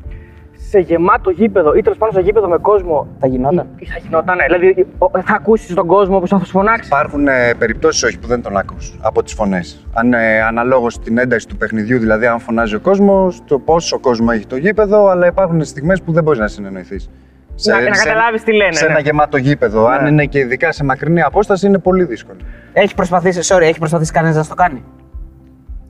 Σε 0.69 0.79
γεμάτο 0.79 1.31
γήπεδο 1.31 1.75
ή 1.75 1.83
τέλος 1.83 1.99
πάντων 1.99 2.15
σε 2.15 2.21
γήπεδο 2.21 2.49
με 2.49 2.57
κόσμο. 2.59 3.07
Θα 3.21 3.27
γινόταν. 3.27 3.59
ή- 3.59 3.69
ή 3.79 3.87
Θα 3.87 3.99
γινόταν. 3.99 4.37
Δηλαδή, 4.47 4.87
ο- 4.99 5.11
θα 5.11 5.35
ακούσεις 5.35 5.75
τον 5.75 5.87
κόσμο 5.87 6.19
που 6.21 6.29
θα 6.29 6.39
σου 6.39 6.45
φωνάξεις. 6.47 6.87
Υπάρχουν 6.87 7.29
ε, 7.29 7.55
περιπτώσεις 7.59 8.03
όχι 8.03 8.19
που 8.19 8.27
δεν 8.27 8.43
τον 8.43 8.57
ακούς 8.57 8.99
από 9.03 9.23
τις 9.23 9.33
φωνές. 9.33 9.87
Αν 9.93 10.13
ε, 10.13 10.41
αναλόγως 10.43 10.99
την 10.99 11.19
ένταση 11.19 11.49
του 11.49 11.57
παιχνιδιού, 11.57 11.99
δηλαδή 11.99 12.27
αν 12.27 12.39
φωνάζει 12.41 12.75
ο 12.75 12.81
κόσμος, 12.81 13.43
το 13.47 13.59
πόσο 13.59 13.99
κόσμο 14.01 14.27
έχει 14.31 14.47
το 14.47 14.57
γήπεδο, 14.57 15.07
αλλά 15.09 15.27
υπάρχουν 15.27 15.65
στιγμές 15.65 16.03
που 16.03 16.13
δεν 16.13 16.23
μπορείς 16.23 16.41
να 16.41 16.49
συνεννοηθείς. 16.49 17.11
Σε, 17.55 17.71
Να- 17.73 17.81
να 17.81 17.95
σε- 17.95 18.05
καταλάβεις 18.05 18.43
τι 18.43 18.53
λένε, 18.53 18.73
Σε 18.73 18.85
ναι. 18.85 18.91
ένα 18.91 19.01
γεμάτο 19.01 19.37
γήπεδο. 19.37 19.87
Αν 19.87 20.07
είναι 20.07 20.25
και 20.25 20.39
ειδικά 20.39 20.73
σε 20.73 20.85
μακρινή 20.85 21.23
απόσταση, 21.23 21.67
είναι 21.67 21.79
πολύ 21.79 22.05
δύσκολο. 22.05 22.39
Έχει 22.73 22.95
προσπαθήσει, 22.95 23.55
sorry, 23.55 23.61
έχει 23.63 23.79
προσπαθήσει 23.79 24.13
κανένας 24.13 24.37
να 24.37 24.43
στο 24.43 24.55
κάνει. 24.55 24.85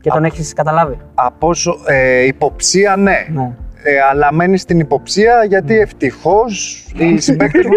Και 0.07 0.13
τον 0.13 0.25
έχεις 0.25 0.53
καταλάβει. 0.53 0.99
Από 1.15 1.49
όσο. 1.49 1.77
Ε, 1.87 2.25
υποψία, 2.25 2.97
ναι. 2.97 3.27
Ναι. 3.33 3.51
Ε, 3.83 4.01
αλλά 4.11 4.33
μένεις 4.33 4.61
στην 4.61 4.81
υποψία 4.81 5.45
γιατί 5.45 5.79
ευτυχώς 5.79 6.85
οι 6.97 7.19
συμπαίκτες 7.27 7.65
μου, 7.67 7.73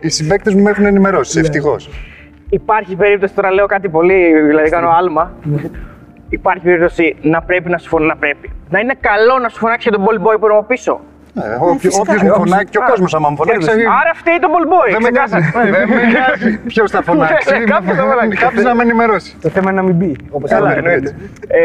οι 0.00 0.08
συμπαίκτες 0.08 0.54
μου 0.54 0.62
με 0.62 0.70
έχουν 0.70 0.84
ενημερώσει. 0.84 1.38
Ευτυχώς. 1.38 1.90
Υπάρχει 2.48 2.96
περίπτωση, 2.96 3.34
τώρα 3.34 3.50
λέω 3.50 3.66
κάτι 3.66 3.88
πολύ, 3.88 4.42
δηλαδή 4.46 4.70
κάνω 4.70 4.88
άλμα. 4.88 5.32
Υπάρχει 6.28 6.62
περίπτωση 6.64 7.16
να 7.22 7.42
πρέπει 7.42 7.70
να 7.70 7.78
σου 7.78 7.88
φωνάξει, 7.88 8.14
να 8.14 8.16
πρέπει. 8.16 8.50
Να 8.70 8.78
είναι 8.78 8.94
καλό 9.00 9.38
να 9.38 9.48
σου 9.48 9.58
φωνάξει 9.58 9.88
για 9.88 9.98
τον 9.98 10.06
ball 10.06 10.18
boy 10.26 10.40
που 10.40 10.46
είναι 10.46 10.54
από 10.54 10.64
πίσω. 10.66 11.00
Όποιο 11.60 11.78
φυσικά, 11.90 12.12
μου 12.24 12.30
όχι. 12.30 12.38
φωνάξει 12.38 12.70
και 12.70 12.78
ο 12.78 12.82
κόσμος, 12.90 13.14
άμα 13.14 13.28
μου 13.30 13.36
φωνάξει. 13.36 13.70
Άρα 14.00 14.12
φταίει 14.14 14.38
το 14.44 14.48
ball 14.54 14.66
boy. 14.72 14.90
Δεν 14.92 15.02
με 15.02 15.10
νοιάζει. 15.10 15.34
Δεν 15.76 15.88
με 15.88 16.02
νοιάζει 16.12 16.58
ποιος 16.58 16.90
θα 16.90 17.02
φωνάξει. 17.02 17.54
Κάποιος 17.64 17.96
θα 17.96 18.02
φωνάξει. 18.02 18.36
Κάποιος 18.44 18.64
να 18.64 18.74
με 18.74 18.82
ενημερώσει. 18.82 19.36
Το 19.40 19.48
θέμα 19.48 19.70
είναι 19.70 19.80
να 19.80 19.86
μην 19.86 19.96
μπει. 19.96 20.16
Όπως 20.30 20.50
Καλά, 20.50 20.68
Καλά, 20.68 20.78
εννοείται. 20.78 21.16
Ε, 21.46 21.60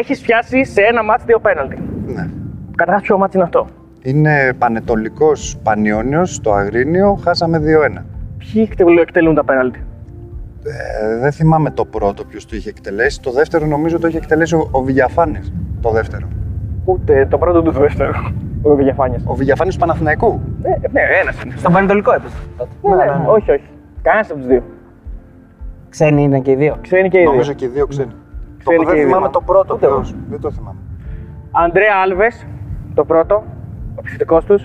Έχεις 0.00 0.20
πιάσει 0.20 0.64
σε 0.64 0.80
ένα 0.80 1.02
μάτς 1.04 1.24
δύο 1.24 1.38
πέναλτι. 1.38 1.78
Ναι. 2.06 2.28
Καταρχάς, 2.76 3.02
ποιο 3.02 3.18
μάτς 3.18 3.34
είναι 3.34 3.42
αυτό; 3.44 3.66
Είναι 4.02 4.52
πανετολικός 4.58 5.58
Πανιόνιος 5.62 6.34
στο 6.34 6.52
Αγρίνιο, 6.52 7.18
χάσαμε 7.24 7.58
2-1. 7.58 8.04
Ποιοι 8.38 8.66
εκτελούν, 8.70 8.98
εκτελούν 8.98 9.34
τα 9.34 9.44
πέναλτι; 9.44 9.84
Ε, 10.64 11.18
δεν 11.18 11.32
θυμάμαι 11.32 11.70
το 11.70 11.84
πρώτο 11.84 12.24
ποιος 12.24 12.46
το 12.46 12.56
είχε 12.56 12.68
εκτελέσει. 12.68 13.20
Το 13.20 13.30
δεύτερο 13.30 13.66
νομίζω 13.66 13.98
το 13.98 14.06
είχε 14.06 14.16
εκτελέσει 14.16 14.54
ο, 14.54 14.68
ο 14.70 14.80
Βηγιαφάνης. 14.82 15.52
Το 15.80 15.90
δεύτερο. 15.90 16.28
Ούτε 16.84 17.26
το 17.30 17.38
πρώτο 17.38 17.58
ούτε 17.58 17.70
το 17.70 17.80
δεύτερο. 17.80 18.32
Ο 18.62 18.74
Βιγιαφάνιες. 18.74 19.22
Ο 19.26 19.34
Βιγιαφάνιες 19.34 19.74
του 19.74 19.80
Παναθηναϊκού; 19.80 20.40
Ναι, 20.62 20.70
ναι, 20.90 21.00
ένας 21.22 21.42
είναι. 21.42 21.54
Στον 21.56 21.72
Πανετολικό 21.72 22.12
έπαιζε. 22.12 22.34
τότε. 22.56 22.70
Ναι, 22.82 22.94
ναι, 23.04 23.24
όχι, 23.26 23.50
όχι. 23.50 23.68
Κανένας 24.02 24.30
από 24.30 24.38
τους 24.38 24.48
δύο. 24.48 24.62
Ξένοι 25.88 26.22
είναι 26.22 26.40
και 26.40 26.50
οι 26.50 26.54
δύο. 26.54 26.76
Ξένοι 26.80 27.08
και 27.08 27.18
οι 27.18 27.20
δύο. 27.20 27.30
Νομίζω 27.30 27.52
και 27.52 27.64
οι 27.64 27.68
δύο 27.68 27.86
ξένοι. 27.86 28.12
Ξένοι 28.58 28.76
Το, 28.76 28.82
και 28.82 28.86
δεν 28.90 28.96
οι 28.96 28.98
δύο. 29.00 29.08
θυμάμαι 29.08 29.28
το 29.28 29.40
πρώτο 29.40 29.74
Ούτε 29.74 29.86
εγώ. 29.86 29.94
ποιος. 29.94 30.14
Δεν 30.30 30.40
το 30.40 30.50
θυμάμαι. 30.50 30.78
Αντρέα 31.50 31.94
Άλβες, 32.04 32.46
το 32.94 33.04
πρώτο, 33.04 33.34
ο 33.90 33.98
επιθετικός 33.98 34.40
τους. 34.42 34.62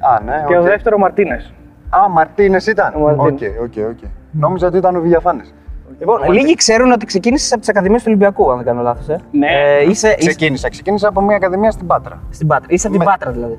Α, 0.00 0.20
ναι, 0.24 0.44
Και 0.46 0.54
ο 0.56 0.58
οκ. 0.60 0.64
δεύτερο 0.66 0.98
Μαρτίνες. 0.98 1.52
Α, 1.90 2.08
Μαρτίνες 2.08 2.66
ήταν. 2.66 2.92
Ο 2.96 3.10
Οκ, 3.10 3.16
Μαρτίνες. 3.16 3.52
οκ, 3.58 3.72
οκ. 3.90 3.98
Νόμιζα 4.30 4.66
ότι 4.66 4.76
ήταν 4.76 4.96
ο 4.96 5.00
Βιγιαφάνιες. 5.00 5.54
Λοιπόν, 5.98 6.32
λίγοι 6.32 6.54
ξέρουν 6.54 6.92
ότι 6.92 7.06
ξεκίνησες 7.06 7.50
από 7.52 7.60
τις 7.60 7.68
Ακαδημίες 7.68 8.00
του 8.02 8.06
Ολυμπιακού, 8.10 8.50
αν 8.50 8.56
δεν 8.56 8.66
κάνω 8.66 8.82
λάθος. 8.82 9.08
Ε. 9.08 9.20
Ναι. 9.30 9.46
Ε, 9.46 9.90
είσαι, 9.90 10.14
είσαι 10.18 10.28
Ξεκίνησα. 10.28 10.68
Ξεκίνησα 10.68 11.08
από 11.08 11.20
μια 11.20 11.36
ακαδημία 11.36 11.70
στην 11.70 11.86
Πάτρα. 11.86 12.18
στην 12.30 12.46
Πάτρα. 12.46 12.66
Είσαι 12.68 12.86
από 12.86 12.96
την 12.96 13.06
Με- 13.06 13.12
Πάτρα 13.12 13.30
δηλαδή. 13.30 13.58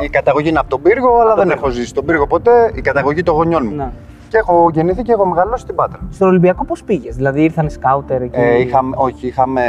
Η 0.00 0.08
καταγωγή 0.08 0.48
είναι 0.48 0.58
από 0.58 0.68
τον 0.68 0.82
πύργο, 0.82 1.20
αλλά 1.20 1.34
δεν 1.34 1.50
έχω 1.50 1.68
ζήσει 1.68 1.86
στον 1.88 2.04
πύργο 2.04 2.26
ποτέ. 2.26 2.72
Η 2.74 2.80
καταγωγή 2.80 3.22
των 3.22 3.34
γονιών 3.34 3.66
μου. 3.66 3.74
Ναι. 3.74 3.90
Και 4.28 4.36
έχω 4.36 4.70
γεννηθεί 4.72 5.02
και 5.02 5.12
έχω 5.12 5.26
μεγαλώσει 5.26 5.62
στην 5.62 5.74
Πάτρα. 5.74 5.98
Στον 6.10 6.28
Ολυμπιακό 6.28 6.64
πώς 6.64 6.82
πήγες, 6.84 7.14
Δηλαδή 7.16 7.42
ήρθαν 7.42 7.66
οι 7.66 7.70
σκάουτερ 7.70 8.22
εκεί; 8.22 8.40
Ε, 8.40 8.60
είχαμε, 8.60 8.96
όχι, 8.98 9.26
είχαμε. 9.26 9.62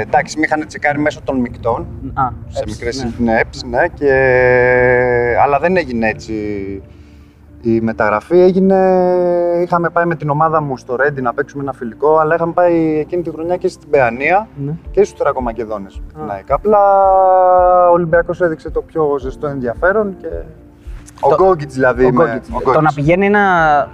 Εντάξει, 0.00 0.38
με 0.38 0.44
είχαν 0.46 0.66
τσεκάρει 0.66 0.98
μέσω 0.98 1.20
των 1.24 1.40
μεικτών. 1.40 1.86
Α, 2.14 2.28
σε 2.48 2.62
έψ, 2.62 2.72
μικρές 2.72 3.06
ναι. 3.18 3.32
ναι. 3.32 3.40
ναι, 3.78 3.88
και... 3.94 4.12
αλλά 5.42 5.58
δεν 5.58 5.76
έγινε 5.76 6.08
έτσι 6.08 6.32
η 7.62 7.80
μεταγραφή. 7.80 8.38
Έγινε... 8.40 8.76
Είχαμε 9.62 9.90
πάει 9.90 10.04
με 10.04 10.14
την 10.14 10.30
ομάδα 10.30 10.60
μου 10.62 10.76
στο 10.76 10.96
Ρέντι 10.96 11.20
να 11.22 11.34
παίξουμε 11.34 11.62
ένα 11.62 11.72
φιλικό, 11.72 12.18
αλλά 12.18 12.34
είχαμε 12.34 12.52
πάει 12.52 12.98
εκείνη 12.98 13.22
τη 13.22 13.30
χρονιά 13.30 13.56
και 13.56 13.68
στην 13.68 13.90
Παιανία 13.90 14.48
Ναι. 14.64 14.72
και 14.90 15.04
στους 15.04 15.18
Θρακομακεδόνες. 15.18 16.00
Ναι, 16.26 16.42
απλά 16.48 16.78
ο 17.88 17.92
Ολυμπιακός 17.92 18.40
έδειξε 18.40 18.70
το 18.70 18.82
πιο 18.82 19.18
ζεστό 19.18 19.46
ενδιαφέρον 19.46 20.16
και. 20.20 20.26
Ο 21.20 21.28
Το- 21.28 21.34
Γκόγκιτς 21.44 21.74
δηλαδή. 21.74 22.04
Ο 22.04 22.12
με- 22.12 22.24
Γκόγκιτς. 22.24 22.48
ο 22.48 22.52
Το 22.52 22.64
να 22.66 22.72
Γκόγκιτς. 22.72 22.94
πηγαίνει 22.94 23.26
ένα 23.26 23.42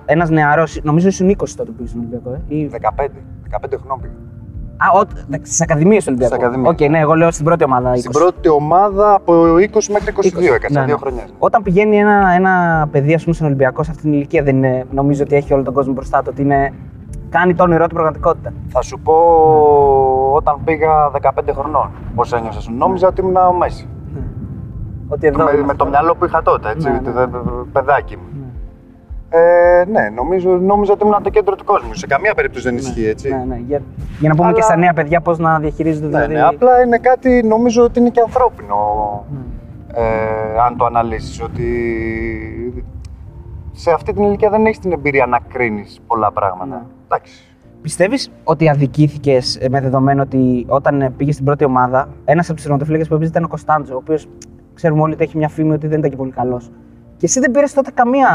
ένας 0.07 0.31
νεαρός, 0.31 0.81
νομίζω 0.83 1.09
ήσουν 1.09 1.29
20 1.29 1.57
τότε 1.57 1.71
που 1.71 1.77
πήγε 1.77 1.89
στον 1.89 2.01
Ολυμπιακό. 2.01 2.31
Ε, 2.49 2.55
ή... 2.55 2.71
15, 2.73 2.79
15 3.51 3.77
χρονών 3.79 4.01
πήγα. 4.01 4.13
Α, 4.97 5.05
στις 5.43 5.61
Ακαδημίες 5.61 6.05
του 6.05 6.09
Ολυμπιακού. 6.09 6.35
Στις 6.35 6.45
Ακαδημίες. 6.47 6.73
Οκ, 6.73 6.91
ναι, 6.91 6.99
εγώ 6.99 7.15
λέω 7.15 7.31
στην 7.31 7.45
πρώτη 7.45 7.65
ομάδα. 7.65 7.91
20. 7.93 7.97
Στην 7.99 8.11
πρώτη 8.11 8.49
ομάδα 8.49 9.15
από 9.15 9.33
20 9.57 9.89
μέχρι 9.93 10.13
22 10.13 10.55
έκατσα, 10.55 10.81
Ναι, 10.81 10.87
δύο 10.87 10.95
ναι. 10.95 11.01
χρονιές. 11.01 11.25
Όταν 11.39 11.63
πηγαίνει 11.63 11.97
ένα, 11.97 12.33
ένα 12.37 12.89
παιδί, 12.91 13.15
ας 13.15 13.23
πούμε, 13.23 13.35
στον 13.35 13.47
Ολυμπιακό 13.47 13.83
σε 13.83 13.91
αυτήν 13.91 14.11
την 14.11 14.19
ηλικία, 14.19 14.43
δεν 14.43 14.57
είναι, 14.57 14.85
νομίζω 14.91 15.23
ότι 15.23 15.37
έχει 15.37 15.53
όλο 15.53 15.63
τον 15.63 15.75
κόσμο 15.75 15.93
μπροστά 15.93 16.19
του. 16.23 16.29
Ότι 16.33 16.43
είναι, 16.43 16.73
κάνει 17.29 17.55
το 17.55 17.63
όνειρό 17.63 17.87
του 17.87 17.95
πραγματικότητα. 17.95 18.53
Θα 18.69 18.83
σου 18.83 18.99
πω 18.99 19.15
όταν 20.35 20.57
πήγα 20.65 21.11
15 21.23 21.31
χρονών 21.59 21.91
πώς 22.15 22.33
ένιωσα. 22.33 22.71
Νόμιζα 22.77 23.09
ότι 23.09 23.21
ήμουν 23.21 23.37
ο 23.37 23.53
Μέση. 23.53 23.89
Ότι 25.09 25.27
εδώ. 25.27 25.45
με, 25.45 25.63
με 25.67 25.75
το 25.75 25.87
μυαλό 25.87 26.15
που 26.15 26.25
είχα 26.25 26.43
τότε, 26.43 26.71
έτσι, 26.71 26.89
Ναι, 26.91 26.95
ότι 26.97 27.05
ναι. 27.05 27.13
δεν- 27.13 27.31
παιδάκι 27.73 28.17
μου. 28.17 28.23
Ε, 29.35 29.85
ναι, 29.91 30.09
νομίζω, 30.15 30.51
νόμιζα 30.51 30.93
ότι 30.93 31.07
ήμουν 31.07 31.23
το 31.23 31.31
κέντρο 31.31 31.55
του 31.55 31.65
κόσμου. 31.65 31.95
Σε 31.95 32.07
καμία 32.07 32.35
περίπτωση 32.35 32.65
δεν 32.69 32.77
ισχύει, 32.77 33.07
έτσι. 33.07 33.29
Ναι, 33.29 33.45
ναι, 33.49 33.57
για, 33.67 33.83
για 34.21 34.29
να 34.29 34.35
πούμε 34.35 34.47
Αλλά- 34.47 34.57
και 34.57 34.63
στα 34.63 34.77
νέα 34.77 34.93
παιδιά 34.93 35.21
πώς 35.21 35.39
να 35.39 35.59
διαχειρίζονται. 35.59 36.07
Ναι, 36.07 36.27
δηλαδή... 36.27 36.35
ναι, 36.35 36.43
απλά 36.43 36.83
είναι 36.83 36.99
κάτι, 36.99 37.43
νομίζω 37.43 37.83
ότι 37.85 37.99
είναι 37.99 38.09
και 38.09 38.21
ανθρώπινο. 38.21 38.77
Ναι. 39.31 39.39
Ε, 39.95 40.61
αν 40.67 40.77
το 40.77 40.85
αναλύσεις, 40.85 41.43
ότι 41.43 41.67
σε 43.73 43.91
αυτή 43.91 44.13
την 44.13 44.23
ηλικία 44.23 44.51
δεν 44.51 44.67
έχεις 44.67 44.79
την 44.79 44.93
εμπειρία 44.93 45.27
να 45.27 45.39
κρίνεις 45.49 46.01
πολλά 46.07 46.33
πράγματα. 46.33 46.75
Ναι. 46.77 46.83
Εντάξει. 47.05 47.47
Πιστεύεις 47.83 48.31
ότι 48.45 48.69
αδικήθηκες 48.69 49.59
με 49.71 49.81
δεδομένο 49.81 50.23
ότι 50.23 50.65
όταν 50.69 51.15
πήγες 51.17 51.35
στην 51.35 51.47
πρώτη 51.47 51.65
ομάδα, 51.65 52.09
ένας 52.25 52.47
από 52.47 52.55
τους 52.55 52.63
τερματοφύλακε 52.65 53.05
που 53.05 53.15
έπαιζε 53.15 53.31
ήταν 53.31 53.45
ο 53.45 53.49
Κωνσταντζο, 53.49 53.95
ο 53.95 53.97
οποίος 53.97 54.29
ξέρουμε 54.75 55.01
όλοι 55.03 55.13
ότι 55.13 55.23
έχει 55.23 55.37
μια 55.37 55.49
φήμη 55.49 55.73
ότι 55.73 55.87
δεν 55.87 55.99
ήταν 55.99 56.11
και 56.11 56.17
πολύ 56.17 56.31
καλός. 56.31 56.71
Και 57.23 57.29
εσύ 57.29 57.41
δεν 57.41 57.51
πήρες 57.51 57.73
τότε 57.75 57.91
καμία. 57.91 58.29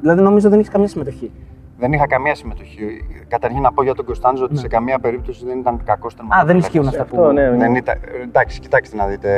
Δηλαδή, 0.00 0.22
νομίζω 0.22 0.48
δεν 0.48 0.58
έχει 0.58 0.68
καμία 0.70 0.88
συμμετοχή. 0.88 1.30
Δεν 1.78 1.92
είχα 1.92 2.06
καμία 2.06 2.34
συμμετοχή. 2.34 3.04
Καταρχήν 3.28 3.60
να 3.62 3.72
πω 3.72 3.82
για 3.82 3.94
τον 3.94 4.04
Κωνσταντζο 4.04 4.44
ότι 4.44 4.56
σε 4.56 4.68
καμία 4.68 4.98
περίπτωση 4.98 5.44
δεν 5.46 5.58
ήταν 5.58 5.80
κακός 5.84 6.14
Ναι. 6.16 6.40
Α, 6.40 6.44
δεν 6.44 6.56
ισχύουν 6.58 6.88
αυτά 6.88 7.02
Αυτό, 7.02 7.16
που. 7.16 7.32
ναι, 7.32 7.48
ναι. 7.48 7.56
Δεν 7.56 7.74
ήταν, 7.74 7.98
εντάξει, 8.22 8.60
κοιτάξτε 8.60 8.96
να 8.96 9.06
δείτε. 9.06 9.28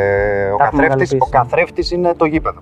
Ο 0.55 0.57
Τα 0.57 0.65
έχουμε 0.65 0.83
καθρέφτης, 0.83 1.12
ο 1.12 1.15
μεγαλοποιήσει. 1.15 1.31
καθρέφτης 1.31 1.91
είναι 1.91 2.15
το 2.15 2.25
γήπεδο. 2.25 2.61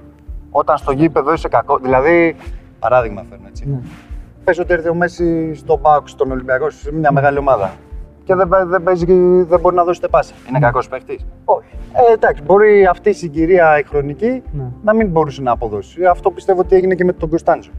Όταν 0.50 0.76
στο 0.76 0.92
γήπεδο 0.92 1.32
είσαι 1.32 1.48
κακό. 1.48 1.78
Δηλαδή, 1.78 2.36
παράδειγμα 2.78 3.24
φέρνω 3.30 3.44
έτσι. 3.48 3.68
Ναι. 3.68 3.78
Πες 4.44 4.58
ότι 4.58 4.72
έρθει 4.72 4.88
ο 4.88 4.94
Μέση 4.94 5.54
στον 5.54 5.80
Πάουκ, 5.80 6.08
στον 6.08 6.30
Ολυμπιακό, 6.30 6.70
σε 6.70 6.92
μια 6.92 7.12
μεγάλη 7.12 7.38
ομάδα. 7.38 7.70
Και 8.24 8.34
δεν, 8.34 8.48
πα- 8.48 8.66
δεν, 8.66 8.82
παίζει, 8.82 9.04
δεν 9.42 9.60
μπορεί 9.60 9.74
να 9.76 9.84
δώσει 9.84 10.00
πάσα. 10.10 10.34
Είναι 10.48 10.58
Ναι. 10.58 10.64
κακός 10.64 10.88
παίχτης; 10.88 11.26
Όχι. 11.44 11.68
Ε, 11.92 12.12
εντάξει, 12.12 12.42
μπορεί 12.42 12.86
αυτή 12.86 13.08
η 13.08 13.12
συγκυρία 13.12 13.78
η 13.78 13.82
χρονική 13.82 14.42
Ναι. 14.52 14.64
να 14.82 14.94
μην 14.94 15.08
μπορούσε 15.08 15.42
να 15.42 15.50
αποδώσει. 15.52 16.04
Αυτό 16.04 16.30
πιστεύω 16.30 16.60
ότι 16.60 16.76
έγινε 16.76 16.94
και 16.94 17.04
με 17.04 17.12
τον 17.12 17.28
Κωνσταντζο. 17.28 17.70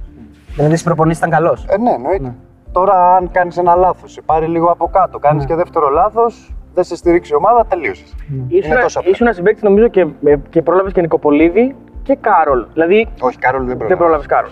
Δηλαδή, 0.55 0.71
στις 0.71 0.83
προπονήσεις 0.83 1.17
ήταν 1.19 1.29
καλός. 1.31 1.65
Ε, 1.69 1.77
ναι, 1.77 1.91
εννοείται. 1.91 2.23
Ναι. 2.23 2.33
Τώρα, 2.71 3.15
αν 3.15 3.31
κάνεις 3.31 3.57
ένα 3.57 3.75
λάθος, 3.75 4.11
σε 4.11 4.21
πάρει 4.21 4.45
λίγο 4.47 4.67
από 4.71 4.87
κάτω, 4.87 5.19
κάνεις 5.19 5.43
Ναι. 5.43 5.49
και 5.49 5.55
δεύτερο 5.55 5.89
λάθος, 5.89 6.53
δεν 6.73 6.83
σε 6.83 6.95
στηρίξει 6.95 7.31
η 7.33 7.35
ομάδα, 7.35 7.65
τελείωσες. 7.65 8.15
Ήσουν, 8.47 8.71
Είναι 8.71 8.81
τόσο 8.81 8.99
απλά. 8.99 9.11
ήσουν 9.11 9.33
συμπαίκτης 9.33 9.63
νομίζω 9.63 9.87
και, 9.87 10.07
και 10.49 10.61
πρόλαβες 10.61 10.93
και 10.93 11.01
Νικοπολίδη 11.01 11.75
και 12.03 12.15
Κάρολ. 12.21 12.65
Δηλαδή 12.73 13.07
Όχι, 13.19 13.37
Κάρολ 13.37 13.59
δεν 13.59 13.67
δεν 13.67 13.77
πρόλαβε. 13.77 13.95
πρόλαβες 14.03 14.25
Κάρολ. 14.25 14.49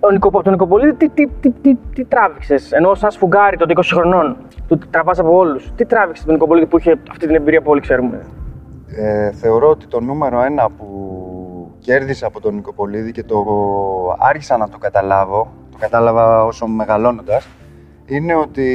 Ε, 0.00 0.06
Ο 0.06 0.10
Νικο, 0.10 0.28
από 0.28 0.42
τον 0.42 0.52
Νικοπολίδη 0.52 0.94
τι, 0.94 1.08
τι, 1.08 1.26
τι, 1.40 1.50
τι, 1.50 1.74
τι 1.94 2.04
τράβηξες, 2.04 2.72
ενώ 2.72 2.94
σαν 2.94 3.10
σφουγγάρι 3.10 3.56
τότε 3.56 3.72
20 3.76 3.80
χρονών, 3.84 4.36
του 4.68 4.78
τραβάς 4.90 5.18
από 5.18 5.36
όλους. 5.36 5.72
Τι 5.76 5.84
τράβηξες 5.84 6.24
τον 6.24 6.34
Νικοπολίδη 6.34 6.66
που 6.66 6.78
είχε 6.78 6.98
αυτή 7.10 7.26
την 7.26 7.34
εμπειρία 7.34 7.62
που 7.62 7.70
όλοι 7.70 7.80
ξέρουμε; 7.80 8.20
Ε, 8.96 9.30
θεωρώ 9.32 9.68
ότι 9.68 9.86
το 9.86 10.00
νούμερο 10.00 10.42
ένα 10.42 10.68
που 10.70 10.86
κέρδισα 11.78 12.26
από 12.26 12.40
τον 12.40 12.54
Νικοπολίδη 12.54 13.12
και 13.12 13.22
το 13.24 13.44
άρχισα 14.18 14.56
να 14.56 14.68
το 14.68 14.78
καταλάβω, 14.78 15.52
το 15.70 15.76
κατάλαβα 15.80 16.44
όσο 16.44 16.66
μεγαλώνοντας, 16.66 17.48
είναι 18.06 18.34
ότι 18.34 18.66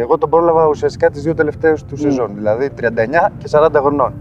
εγώ 0.00 0.18
τον 0.18 0.30
πρόλαβα 0.30 0.68
ουσιαστικά 0.68 1.10
τις 1.10 1.22
δύο 1.22 1.34
τελευταίες 1.34 1.84
του 1.84 1.96
σεζόν, 1.96 2.30
δηλαδή 2.34 2.70
39 2.80 3.30
και 3.38 3.48
40 3.50 3.68
χρονών. 3.80 4.12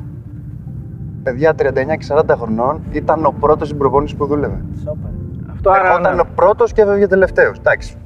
Παιδιά 1.24 1.56
39 1.56 1.98
και 1.98 2.06
40 2.08 2.36
χρονών 2.38 2.82
ήταν 2.92 3.26
ο 3.26 3.34
πρώτος 3.40 3.68
στην 3.68 3.80
προπόνηση 3.80 4.16
που 4.16 4.26
δούλευε. 4.26 4.62
Αυτό 4.76 4.98
άρα. 5.72 5.88
Ερχόταν 5.88 6.16
ναι. 6.16 6.22
ο 6.22 6.26
πρώτος 6.36 6.74
και 6.74 6.82
έφευγε 6.82 7.08
τελευταίος. 7.08 7.58
Εντάξει. 7.58 7.98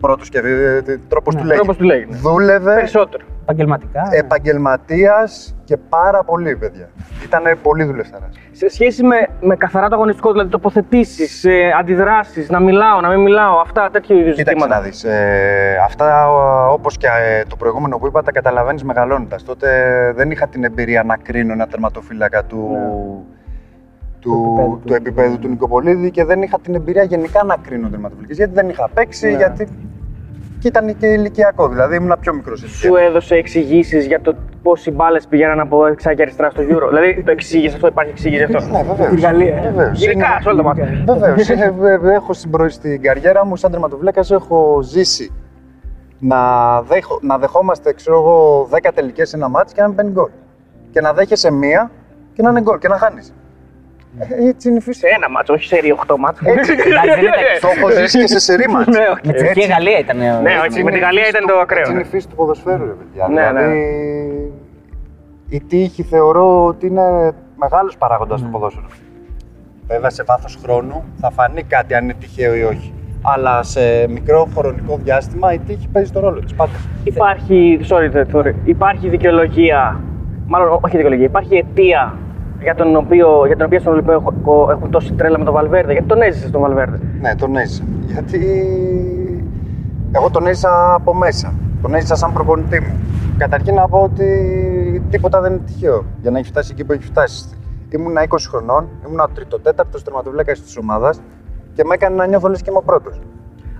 Πρώτος 0.00 0.28
και 0.28 0.38
ε, 0.38 0.82
τρόπος 1.08 1.34
Ναι, 1.34 1.40
του 1.40 1.46
λέγει. 1.46 1.58
τρόπος 1.58 1.76
του 1.76 1.84
λέγει, 1.84 2.06
ναι. 2.10 2.16
Δούλευε 2.16 2.74
Περισσότερο. 2.74 3.24
Επαγγελματικά. 3.42 4.08
Ε, 4.10 4.18
επαγγελματίας 4.18 5.54
και 5.64 5.76
πάρα 5.76 6.24
πολύ, 6.24 6.56
παιδιά. 6.56 6.88
Ήταν 7.24 7.42
πολύ 7.62 7.84
δουλευταράς. 7.84 8.28
Σε 8.52 8.68
σχέση 8.68 9.02
με, 9.02 9.16
με 9.40 9.56
καθαρά 9.56 9.88
το 9.88 9.94
αγωνιστικό, 9.94 10.32
δηλαδή 10.32 10.48
τοποθετήσεις, 10.50 11.44
ε, 11.44 11.70
αντιδράσεις, 11.78 12.50
να 12.50 12.60
μιλάω, 12.60 13.00
να 13.00 13.08
μην 13.08 13.20
μιλάω, 13.20 13.60
αυτά 13.60 13.88
τέτοιου 13.92 14.16
είδους 14.16 14.34
Κοίταξε 14.34 14.58
ζητήματα. 14.60 14.74
να 14.80 14.80
δεις, 14.88 15.04
ε, 15.04 15.76
αυτά 15.84 16.30
ο- 16.30 16.72
όπως 16.72 16.96
και 16.96 17.06
ε, 17.06 17.42
το 17.48 17.56
προηγούμενο 17.56 17.98
που 17.98 18.06
είπα 18.06 18.22
τα 18.22 18.32
καταλαβαίνεις 18.32 18.84
μεγαλώνοντας. 18.84 19.42
Τότε 19.44 19.68
δεν 20.16 20.30
είχα 20.30 20.46
την 20.48 20.64
εμπειρία 20.64 21.02
να 21.02 21.16
κρίνω 21.16 21.52
ένα 21.52 21.66
τερματοφύλακα 21.66 22.44
του, 22.44 22.78
του, 24.20 24.56
επίπεδου 24.58 24.78
του, 24.78 24.86
του. 24.86 24.94
επίπεδου 24.94 25.38
του 25.38 25.48
Νικοπολίδη 25.48 26.10
και 26.10 26.24
δεν 26.24 26.42
είχα 26.42 26.58
την 26.60 26.74
εμπειρία 26.74 27.02
γενικά 27.02 27.44
να 27.44 27.56
κρίνω 27.62 27.88
τερματοφύλακες. 27.88 28.36
Γιατί 28.36 28.54
δεν 28.54 28.68
είχα 28.68 28.88
παίξει, 28.94 29.30
Ναι. 29.30 29.36
γιατί 29.36 29.68
και 30.60 30.68
ήταν 30.68 30.96
και 30.96 31.06
ηλικιακό, 31.06 31.68
δηλαδή 31.68 31.96
ήμουν 31.96 32.16
πιο 32.20 32.34
μικρός. 32.34 32.60
Σου 32.66 32.96
έδωσε 32.96 33.34
εξηγήσεις 33.34 34.06
για 34.06 34.20
το 34.20 34.34
πώς 34.62 34.86
οι 34.86 34.90
μπάλες 34.90 35.26
πηγαίναν 35.26 35.60
από 35.60 35.82
δεξιά 35.82 36.14
και 36.14 36.22
αριστερά 36.22 36.50
στο 36.50 36.62
Euro. 36.62 36.86
δηλαδή 36.88 37.22
το 37.22 37.30
εξήγησε 37.30 37.74
αυτό, 37.74 37.86
υπάρχει 37.86 38.10
εξήγηση 38.10 38.44
γι' 38.44 38.56
αυτό. 38.56 38.70
Ναι, 38.70 38.82
βεβαίως. 38.82 39.10
Τη 39.14 39.20
Γαλλία. 39.20 39.60
Βεβαίως. 39.62 39.98
Γενικά, 39.98 40.26
Είναι- 40.26 40.40
σε 40.42 40.48
όλο 40.48 40.56
το 40.56 40.62
μάτι. 40.62 40.80
Βεβαίως. 41.78 42.14
έχω 42.14 42.32
στην, 42.32 42.50
προ- 42.50 42.70
στην 42.70 43.02
καριέρα 43.02 43.44
μου, 43.44 43.56
σαν 43.56 43.70
τερματοφύλακας, 43.70 44.30
έχω 44.30 44.78
ζήσει 44.82 45.32
να, 46.18 46.38
δέχω, 46.82 47.18
να 47.22 47.38
δεχόμαστε 47.38 47.92
ξέρω 47.92 48.18
εγώ, 48.18 48.68
10 48.70 48.90
τελικές 48.94 49.28
σε 49.28 49.36
ένα 49.36 49.48
ματς 49.48 49.74
και 49.74 49.80
να 49.80 49.86
μην 49.86 49.96
μπαίνει 49.96 50.10
γκολ. 50.10 50.30
Και 50.90 51.00
να 51.00 51.12
δέχεσαι 51.12 51.50
μία 51.52 51.90
και 52.32 52.42
να 52.42 52.50
είναι 52.50 52.60
γκολ 52.60 52.78
και 52.78 52.88
να 52.88 52.96
χάνεις. 52.98 53.34
Έτσι 54.48 54.68
είναι 54.68 54.76
η 54.78 54.80
φύση. 54.80 54.98
Σε 54.98 55.06
ένα 55.16 55.30
ματς, 55.30 55.52
όχι 55.52 55.66
σε 55.66 55.76
8 56.06 56.14
ματς. 56.18 56.42
Έτσι. 56.46 56.72
Εντάξει, 56.72 57.08
δεν 57.08 57.18
είναι 57.18 57.30
Το 57.60 57.68
έχω 57.76 57.90
ζήσει 57.90 58.18
και 58.18 58.26
σε 58.26 58.38
σερί 58.38 58.68
ματς. 58.68 58.86
Ναι, 58.86 59.04
οκ. 59.12 59.26
Με 59.26 59.32
Τσεχία 59.32 59.66
Γαλλία 59.66 59.98
ήταν. 59.98 60.20
ε, 60.20 60.40
Ναι, 60.42 60.52
όχι, 60.68 60.84
με 60.84 60.90
τη 60.90 60.98
Γαλλία 60.98 61.28
ήταν 61.28 61.46
το 61.46 61.58
ακραίο. 61.58 61.80
Έτσι 61.80 61.92
είναι 61.92 62.00
η 62.00 62.04
ναι. 62.04 62.08
φύση 62.10 62.28
του 62.28 62.34
ποδοσφαίρου, 62.36 62.84
ρε 62.84 62.92
παιδιά. 62.92 63.28
Ναι, 63.28 63.42
ναι. 63.42 63.48
δηλαδή, 63.68 64.52
η 65.48 65.60
τύχη 65.60 66.02
θεωρώ 66.02 66.64
ότι 66.66 66.86
είναι 66.86 67.32
μεγάλος 67.56 67.96
παράγοντας 67.96 68.40
στο 68.40 68.48
ποδόσφαιρο. 68.48 68.86
Βέβαια, 69.86 70.10
σε 70.10 70.22
βάθος 70.22 70.58
χρόνου 70.62 71.04
θα 71.20 71.30
φανεί 71.30 71.62
κάτι 71.62 71.94
αν 71.94 72.04
είναι 72.04 72.14
τυχαίο 72.20 72.54
ή 72.54 72.62
όχι. 72.62 72.92
Αλλά 73.22 73.62
σε 73.62 74.08
μικρό 74.08 74.48
χρονικό 74.56 74.98
διάστημα 75.02 75.52
η 75.52 75.58
τύχη 75.58 75.88
παίζει 75.92 76.12
το 76.12 76.20
ρόλο 76.20 76.40
της 76.40 76.54
πάντα. 76.54 76.72
Υπάρχει, 77.04 77.80
sorry, 77.88 78.08
τε- 78.12 78.28
sorry, 78.34 78.52
υπάρχει 78.64 79.08
δικαιολογία, 79.08 80.00
μάλλον 80.46 80.78
όχι 80.82 80.96
δικαιολογία, 80.96 81.24
υπάρχει 81.24 81.56
αιτία 81.56 82.18
για, 82.60 82.74
τον 82.74 82.96
οποίο, 82.96 83.46
για 83.46 83.56
την 83.56 83.64
οποία 83.64 83.80
στον 83.80 83.92
Ολυμπιακό 83.92 84.68
έχουν 84.70 84.90
τόση 84.90 85.12
τρέλα 85.12 85.38
με 85.38 85.44
τον 85.44 85.54
Βαλβέρδε. 85.54 85.92
Γιατί 85.92 86.08
τον 86.08 86.22
έζησε 86.22 86.50
τον 86.50 86.60
Βαλβέρδε; 86.60 87.00
Ναι, 87.20 87.34
τον 87.34 87.56
έζησα. 87.56 87.82
Γιατί 88.06 88.40
εγώ 90.12 90.30
τον 90.30 90.46
έζησα 90.46 90.94
από 90.94 91.14
μέσα. 91.14 91.52
Τον 91.82 91.94
έζησα 91.94 92.14
σαν 92.14 92.32
προπονητή 92.32 92.80
μου. 92.80 92.98
Καταρχήν 93.38 93.74
να 93.74 93.88
πω 93.88 93.98
ότι 93.98 94.26
τίποτα 95.10 95.40
δεν 95.40 95.52
είναι 95.52 95.62
τυχαίο 95.66 96.04
για 96.20 96.30
να 96.30 96.38
έχει 96.38 96.48
φτάσει 96.48 96.70
εκεί 96.72 96.84
που 96.84 96.92
έχει 96.92 97.02
φτάσει. 97.02 97.44
Ήμουνα 97.90 98.22
20 98.28 98.36
χρονών, 98.48 98.88
ήμουνα 99.06 99.22
ο 99.22 99.28
τρίτο-τέταρτο 99.28 100.02
τερματοφύλακα 100.02 100.52
της 100.52 100.76
ομάδας 100.76 101.20
και 101.74 101.84
με 101.84 101.94
έκανε 101.94 102.16
να 102.16 102.26
νιώθω 102.26 102.48
λες 102.48 102.62
και 102.62 102.70
είμαι 102.70 102.78
ο 102.78 102.82
πρώτος. 102.82 103.20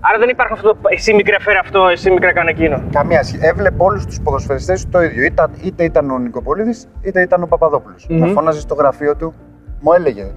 Άρα 0.01 0.17
δεν 0.19 0.29
υπάρχει 0.29 0.53
αυτό 0.53 0.67
το 0.67 0.77
εσύ 0.89 1.13
μικρέ 1.13 1.39
φέρε 1.39 1.57
αυτό, 1.57 1.87
εσύ 1.87 2.11
μικρέ 2.11 2.31
κάνε 2.31 2.49
εκείνο. 2.49 2.83
Καμία 2.91 3.23
σχέση. 3.23 3.47
Έβλεπε 3.47 3.83
όλους 3.83 4.05
τους 4.05 4.21
ποδοσφαιριστές 4.21 4.89
το 4.89 5.01
ίδιο. 5.01 5.23
Είτε, 5.23 5.49
είτε 5.61 5.83
ήταν 5.83 6.11
ο 6.11 6.17
Νικοπολίδης, 6.17 6.87
είτε 7.01 7.21
ήταν 7.21 7.43
ο 7.43 7.45
παπαδοπουλο 7.45 7.95
Με 8.07 8.27
φώναζες 8.27 8.61
στο 8.61 8.75
γραφείο 8.75 9.15
του, 9.15 9.33
μου 9.79 9.93
έλεγε 9.93 10.31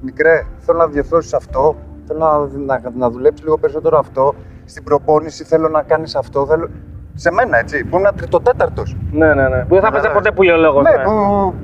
Μικρέ, 0.00 0.46
θέλω 0.58 0.78
να 0.78 0.86
διορθώσεις 0.86 1.32
αυτό, 1.34 1.76
θέλω 2.06 2.18
να, 2.18 2.78
να, 2.78 2.90
να 2.96 3.10
δουλέψεις 3.10 3.44
λίγο 3.44 3.58
περισσότερο 3.58 3.98
αυτό. 3.98 4.34
Στην 4.64 4.84
προπόνηση 4.84 5.44
θέλω 5.44 5.68
να 5.68 5.82
κάνεις 5.82 6.14
αυτό. 6.14 6.46
Θέλω... 6.46 6.70
Σε 7.14 7.32
μένα, 7.32 7.58
έτσι, 7.58 7.84
που 7.84 7.98
ήμουν 7.98 8.10
τριτοτέταρτος. 8.16 8.96
Ναι, 9.12 9.34
ναι, 9.34 9.48
ναι. 9.48 9.64
Που 9.64 9.74
δεν 9.74 9.82
θα 9.82 9.90
παίζει 9.90 10.08
ποτέ 10.12 10.30
που 10.30 10.42
λέει 10.42 10.56
ο 10.56 10.58
λόγο. 10.58 10.82
Ναι, 10.82 10.90
που 11.04 11.54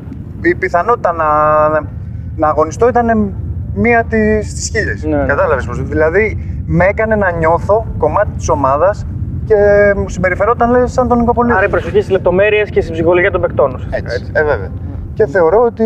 η 0.43 0.55
πιθανότητα 0.55 1.13
να, 1.13 1.25
να 2.37 2.49
αγωνιστώ 2.49 2.89
ήταν 2.89 3.35
μία 3.75 4.05
τη 4.05 4.41
χίλιε. 4.45 5.17
Ναι. 5.17 5.27
Κατάλαβες 5.27 5.67
πώ. 5.67 5.73
Δηλαδή, 5.73 6.54
με 6.67 6.85
έκανε 6.85 7.15
να 7.17 7.31
νιώθω 7.31 7.87
κομμάτι 7.99 8.31
της 8.37 8.49
ομάδας 8.49 9.07
και 9.45 9.55
μου 9.97 10.09
συμπεριφερόταν 10.09 10.71
λες, 10.71 10.93
σαν 10.93 11.09
τον 11.09 11.19
Νικοπολίτη. 11.19 11.57
Άρα 11.57 11.67
η 11.67 11.69
προσοχή 11.69 11.97
στις 12.01 12.11
λεπτομέρειες 12.11 12.71
και 12.71 12.81
στην 12.81 12.93
ψυχολογία 12.93 13.31
των 13.31 13.41
παικτών. 13.41 13.75
ουσιαστικά, 13.75 14.13
Έτσι. 14.13 14.31
Ε, 14.35 14.43
βέβαια. 14.45 14.69
Και 15.15 15.27
θεωρώ 15.27 15.61
ότι 15.63 15.85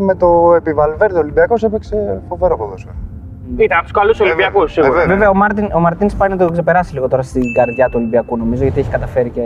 με 0.00 0.14
το 0.14 0.54
επιβαλβέρδο 0.56 1.16
ο 1.16 1.20
Ολυμπιακός 1.20 1.62
έπαιξε 1.62 2.20
φοβερό 2.28 2.56
ποδόσφαιρο. 2.56 2.94
Ήταν 3.56 3.76
από 3.76 3.82
τους 3.82 3.92
καλούς 3.92 4.20
Ολυμπιακούς 4.20 4.70
Ε, 4.70 4.72
σίγουρα. 4.72 4.92
βέβαια. 4.92 5.06
Βέβαια, 5.14 5.30
ο 5.30 5.34
Μάρτιν, 5.34 5.70
ο 5.74 5.80
Μαρτίνς 5.80 6.14
πάει 6.14 6.28
να 6.28 6.36
το 6.36 6.50
ξεπεράσει 6.50 6.94
λίγο 6.94 7.08
τώρα 7.08 7.22
στην 7.22 7.42
καρδιά 7.54 7.86
του 7.86 7.94
Ολυμπιακού, 7.96 8.36
νομίζω, 8.36 8.62
γιατί 8.62 8.80
έχει 8.80 8.90
καταφέρει 8.90 9.30
και 9.30 9.42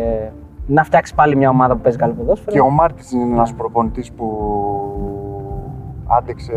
να 0.67 0.85
φτιάξει 0.85 1.15
πάλι 1.15 1.37
μια 1.37 1.49
ομάδα 1.49 1.75
που 1.75 1.81
παίζει 1.81 1.99
καλό 1.99 2.13
ποδόσφαιρο. 2.13 2.51
Και 2.53 2.61
ο 2.61 2.71
Μάρτινς 2.71 3.11
είναι 3.13 3.35
ένας 3.35 3.53
προπονητής 3.53 4.13
που 4.13 4.27
άντεξε, 6.19 6.53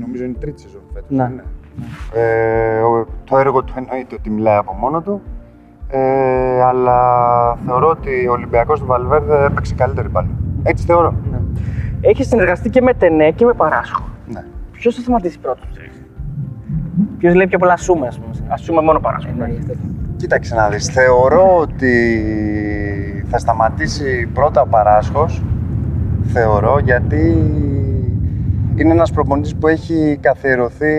νομίζω 0.00 0.24
είναι 0.24 0.32
η 0.36 0.40
τρίτη 0.40 0.60
σεζόν 0.60 0.80
φέτος. 0.94 1.08
Ναι. 1.10 1.22
δεν 1.22 1.32
είναι; 1.32 1.44
Ε, 2.14 2.80
ο- 2.80 3.06
το 3.24 3.38
έργο 3.38 3.62
του 3.64 3.72
εννοείται 3.76 4.14
ότι 4.14 4.30
μιλάει 4.30 4.56
από 4.56 4.72
μόνο 4.72 5.00
του. 5.00 5.20
Ε, 5.88 6.62
αλλά 6.62 6.98
θεωρώ 7.66 7.88
ότι 7.88 8.26
ο 8.28 8.32
Ολυμπιακός 8.32 8.80
του 8.80 8.86
Βαλβέρδε 8.86 9.44
έπαιξε 9.44 9.74
καλύτερη 9.74 10.08
πάλι. 10.08 10.28
Έτσι 10.62 10.84
θεωρώ. 10.84 11.14
Έχεις 12.00 12.26
συνεργαστεί 12.28 12.70
και 12.70 12.80
με 12.80 12.94
Τενέ 12.94 13.30
και 13.30 13.44
με 13.44 13.52
Παράσχο. 13.52 14.02
Ναι. 14.26 14.44
Ποιος 14.72 14.94
θα 14.94 15.00
σταματήσει 15.00 15.38
πρώτος; 15.38 15.68
Ποιος 17.18 17.34
λέει 17.34 17.46
πιο 17.46 17.58
πολλά 17.58 17.76
σούμε, 17.76 18.06
ας 18.06 18.18
πούμε. 18.18 18.34
Α 18.48 18.66
πούμε 18.66 18.82
μόνο 18.82 19.00
Παράσχο. 19.00 19.30
Ε, 19.30 19.34
ναι, 19.38 19.48
γι' 19.48 19.58
αυτό. 19.58 19.72
Κοίταξε 20.16 20.54
να 20.54 20.68
δεις, 20.68 20.86
θεωρώ 20.86 21.56
ότι 21.56 21.94
θα 23.30 23.38
σταματήσει 23.38 24.28
πρώτα 24.34 24.60
ο 24.62 24.66
Παράσχος, 24.66 25.42
θεωρώ, 26.32 26.78
γιατί 26.78 27.44
είναι 28.80 28.92
ένας 28.92 29.10
προπονητής 29.12 29.56
που 29.56 29.68
έχει 29.68 30.18
καθιερωθεί 30.22 30.94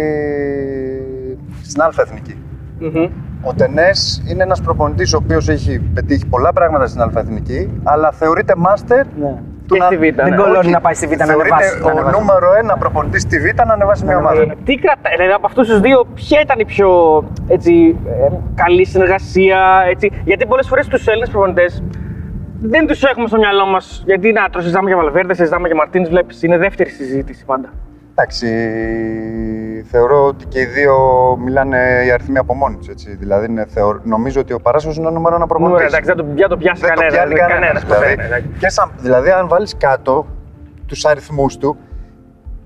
στην 1.63 1.81
Αλφα 1.81 2.01
Εθνική. 2.01 2.35
Μμμ. 2.79 3.09
Ο 3.43 3.53
Τενές 3.53 4.23
είναι 4.29 4.43
ένας 4.43 4.61
προπονητής 4.61 5.13
ο 5.13 5.17
οποίος 5.23 5.49
έχει 5.49 5.79
πετύχει 5.93 6.25
πολλά 6.25 6.53
πράγματα 6.53 6.87
στην 6.87 7.01
Αλφα 7.01 7.19
Εθνική, 7.19 7.79
αλλά 7.83 8.11
θεωρείται 8.11 8.53
μάστερ 8.57 9.05
Ναι. 9.05 9.35
του 9.67 9.75
Και 9.75 9.81
στη 9.85 9.97
Β, 9.97 10.01
Δεν 10.01 10.29
ναι. 10.29 10.35
κολώνει 10.35 10.57
όχι, 10.57 10.69
να 10.69 10.81
πάει 10.81 10.93
στη 10.93 11.07
Β 11.07 11.11
να 11.17 11.25
θεωρείται 11.25 11.53
ανεβάσει. 11.53 11.79
να 11.79 11.85
ο 11.85 11.89
ανεβάσει. 11.89 12.19
νούμερο 12.19 12.47
ένα 12.61 12.77
προπονητής 12.77 13.21
στη 13.21 13.39
Β 13.39 13.45
να 13.65 13.73
ανεβάσει 13.73 14.05
μια 14.05 14.17
ομάδα. 14.17 14.41
Ε, 14.41 14.55
Τι 14.65 14.75
κρατάει, 14.75 15.13
δηλαδή 15.15 15.31
από 15.33 15.45
αυτούς 15.47 15.67
τους 15.67 15.79
δύο, 15.79 16.05
ποια 16.13 16.41
ήταν 16.41 16.59
η 16.59 16.65
πιο 16.65 16.89
έτσι, 17.47 17.95
ε, 18.07 18.35
καλή 18.55 18.85
συνεργασία, 18.85 19.59
έτσι. 19.89 20.11
Γιατί 20.25 20.45
πολλές 20.45 20.67
φορές 20.67 20.87
τους 20.87 21.07
Έλληνες 21.07 21.29
προπονητές 21.29 21.83
δεν 22.61 22.87
τους 22.87 23.03
έχουμε 23.03 23.27
στο 23.27 23.37
μυαλό 23.37 23.65
μας. 23.65 24.03
Γιατί 24.05 24.31
να 24.31 24.49
το 24.49 24.59
συζητάμε 24.61 24.87
για 24.89 24.97
Βαλβέρδες, 24.97 25.37
συζητάμε 25.37 25.67
για 25.67 25.75
Μαρτίνε, 25.75 26.07
βλέπεις. 26.07 26.43
Είναι 26.43 26.57
δεύτερη 26.57 26.89
συζήτηση 26.89 27.45
πάντα. 27.45 27.69
Εντάξει, 28.11 28.47
θεωρώ 29.89 30.25
ότι 30.25 30.45
και 30.45 30.59
οι 30.59 30.65
δύο 30.65 30.95
μιλάνε 31.43 32.03
οι 32.05 32.11
αριθμοί 32.11 32.37
από 32.37 32.53
μόνοι 32.53 32.75
τους. 32.77 32.87
Δηλαδή, 33.19 33.45
είναι, 33.45 33.65
θεωρ- 33.65 34.05
νομίζω 34.05 34.39
ότι 34.41 34.53
ο 34.53 34.59
Παράσχος 34.59 34.97
είναι 34.97 35.07
ο 35.07 35.11
νούμερο 35.11 35.35
ένα 35.35 35.45
Νούμερο, 35.49 35.59
προπονητής. 35.69 35.93
εντάξει, 35.97 36.07
δεν 36.07 36.17
το, 36.17 36.25
δεν 36.39 36.49
το 36.49 36.57
πιάσει 36.57 36.81
Δεν 36.81 36.89
το 36.93 37.01
κανένα. 37.01 37.13
πιάνει 37.17 37.35
κανένας, 37.35 37.59
κανένας 37.59 37.85
ποτέ, 37.85 37.99
δηλαδή. 37.99 38.15
ναι, 38.15 38.23
εντάξει. 38.25 38.47
Και 38.59 38.69
σαν, 38.69 38.91
δηλαδή, 39.01 39.29
αν 39.29 39.47
βάλεις 39.47 39.77
κάτω 39.77 40.27
τους 40.85 41.05
αριθμούς 41.05 41.57
του, 41.57 41.77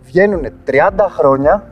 βγαίνουν 0.04 0.46
30 0.66 1.06
χρόνια, 1.10 1.64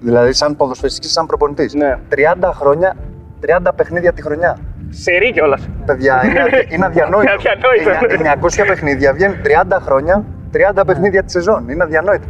δηλαδή 0.00 0.32
σαν 0.32 0.56
ποδοσφαιριστής 0.56 1.06
και 1.06 1.12
σαν 1.12 1.26
προπονητής, 1.26 1.74
Ναι. 1.74 1.98
30 2.08 2.50
χρόνια, 2.52 2.96
30 3.40 3.72
παιχνίδια 3.76 4.12
τη 4.12 4.22
χρονιά. 4.22 4.58
Σερή 4.90 5.32
κιόλας. 5.32 5.68
Παιδιά, 5.86 6.22
είναι, 6.26 6.40
αδια- 6.42 6.64
είναι 6.68 6.84
αδιανόητο. 6.84 7.32
Αδιανόητο. 7.32 8.14
Είναι 8.14 8.32
900 8.40 8.64
παιχνίδια, 8.66 9.12
βγαίνουν 9.12 9.36
30 9.42 9.78
χρόνια, 9.80 10.24
30 10.52 10.82
παιχνίδια 10.86 11.22
τη 11.22 11.30
σεζόν. 11.30 11.68
Είναι 11.68 11.82
αδιανόητο. 11.82 12.26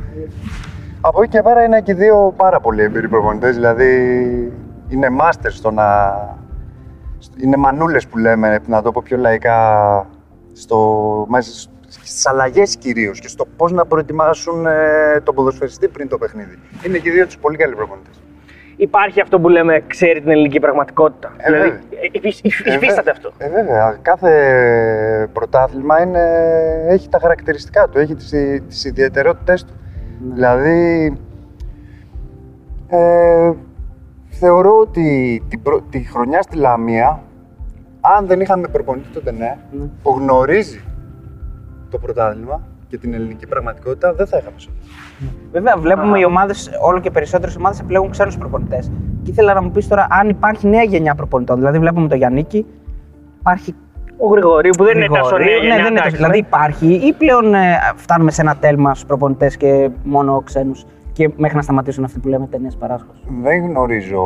Από 1.01 1.23
εκεί 1.23 1.31
και 1.31 1.43
πέρα 1.43 1.65
είναι 1.65 1.81
και 1.81 1.91
οι 1.93 1.95
δύο 1.95 2.35
πάρα 2.37 2.61
πολύ 2.61 2.83
εμπειροί 2.83 3.09
προπονητές, 3.09 3.55
δηλαδή 3.55 3.93
είναι 4.89 5.09
masters 5.21 5.51
στο 5.53 5.71
να... 5.71 5.87
Είναι 7.43 7.57
μανούλες 7.57 8.07
που 8.07 8.19
λέμε, 8.19 8.59
να 8.67 8.83
το 8.83 8.93
πω 8.93 9.03
πιο 9.05 9.17
λαϊκά, 9.17 9.57
στο... 10.53 11.27
μέσα 11.29 11.69
στις 11.89 12.27
αλλαγές 12.27 12.77
κυρίως 12.77 13.21
και 13.21 13.29
στο 13.29 13.47
πώς 13.57 13.73
να 13.73 13.85
προετοιμάσουν 13.87 14.67
ε, 14.67 15.21
τον 15.23 15.35
ποδοσφαιριστή 15.35 15.89
πριν 15.89 16.09
το 16.09 16.19
παιχνίδι. 16.19 16.59
Είναι 16.87 16.99
και 16.99 17.09
οι 17.09 17.13
δύο 17.13 17.27
τους 17.27 17.39
πολύ 17.39 17.57
καλοί 17.57 17.75
προπονητές. 17.75 18.21
Υπάρχει 18.81 19.21
αυτό 19.21 19.41
που 19.41 19.49
λέμε, 19.49 19.83
ξέρει 19.87 20.21
την 20.21 20.31
ελληνική 20.31 20.61
πραγματικότητα. 20.61 21.33
Ε, 21.37 21.45
δηλαδή, 21.53 21.69
βέβαια. 21.69 21.81
ε, 22.13 22.29
υφ- 22.29 22.45
υφ- 22.45 22.67
υφίσταται 22.67 23.11
αυτό. 23.11 23.31
Ε, 23.39 23.49
βέβαια. 23.49 23.99
Κάθε 24.03 25.31
πρωτάθλημα 25.33 26.03
είναι, 26.03 26.23
έχει 26.89 27.09
τα 27.09 27.19
χαρακτηριστικά 27.19 27.89
του, 27.89 27.99
έχει 27.99 28.15
τις, 28.15 28.35
τις 28.69 28.85
ιδιαιτερότητες 28.85 29.65
του. 29.65 29.73
Δηλαδή, 30.33 31.13
ε, 32.89 33.53
θεωρώ 34.29 34.79
ότι 34.79 35.43
την 35.49 35.63
πρω- 35.63 35.83
τη 35.91 35.99
χρονιά 36.03 36.43
στη 36.43 36.57
Λαμία, 36.57 37.23
αν 38.01 38.27
δεν 38.27 38.41
είχαμε 38.41 38.69
προπονητή 38.69 39.09
τότε 39.09 39.33
ναι, 39.33 39.57
που 40.03 40.11
γνωρίζει 40.19 40.81
το 41.91 41.99
πρωτάθλημα 41.99 42.61
και 42.89 42.99
την 42.99 43.15
ελληνική 43.15 43.47
πραγματικότητα, 43.47 44.13
δεν 44.15 44.27
θα 44.27 44.39
είχαμε 44.39 44.59
σώθει. 44.59 44.78
Βέβαια, 45.53 45.77
βλέπουμε 45.77 46.19
οι 46.19 46.25
ομάδες, 46.25 46.71
όλο 46.83 47.01
και 47.01 47.11
περισσότερες 47.11 47.57
ομάδες 47.57 47.81
επιλέγουν 47.81 48.11
ξένους 48.11 48.39
προπονητές. 48.39 48.91
Και 49.23 49.31
ήθελα 49.31 49.55
να 49.55 49.63
μου 49.63 49.71
πεις 49.71 49.89
τώρα 49.89 50.07
αν 50.11 50.29
υπάρχει 50.29 50.67
νέα 50.69 50.83
γενιά 50.83 51.15
προπονητών. 51.15 51.57
Δηλαδή, 51.57 51.79
βλέπουμε 51.79 52.09
τον 52.09 52.19
Γιάννικη, 52.19 52.67
υπάρχει. 53.39 53.75
Ο 54.21 54.27
Γρηγορίου 54.29 54.71
που 54.79 54.85
δεν 54.85 54.97
είναι 54.97 55.07
τόσο 55.07 55.35
Γρηγορίου. 55.37 55.47
νέα 55.47 55.59
Ναι, 55.59 55.67
γενιά, 55.67 55.77
δεν 55.83 55.85
είναι 55.87 56.01
τόσο. 56.01 56.07
εντάξει, 56.07 56.17
Δηλαδή, 56.17 56.39
υπάρχει 56.39 56.87
ή 57.09 57.13
πλέον 57.13 57.55
ε, 57.55 57.79
φτάνουμε 57.97 58.31
σε 58.31 58.41
ένα 58.41 58.57
τέλμα 58.57 58.91
στους 58.95 59.07
προπονητές 59.07 59.57
και 59.57 59.91
μόνο 60.03 60.41
ξένους 60.45 60.85
και 61.13 61.31
μέχρι 61.37 61.57
να 61.57 61.63
σταματήσουν 61.63 62.05
αυτοί 62.05 62.19
που 62.19 62.29
λέμε 62.29 62.47
ταινίες 62.47 62.77
παράσχο. 62.77 63.09
Δεν 63.43 63.65
γνωρίζω 63.67 64.23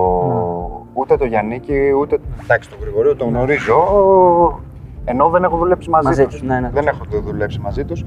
ούτε 0.92 1.16
το 1.16 1.24
Γιάννικη, 1.24 1.78
ούτε. 2.00 2.18
Εντάξει, 2.42 2.68
τον 2.70 2.78
Γρηγορείο 2.82 3.16
τον 3.16 3.28
γνωρίζω. 3.28 3.76
Ενώ 5.04 5.28
δεν 5.28 5.44
έχω 5.44 5.56
δουλέψει 5.56 5.90
μαζί, 5.90 6.06
Μαζί 6.06 6.24
τους. 6.24 6.32
τους, 6.34 6.42
ναι, 6.42 6.60
ναι. 6.60 6.70
Δεν 6.72 6.86
έχω 6.86 7.04
δουλέψει 7.24 7.58
μαζί 7.60 7.84
τους. 7.84 8.04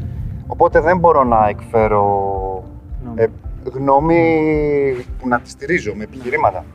Οπότε 0.48 0.80
δεν 0.82 0.98
μπορώ 0.98 1.24
να 1.24 1.48
εκφέρω 1.48 2.04
Γνώμη. 2.04 2.55
Ε, 3.16 3.26
γνώμη 3.74 4.96
που 5.20 5.28
να 5.28 5.40
τη 5.40 5.50
στηρίζω 5.50 5.94
με 5.96 6.04
επιχειρήματα. 6.04 6.66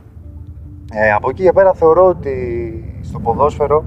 Ε, 0.93 1.13
από 1.13 1.31
εκεί 1.31 1.43
και 1.43 1.53
πέρα 1.53 1.73
θεωρώ 1.73 2.07
ότι 2.07 2.85
στο 3.01 3.19
ποδόσφαιρο 3.19 3.85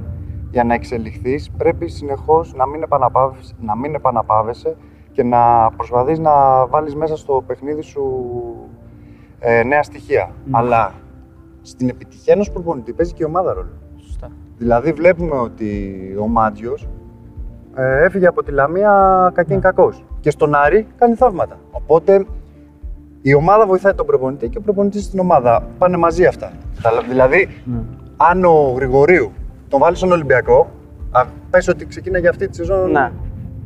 για 0.51 0.63
να 0.63 0.73
εξελιχθείς 0.73 1.51
πρέπει 1.57 1.89
συνεχώς 1.89 2.53
να 2.53 2.67
μην, 2.67 2.83
επαναπάβεσαι, 2.83 3.53
να 3.59 3.75
μην 3.77 3.95
επαναπάβεσαι 3.95 4.75
και 5.11 5.23
να 5.23 5.71
προσπαθείς 5.71 6.19
να 6.19 6.65
βάλεις 6.67 6.95
μέσα 6.95 7.17
στο 7.17 7.43
παιχνίδι 7.47 7.81
σου 7.81 8.03
ε, 9.39 9.63
νέα 9.63 9.83
στοιχεία. 9.83 10.31
Αλλά 10.51 10.91
στην 11.61 11.89
επιτυχία 11.89 12.33
ενός 12.33 12.51
προπονητή 12.51 12.93
παίζει 12.93 13.13
και 13.13 13.23
η 13.23 13.25
ομάδα 13.25 13.53
ρόλο. 13.53 13.71
Σωστά. 13.97 14.31
Δηλαδή 14.57 14.91
βλέπουμε 14.91 15.35
ότι 15.35 15.91
ο 16.21 16.27
Μάντιος 16.27 16.87
ε, 17.75 18.03
έφυγε 18.03 18.27
από 18.27 18.43
τη 18.43 18.51
Λαμία 18.51 19.31
κακήν 19.33 19.61
κακός 19.61 20.05
και 20.19 20.29
στον 20.29 20.55
Άρη 20.55 20.87
κάνει 20.95 21.15
θαύματα. 21.15 21.59
Οπότε 21.71 22.25
η 23.25 23.33
ομάδα 23.33 23.65
βοηθάει 23.65 23.93
τον 23.93 24.05
προπονητή 24.05 24.47
και 24.49 24.57
ο 24.57 24.61
προπονητής 24.61 25.03
στην 25.03 25.19
ομάδα. 25.19 25.63
Πάνε 25.77 25.97
μαζί 25.97 26.25
αυτά. 26.25 26.51
Τα- 26.81 27.03
Δηλαδή, 27.09 27.49
Ναι. 27.65 27.77
αν 28.17 28.45
ο 28.45 28.73
Γρηγορίου 28.75 29.31
τον 29.67 29.79
βάλει 29.79 29.95
στον 29.95 30.11
Ολυμπιακό, 30.11 30.69
α, 31.11 31.23
πες 31.49 31.67
ότι 31.67 31.85
ξεκίναγε 31.85 32.27
αυτή 32.27 32.47
τη 32.47 32.55
σεζόν, 32.55 32.91
Ναι. 32.91 33.11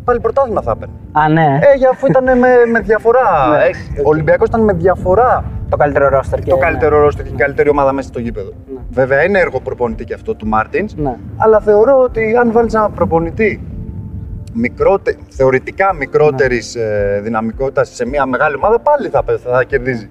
πάλι 0.03 0.19
πρωτάθλημα 0.19 0.61
θα 0.61 0.71
έπαιρνε. 0.75 0.93
Α, 1.11 1.29
ναι. 1.29 1.59
Ε, 1.73 1.77
για 1.77 1.89
αφού 1.89 2.05
ήταν 2.07 2.23
με, 2.23 2.47
με 2.71 2.79
διαφορά. 2.79 3.47
Ναι. 3.49 3.63
Ε, 3.63 4.01
Ο 4.05 4.09
Ολυμπιακός 4.09 4.47
ήταν 4.47 4.63
με 4.63 4.73
διαφορά 4.73 5.43
το 5.69 5.77
καλύτερο 5.77 6.09
ρόστερ. 6.09 6.39
Και... 6.39 6.49
το 6.49 6.57
καλύτερο 6.57 6.99
ρόστερ 6.99 7.25
και 7.25 7.31
η 7.33 7.37
καλύτερη 7.37 7.69
ομάδα 7.69 7.91
μέσα 7.93 8.07
στο 8.07 8.19
γήπεδο. 8.19 8.49
Ναι. 8.73 8.79
Βέβαια 8.89 9.23
είναι 9.23 9.39
έργο 9.39 9.59
προπονητή 9.59 10.03
και 10.05 10.13
αυτό 10.13 10.35
του 10.35 10.47
Μάρτινς. 10.47 10.95
Ναι. 10.95 11.15
Αλλά 11.37 11.59
θεωρώ 11.59 11.99
ότι 12.01 12.35
αν 12.35 12.51
βάλεις 12.51 12.73
ένα 12.73 12.89
προπονητή 12.89 13.61
μικρώτε, 14.57 15.15
θεωρητικά 15.29 15.93
μικρότερης 15.93 16.75
ε, 16.75 17.19
δυναμικότητας 17.23 17.89
σε 17.95 18.05
μια 18.07 18.25
μεγάλη 18.25 18.55
ομάδα, 18.55 18.79
πάλι 18.79 19.07
θα, 19.09 19.23
πε- 19.23 19.39
θα 19.39 19.63
κερδίζει. 19.63 20.09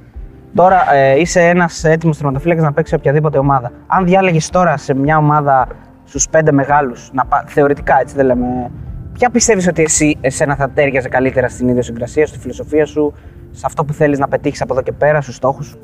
Τώρα 0.55 0.95
ε, 0.95 1.21
είσαι 1.21 1.41
ένας 1.41 1.85
έτοιμος 1.85 2.17
τερματοφύλακας 2.17 2.63
να 2.65 2.73
παίξει 2.73 2.91
σε 2.91 2.97
οποιαδήποτε 2.97 3.39
ομάδα. 3.39 3.71
Αν 3.87 4.05
διάλεγες 4.05 4.51
τώρα 4.51 4.77
σε 4.77 4.95
μια 4.95 5.17
ομάδα 5.17 5.69
στους 6.05 6.29
πέντε 6.29 6.53
μεγάλους, 6.53 7.11
θεωρητικά 7.47 8.01
έτσι 8.01 8.15
δεν 8.15 8.27
λέμε, 8.27 8.71
ποια 9.13 9.31
πιστεύεις 9.31 9.67
ότι 9.69 9.83
εσύ, 9.83 10.17
εσένα 10.21 10.57
θα 10.57 10.71
τέριαζε 10.71 11.09
καλύτερα 11.09 11.49
στην 11.49 11.69
ιδιοσυγκρασία, 11.69 12.27
στη 12.27 12.39
φιλοσοφία 12.39 12.87
σου, 12.87 13.13
σε 13.51 13.63
αυτό 13.67 13.85
που 13.85 13.93
θέλεις 13.93 14.19
να 14.19 14.29
πετύχεις 14.29 14.63
από 14.63 14.73
εδώ 14.73 14.83
και 14.83 14.93
πέρα, 14.93 15.21
στους 15.21 15.35
στόχους 15.35 15.67
σου; 15.67 15.79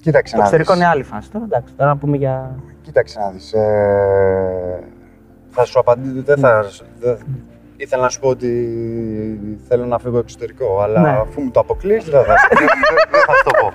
Κοίταξε 0.00 0.32
Το 0.32 0.38
να 0.38 0.42
εξωτερικό 0.44 0.72
δεις. 0.72 0.82
είναι 0.82 0.90
άλλη 0.90 1.02
φάση. 1.02 1.30
Τώρα 1.30 1.44
εντάξει, 1.44 1.74
τώρα 1.74 1.90
να 1.90 1.96
πούμε 1.96 2.16
για. 2.16 2.54
Κοίταξε 2.82 3.18
να 3.18 3.30
δεις. 3.30 3.52
Ε, 3.52 4.78
θα 5.52 5.64
σου 5.64 5.78
απαντήσω, 5.78 6.22
δεν 6.24 6.38
θα... 6.38 6.64
δεν- 7.00 7.16
ήθελα 7.76 8.02
να 8.02 8.08
σου 8.08 8.20
πω 8.20 8.28
ότι 8.28 8.48
θέλω 9.68 9.84
να 9.84 9.98
φύγω 9.98 10.18
εξωτερικό, 10.18 10.80
αλλά 10.82 11.00
Ναι. 11.00 11.08
αφού 11.08 11.40
μου 11.40 11.50
το 11.50 11.60
αποκλείς 11.60 12.04
δεν 12.04 12.24
θα, 12.24 12.34
δεν, 12.58 12.66
δεν 13.10 13.20
θα 13.26 13.32
σου 13.32 13.42
το 13.44 13.50
πω. 13.60 13.72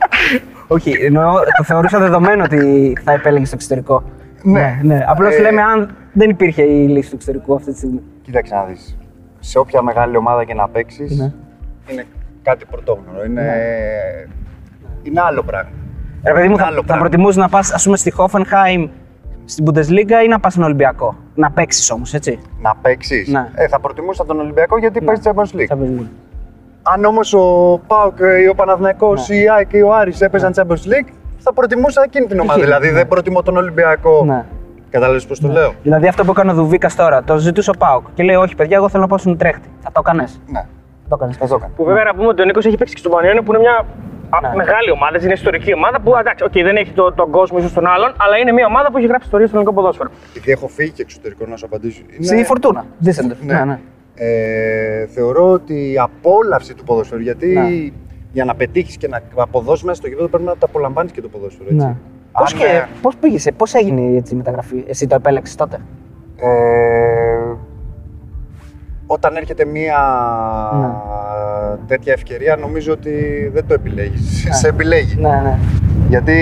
Όχι, 0.68 0.92
εννοώ, 1.06 1.34
το 1.58 1.64
θεωρούσα 1.64 2.00
δεδομένο 2.00 2.44
ότι 2.44 2.94
θα 3.04 3.12
επέλεγες 3.12 3.50
το 3.50 3.56
εξωτερικό. 3.56 4.04
Ναι. 4.44 4.80
ναι. 4.84 5.04
Απλώς 5.08 5.36
Ε, 5.36 5.42
λέμε 5.42 5.62
αν 5.62 5.96
δεν 6.14 6.30
υπήρχε 6.30 6.62
η 6.64 6.88
λύση 6.88 7.10
του 7.10 7.16
εξωτερικού 7.16 7.56
αυτή 7.56 7.72
τη 7.72 7.78
στιγμή. 7.78 8.02
Κοίταξε 8.22 8.56
να 8.56 8.64
δεις. 8.64 8.98
Σε 9.40 9.58
όποια 9.60 9.82
μεγάλη 9.82 10.18
ομάδα 10.18 10.44
και 10.44 10.54
να 10.54 10.68
παίξεις, 10.70 11.18
Ναι. 11.20 11.32
είναι 11.92 12.04
κάτι 12.42 12.66
πρωτόγνωρο. 12.66 13.24
Είναι, 13.26 13.52
είναι 15.04 15.22
άλλο 15.22 15.44
πράγμα. 15.44 15.70
Ρε 16.24 16.34
παιδί 16.34 16.48
μου, 16.48 16.54
Είναι 16.54 16.62
θα, 16.62 16.68
άλλο 16.68 16.76
θα 16.78 16.84
πράγμα. 16.84 17.02
προτιμούσες 17.04 17.36
να 17.36 17.50
πας 17.50 17.84
πούμε 17.84 17.98
στη 17.98 18.14
Hoffenheim 18.18 18.88
στην 19.48 19.66
Bundesliga 19.68 20.24
ή 20.26 20.28
να 20.30 20.40
πας 20.40 20.52
στον 20.54 20.64
Ολυμπιακό; 20.64 21.16
Να 21.36 21.52
παίξεις 21.52 21.92
όμως, 21.92 22.14
έτσι. 22.14 22.40
Να 22.62 22.76
παίξεις. 22.82 23.28
Ναι. 23.28 23.50
Ε, 23.56 23.68
θα 23.68 23.80
προτιμούσα 23.80 24.26
τον 24.26 24.40
Ολυμπιακό 24.40 24.78
γιατί 24.78 25.02
παίζει 25.02 25.22
Champions 25.26 25.56
League. 25.58 25.74
Champions 25.76 26.00
League. 26.02 26.08
Αν 26.82 27.06
όμως 27.06 27.34
ο 27.34 27.42
Πάοκ 27.88 28.18
ή 28.44 28.48
ο 28.48 28.56
Παναθηναϊκός 28.56 29.30
Ναι. 29.30 29.36
ή 29.36 29.42
η 29.42 29.50
ΑΕΚ 29.50 29.74
ή 29.74 29.82
ο 29.82 29.94
Άρης 29.96 30.22
έπαιζαν 30.22 30.54
Champions 30.56 30.72
League, 30.92 31.10
θα 31.38 31.54
προτιμούσα 31.54 32.02
εκείνη 32.06 32.26
την 32.26 32.40
ομάδα. 32.40 32.54
Εκείνη, 32.60 32.66
Δηλαδή 32.66 32.88
ναι. 32.88 32.94
δεν 32.94 33.08
προτιμώ 33.08 33.42
τον 33.44 33.58
Ολυμπιακό. 33.58 34.24
Ναι. 34.26 34.46
Κατάλαβες 34.90 35.26
πώς 35.26 35.40
το 35.40 35.48
λέω; 35.48 35.74
Δηλαδή 35.84 36.08
αυτό 36.08 36.24
που 36.24 36.32
έκανε 36.32 36.52
ο 36.52 36.54
Δουβίκας 36.54 36.96
τώρα, 36.96 37.24
το 37.24 37.38
ζητούσε 37.38 37.70
ο 37.70 37.74
Πάοκ 37.78 38.06
και 38.14 38.24
λέει: 38.24 38.36
Όχι, 38.36 38.56
παιδιά, 38.56 38.78
εγώ 38.78 38.90
θέλω 38.90 39.02
να 39.02 39.08
πάω 39.10 39.18
στην 39.18 39.38
Τρέχτη. 39.38 39.70
Θα 39.80 39.92
το 39.92 40.02
έκανες. 40.06 40.42
Ναι, 40.48 40.60
Θα 40.60 41.10
το 41.10 41.16
έκανες. 41.16 41.38
θα 41.38 41.48
το 41.48 41.56
έκανα. 41.56 41.72
Που 41.76 41.84
βέβαια 41.84 42.04
να 42.04 42.16
πούμε 42.16 42.28
ότι 42.28 42.42
ο 42.42 42.46
Νίκος 42.46 42.66
έχει 42.66 42.78
παίξει 42.78 42.94
και 42.94 43.00
στον 43.00 43.12
Πανιόνιο 43.12 43.44
που 43.44 43.52
είναι 43.54 43.62
μια 43.62 43.72
α, 43.72 43.86
Ναι. 44.42 44.56
μεγάλη 44.56 44.92
ομάδα, 44.92 45.22
είναι 45.24 45.34
ιστορική 45.34 45.74
ομάδα 45.74 46.02
που 46.02 46.16
εντάξει, 46.20 46.46
okay, 46.48 46.62
δεν 46.64 46.76
έχει 46.76 46.92
το, 46.92 47.12
τον 47.14 47.32
κόσμο 47.32 47.58
ίσως 47.58 47.74
των 47.74 47.86
άλλων, 47.88 48.14
αλλά 48.18 48.38
είναι 48.38 48.52
μια 48.52 48.66
ομάδα 48.66 48.92
που 48.92 48.98
έχει 48.98 49.08
γράψει 49.08 49.26
ιστορία 49.26 49.48
στο 49.48 49.56
ελληνικό 49.58 49.76
ποδόσφαιρο. 49.82 50.10
Επειδή 50.36 50.52
έχω 50.52 50.68
φύγει 50.68 50.92
και 50.92 51.02
εξωτερικό 51.02 51.46
να 51.48 51.56
σου 51.56 51.66
απαντήσω. 51.66 52.02
είναι- 52.18 52.26
Στη 52.26 52.44
Φορτούνα. 52.44 52.86
Δίσεντορφ. 52.98 53.42
Ναι. 53.42 53.54
Ναι, 53.54 53.64
ναι. 53.66 53.80
Ε, 54.16 55.06
θεωρώ 55.08 55.52
ότι 55.52 55.92
η 55.92 55.98
απόλαυση 56.00 56.74
του 56.74 56.84
ποδοσφαίρου. 56.84 57.22
Γιατί 57.22 57.48
Ναι. 57.48 57.68
για 58.32 58.46
να 58.46 58.56
πετύχεις 58.56 58.98
και 58.98 59.08
να 59.08 59.22
αποδώσεις 59.36 59.84
μέσα 59.84 59.98
στο 59.98 60.08
γήπεδο 60.08 60.28
πρέπει 60.28 60.44
να 60.46 60.52
το 60.52 60.66
απολαμβάνεις 60.70 61.12
και 61.12 61.22
το 61.22 61.28
ποδόσφαιρο. 61.28 61.70
Έτσι. 61.72 61.86
ναι. 61.86 61.96
Πώς 62.32 62.54
Αν, 62.54 62.60
και, 62.60 62.66
ε, 62.66 62.86
πώς 63.02 63.16
πήγες, 63.16 63.48
πώς 63.58 63.74
έγινε 63.74 64.18
έτσι, 64.18 64.34
η 64.34 64.38
μεταγραφή, 64.38 64.84
εσύ 64.88 65.08
το 65.08 65.16
επέλεξες 65.16 65.56
τότε; 65.56 65.78
Ε, 66.40 66.48
όταν 69.08 69.36
έρχεται 69.36 69.66
μία 69.66 69.98
Ναι. 70.74 70.88
Τέτοια 71.88 72.14
ευκαιρία, 72.14 72.56
νομίζω 72.56 72.92
ότι 72.92 73.12
δεν 73.54 73.68
το 73.68 73.74
επιλέγεις. 73.74 74.48
Σε 74.50 74.68
επιλέγει. 74.68 75.16
Ναι, 75.16 75.30
ναι. 75.30 75.58
Γιατί 76.10 76.34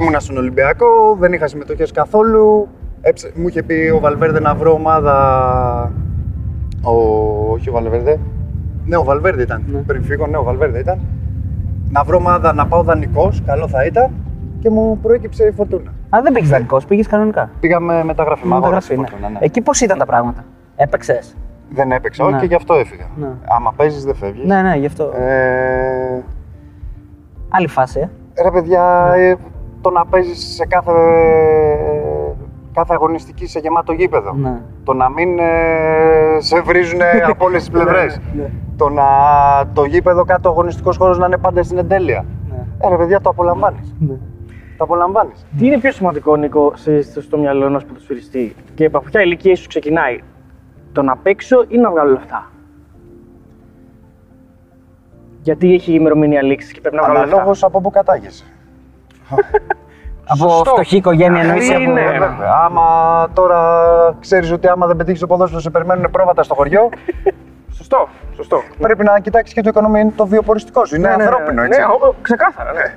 ήμουνα 0.00 0.20
στον 0.20 0.36
Ολυμπιακό, 0.36 1.16
δεν 1.18 1.32
είχα 1.32 1.46
συμμετοχές 1.46 1.90
καθόλου. 1.92 2.68
Έψε- 3.00 3.36
μου 3.36 3.48
είχε 3.48 3.62
πει 3.62 3.92
ο 3.94 3.98
Βαλβέρδε 3.98 4.40
να 4.40 4.54
βρω 4.54 4.72
ομάδα. 4.72 5.14
Ο... 6.82 6.92
Όχι 7.52 7.68
ο 7.68 7.72
Βαλβέρδε. 7.72 8.18
Ναι, 8.84 8.96
ο 8.96 9.04
Βαλβέρδε 9.04 9.42
ήταν. 9.42 9.64
Ναι. 9.66 9.78
Πριν 9.78 10.02
φύγω, 10.02 10.26
ναι, 10.26 10.36
ο 10.36 10.42
Βαλβέρδε 10.42 10.78
ήταν. 10.78 11.00
Να 11.90 12.04
βρω 12.04 12.16
ομάδα 12.16 12.52
να 12.52 12.66
πάω 12.66 12.82
δανεικός, 12.82 13.42
καλό 13.46 13.68
θα 13.68 13.84
ήταν. 13.84 14.10
Και 14.60 14.70
μου 14.70 14.98
προέκυψε 15.02 15.46
η 15.46 15.50
φορτούνα. 15.50 15.90
Α, 16.16 16.20
δεν 16.22 16.32
πήγες 16.32 16.48
δανεικός, 16.48 16.84
πήγες 16.84 17.06
κανονικά. 17.06 17.50
Πήγαμε 17.60 18.04
μεταγραφή. 18.04 18.46
μ' 18.46 18.54
αγόρασε 18.54 18.94
η 18.94 18.96
Μεταγραφή, 18.96 19.20
ναι. 19.20 19.20
Φορτούνα, 19.20 19.40
ναι. 19.40 19.46
Εκεί 19.46 19.60
πώς 19.60 19.80
ήταν 19.80 19.98
τα 19.98 20.06
πράγματα; 20.06 20.44
Έπαιξες; 20.76 21.36
Δεν 21.72 21.92
έπαιξα, 21.92 22.24
Ναι. 22.24 22.30
όχι 22.30 22.38
και 22.40 22.46
γι' 22.46 22.54
αυτό 22.54 22.74
έφυγα. 22.74 23.06
Ναι. 23.16 23.28
Άμα 23.48 23.72
παίζεις, 23.76 24.04
δεν 24.04 24.14
φεύγεις. 24.14 24.44
Ναι, 24.46 24.62
ναι, 24.62 24.76
γι' 24.76 24.86
αυτό. 24.86 25.04
Ε, 25.04 26.22
Άλλη 27.48 27.66
φάση, 27.68 28.00
ε. 28.34 28.42
ρε 28.42 28.50
παιδιά, 28.50 29.12
ε, 29.16 29.36
το 29.80 29.90
να 29.90 30.06
παίζεις 30.06 30.54
σε 30.54 30.66
κάθε, 30.66 30.92
κάθε 32.72 32.94
αγωνιστική 32.94 33.46
σε 33.46 33.58
γεμάτο 33.58 33.92
γήπεδο. 33.92 34.32
Ναι. 34.32 34.60
Το 34.84 34.92
να 34.92 35.10
μην 35.10 35.38
ε, 35.38 35.44
σε 36.38 36.60
βρίζουν 36.60 37.00
από 37.28 37.44
όλες 37.44 37.60
τις 37.60 37.70
πλευρές. 37.70 38.20
Ναι, 38.32 38.50
Το 38.76 38.88
να 38.88 39.04
το 39.72 39.84
γήπεδο 39.84 40.24
κάτω 40.24 40.48
ο 40.48 40.52
αγωνιστικός 40.52 40.96
χώρος 40.96 41.18
να 41.18 41.26
είναι 41.26 41.38
πάντα 41.38 41.62
στην 41.62 41.78
εντέλεια. 41.78 42.24
ναι. 42.50 42.64
Ε, 42.78 42.88
ρε 42.88 42.96
παιδιά, 42.96 43.20
το 43.20 43.30
απολαμβάνεις. 43.30 43.94
ναι. 43.98 44.14
Το 44.76 44.84
απολαμβάνεις. 44.84 45.46
Τι 45.58 45.66
είναι 45.66 45.78
πιο 45.78 45.92
σημαντικό, 45.92 46.36
Νίκο, 46.36 46.72
σε- 46.74 47.02
στο, 47.02 47.20
στο 47.20 47.38
μυαλό 47.38 47.66
ενός 47.66 47.84
ποδοσφαιριστή 47.84 48.54
και 48.74 48.84
από 48.84 49.00
ποια 49.00 49.22
ηλικία 49.22 49.52
ίσω 49.52 49.64
ξεκινάει, 49.68 50.20
το 50.92 51.02
να 51.02 51.16
παίξω 51.16 51.64
ή 51.68 51.78
να 51.78 51.90
βγάλω 51.90 52.10
λεφτά. 52.12 52.50
Γιατί 55.42 55.74
έχει 55.74 55.92
ημερομηνία 55.92 56.42
λήξης 56.42 56.72
και 56.72 56.80
πρέπει 56.80 56.96
να 56.96 57.02
βγάλω 57.02 57.18
Αναλόγως 57.18 57.46
λεφτά. 57.46 57.66
από 57.66 57.80
πού 57.80 57.90
κατάγεσαι. 57.90 58.44
Από 60.32 60.48
Σωστό. 60.48 60.70
φτωχή 60.70 60.96
οικογένεια 60.96 61.40
εννοείς 61.42 61.68
ή 61.68 61.74
Είναι, 61.80 62.00
από... 62.00 62.10
ναι. 62.12 62.18
Βέβαια. 62.18 62.52
Άμα 62.64 63.28
τώρα 63.32 63.58
ξέρεις 64.20 64.52
ότι 64.52 64.68
άμα 64.68 64.86
δεν 64.86 64.96
πετύχεις 64.96 65.20
το 65.20 65.26
ποδόσφαιρο, 65.26 65.60
σε 65.60 65.70
περιμένουν 65.70 66.10
πρόβατα 66.10 66.42
στο 66.42 66.54
χωριό, 66.54 66.88
Σωστό, 67.78 68.08
σωστό. 68.36 68.62
πρέπει 68.78 69.04
να 69.04 69.18
κοιτάξεις 69.20 69.54
και 69.54 69.60
το 69.60 69.68
οικονομικό, 69.68 70.12
το 70.16 70.26
βιοποριστικό 70.26 70.84
σου. 70.84 70.96
Είναι 70.96 71.08
Ναι, 71.08 71.16
ναι, 71.16 71.22
ναι, 71.22 71.28
ανθρώπινο, 71.28 71.60
ναι, 71.60 71.66
έτσι. 71.66 71.80
Ναι, 71.80 71.86
ο- 71.86 72.06
ο- 72.08 72.14
ξεκάθαρα, 72.22 72.72
ναι. 72.72 72.94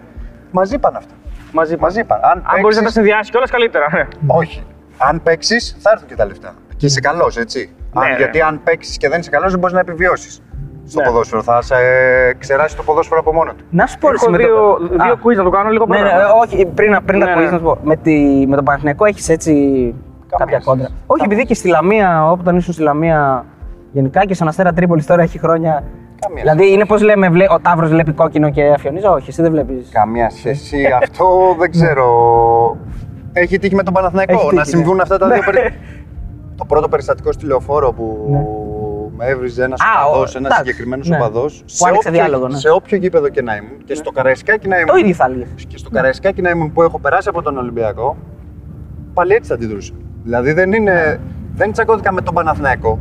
Μαζί 0.52 0.78
πάνε 0.80 0.98
αυτά. 0.98 1.14
Μαζί, 1.52 1.78
Μαζί 1.80 2.04
πάνε. 2.04 2.22
Αν, 2.26 2.32
Αν 2.32 2.42
μπορείς 2.44 2.62
να 2.62 2.68
τα 2.68 2.72
παίξεις- 2.74 2.92
συνδυάσεις 2.94 3.30
κιόλας 3.30 3.52
καλύτερα. 3.52 3.88
Ναι. 3.92 4.08
Όχι. 4.28 4.64
Αν 4.98 5.22
παίξεις, 5.24 5.78
θα 5.80 5.90
έρθουν 5.94 6.08
και 6.08 6.16
τα 6.16 6.26
λεφτά. 6.26 6.54
Και 6.84 6.90
είσαι 6.90 7.00
καλός, 7.00 7.38
έτσι. 7.38 7.70
Ναι, 7.94 8.02
αν, 8.06 8.10
ναι. 8.12 8.18
Γιατί 8.18 8.42
αν 8.42 8.62
παίξεις 8.64 8.98
και 8.98 9.10
δεν 9.10 9.20
είσαι 9.20 9.30
καλός, 9.30 9.50
δεν 9.52 9.60
μπορείς 9.60 9.74
να 9.76 9.80
επιβιώσεις 9.82 10.42
στο 10.88 11.00
Ναι. 11.00 11.06
ποδόσφαιρο. 11.06 11.42
Θα 11.44 11.62
σε 11.62 11.76
ξεράσει 12.40 12.76
το 12.76 12.84
ποδόσφαιρο 12.84 13.20
από 13.20 13.34
μόνο 13.34 13.52
του. 13.54 13.64
Να 13.70 13.86
σου 13.88 13.98
πω 13.98 14.08
ρε, 14.10 14.14
Έχω 14.16 14.26
εσύ, 14.26 14.32
με 14.32 14.38
το- 14.38 14.44
δύο, 14.44 15.02
Α, 15.02 15.06
δύο 15.06 15.20
quiz 15.24 15.36
να 15.38 15.44
το 15.44 15.50
κάνω 15.50 15.70
λίγο 15.70 15.86
Ναι, 15.86 15.98
ναι, 16.02 16.10
πρώτα. 16.10 16.34
όχι, 16.34 16.66
πριν, 16.66 17.00
πριν 17.06 17.20
Ναι, 17.20 17.26
τα 17.26 17.36
ναι. 17.36 17.48
quiz 17.48 17.52
να 17.52 17.58
σου 17.58 17.64
πω. 17.64 17.78
Με, 17.84 17.96
τη, 17.96 18.46
με 18.48 18.56
τον 18.56 18.66
Παναθηναϊκό 18.66 19.06
έχεις 19.06 19.30
έτσι 19.30 19.54
κάποια 20.30 20.48
σχέση. 20.48 20.66
κόντρα. 20.66 20.88
Όχι, 21.08 21.24
επειδή 21.26 21.46
και 21.46 21.54
στη 21.54 21.68
Λαμία, 21.68 22.32
όταν 22.32 22.56
ήσουν 22.58 22.74
στη 22.74 22.82
Λαμία, 22.82 23.46
γενικά 23.92 24.26
και 24.26 24.34
στον 24.34 24.48
Αστέρα 24.48 24.74
Τρίπολης 24.74 25.06
τώρα 25.06 25.22
έχει 25.22 25.40
χρόνια. 25.40 25.84
Καμία 26.20 26.42
Δηλαδή 26.42 26.72
είναι 26.74 26.86
πώς 26.86 27.02
λέμε, 27.02 27.30
βλέ, 27.30 27.46
ο 27.50 27.60
Ταύρος 27.60 27.90
βλέπει 27.90 28.12
κόκκινο 28.12 28.50
και 28.52 28.64
αφιονίζει. 28.76 29.06
Όχι, 29.06 29.30
εσύ 29.30 29.42
δεν 29.42 29.52
βλέπεις. 29.52 29.90
Καμία 29.92 30.30
σχέση. 30.30 30.78
Αυτό 31.04 31.26
δεν 31.60 31.72
ξέρω. 31.72 32.08
Έχει 33.34 33.60
τύχει 33.60 33.76
με 33.76 33.84
τον 33.84 33.94
Παναθηναϊκό 33.94 34.34
Έχει 34.34 34.42
τύχει, 34.44 34.56
να 34.56 34.64
συμβούν 34.64 34.96
ναι. 34.96 35.02
αυτά 35.02 35.18
τα 35.18 35.28
δύο 35.28 35.36
Ναι. 35.52 35.62
περι... 36.66 36.70
Το 36.70 36.76
πρώτο 36.76 36.88
περιστατικός 36.90 37.36
στη 37.36 37.46
λεωφόρο 37.46 37.92
που 37.94 38.28
Ναι. 38.30 38.44
με 39.18 39.26
έβριζε 39.26 39.64
ένας 39.64 39.80
Α, 39.82 40.06
ο- 40.06 40.10
οπαδός, 40.10 40.36
ένας 40.36 40.52
εντάξει, 40.52 40.66
συγκεκριμένος 40.66 41.10
ναι. 41.10 41.16
οπαδός. 41.16 41.64
Που 41.78 41.86
άνοιξε 41.88 42.10
διάλογο, 42.10 42.48
ναι. 42.48 42.58
σε 42.58 42.70
όποιο 42.70 42.98
γήπεδο 42.98 43.30
και 43.30 43.42
να 43.42 43.56
ήμουν 43.56 43.84
και 43.86 43.96
στο 43.96 44.12
Καραϊσκάκι 44.12 44.68
να 44.68 44.76
Το 44.76 44.82
ήμουν. 44.82 44.98
ίδιο 45.00 45.14
θα 45.14 45.26
έλεγες. 45.26 45.66
Και 45.68 45.78
στο 45.78 45.90
Καραϊσκάκι 45.90 46.42
να 46.42 46.50
ήμουν 46.50 46.72
που 46.72 46.82
έχω 46.82 47.00
περάσει 47.00 47.30
από 47.30 47.42
τον 47.42 47.58
Ολυμπιακό, 47.58 48.18
πάλι 49.14 49.34
έτσι 49.34 49.50
θα 49.50 49.56
αντιδρούσα. 49.56 49.94
Δηλαδή 50.24 50.54
δεν 50.54 50.74
είναι. 50.74 51.20
Δεν 51.56 51.72
τσακώθηκα 51.72 52.12
με 52.12 52.22
τον 52.22 52.34
Παναθηναϊκό. 52.34 53.00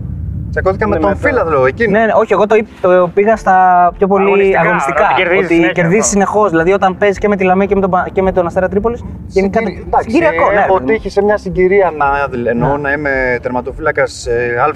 Τσακώθηκα 0.52 0.88
με 0.88 0.94
Ναι, 0.94 1.00
τον 1.00 1.10
με 1.10 1.14
το- 1.16 1.28
φίλαθλο 1.28 1.66
εκείνο. 1.66 1.98
Ναι, 1.98 2.04
ναι, 2.04 2.12
όχι, 2.14 2.32
εγώ 2.32 2.46
το, 2.46 2.54
είπ- 2.54 2.80
το 2.80 3.10
πήγα 3.14 3.36
στα 3.36 3.56
πιο 3.98 4.06
πολύ 4.06 4.24
Αγωνιστικά, 4.26 4.60
αγωνιστικά. 4.60 5.04
ότι 5.04 5.14
κερδίζεις 5.22 5.44
ότι 5.44 5.54
συνέχεια 5.54 5.72
κερδίζεις 5.72 6.00
αυτό. 6.00 6.12
συνεχώς. 6.12 6.50
Δηλαδή, 6.50 6.72
όταν 6.72 6.96
παίζει 6.98 7.18
και 7.18 7.28
με 7.28 7.36
τη 7.36 7.44
Λαμία 7.44 7.66
και 7.66 7.74
με 7.74 7.80
τον, 7.80 7.90
Πα- 7.90 8.08
και 8.12 8.22
με 8.22 8.32
τον 8.32 8.46
Αστέρα 8.46 8.68
Τρίπολης. 8.68 9.04
Γενικά. 9.26 9.58
Συγκυρι- 9.58 9.86
εντάξει, 9.86 10.10
συγκυριακό, 10.10 10.50
ναι. 10.50 10.54
Έχω 10.58 10.66
ρε 10.66 10.72
παιδί 10.72 10.80
μου. 10.80 10.86
τύχει 10.96 11.10
σε 11.10 11.22
μια 11.22 11.36
συγκυρία 11.36 11.92
να, 11.96 12.06
εννοώ, 12.50 12.76
να 12.76 12.92
είμαι 12.92 13.38
τερματοφύλακας 13.42 14.26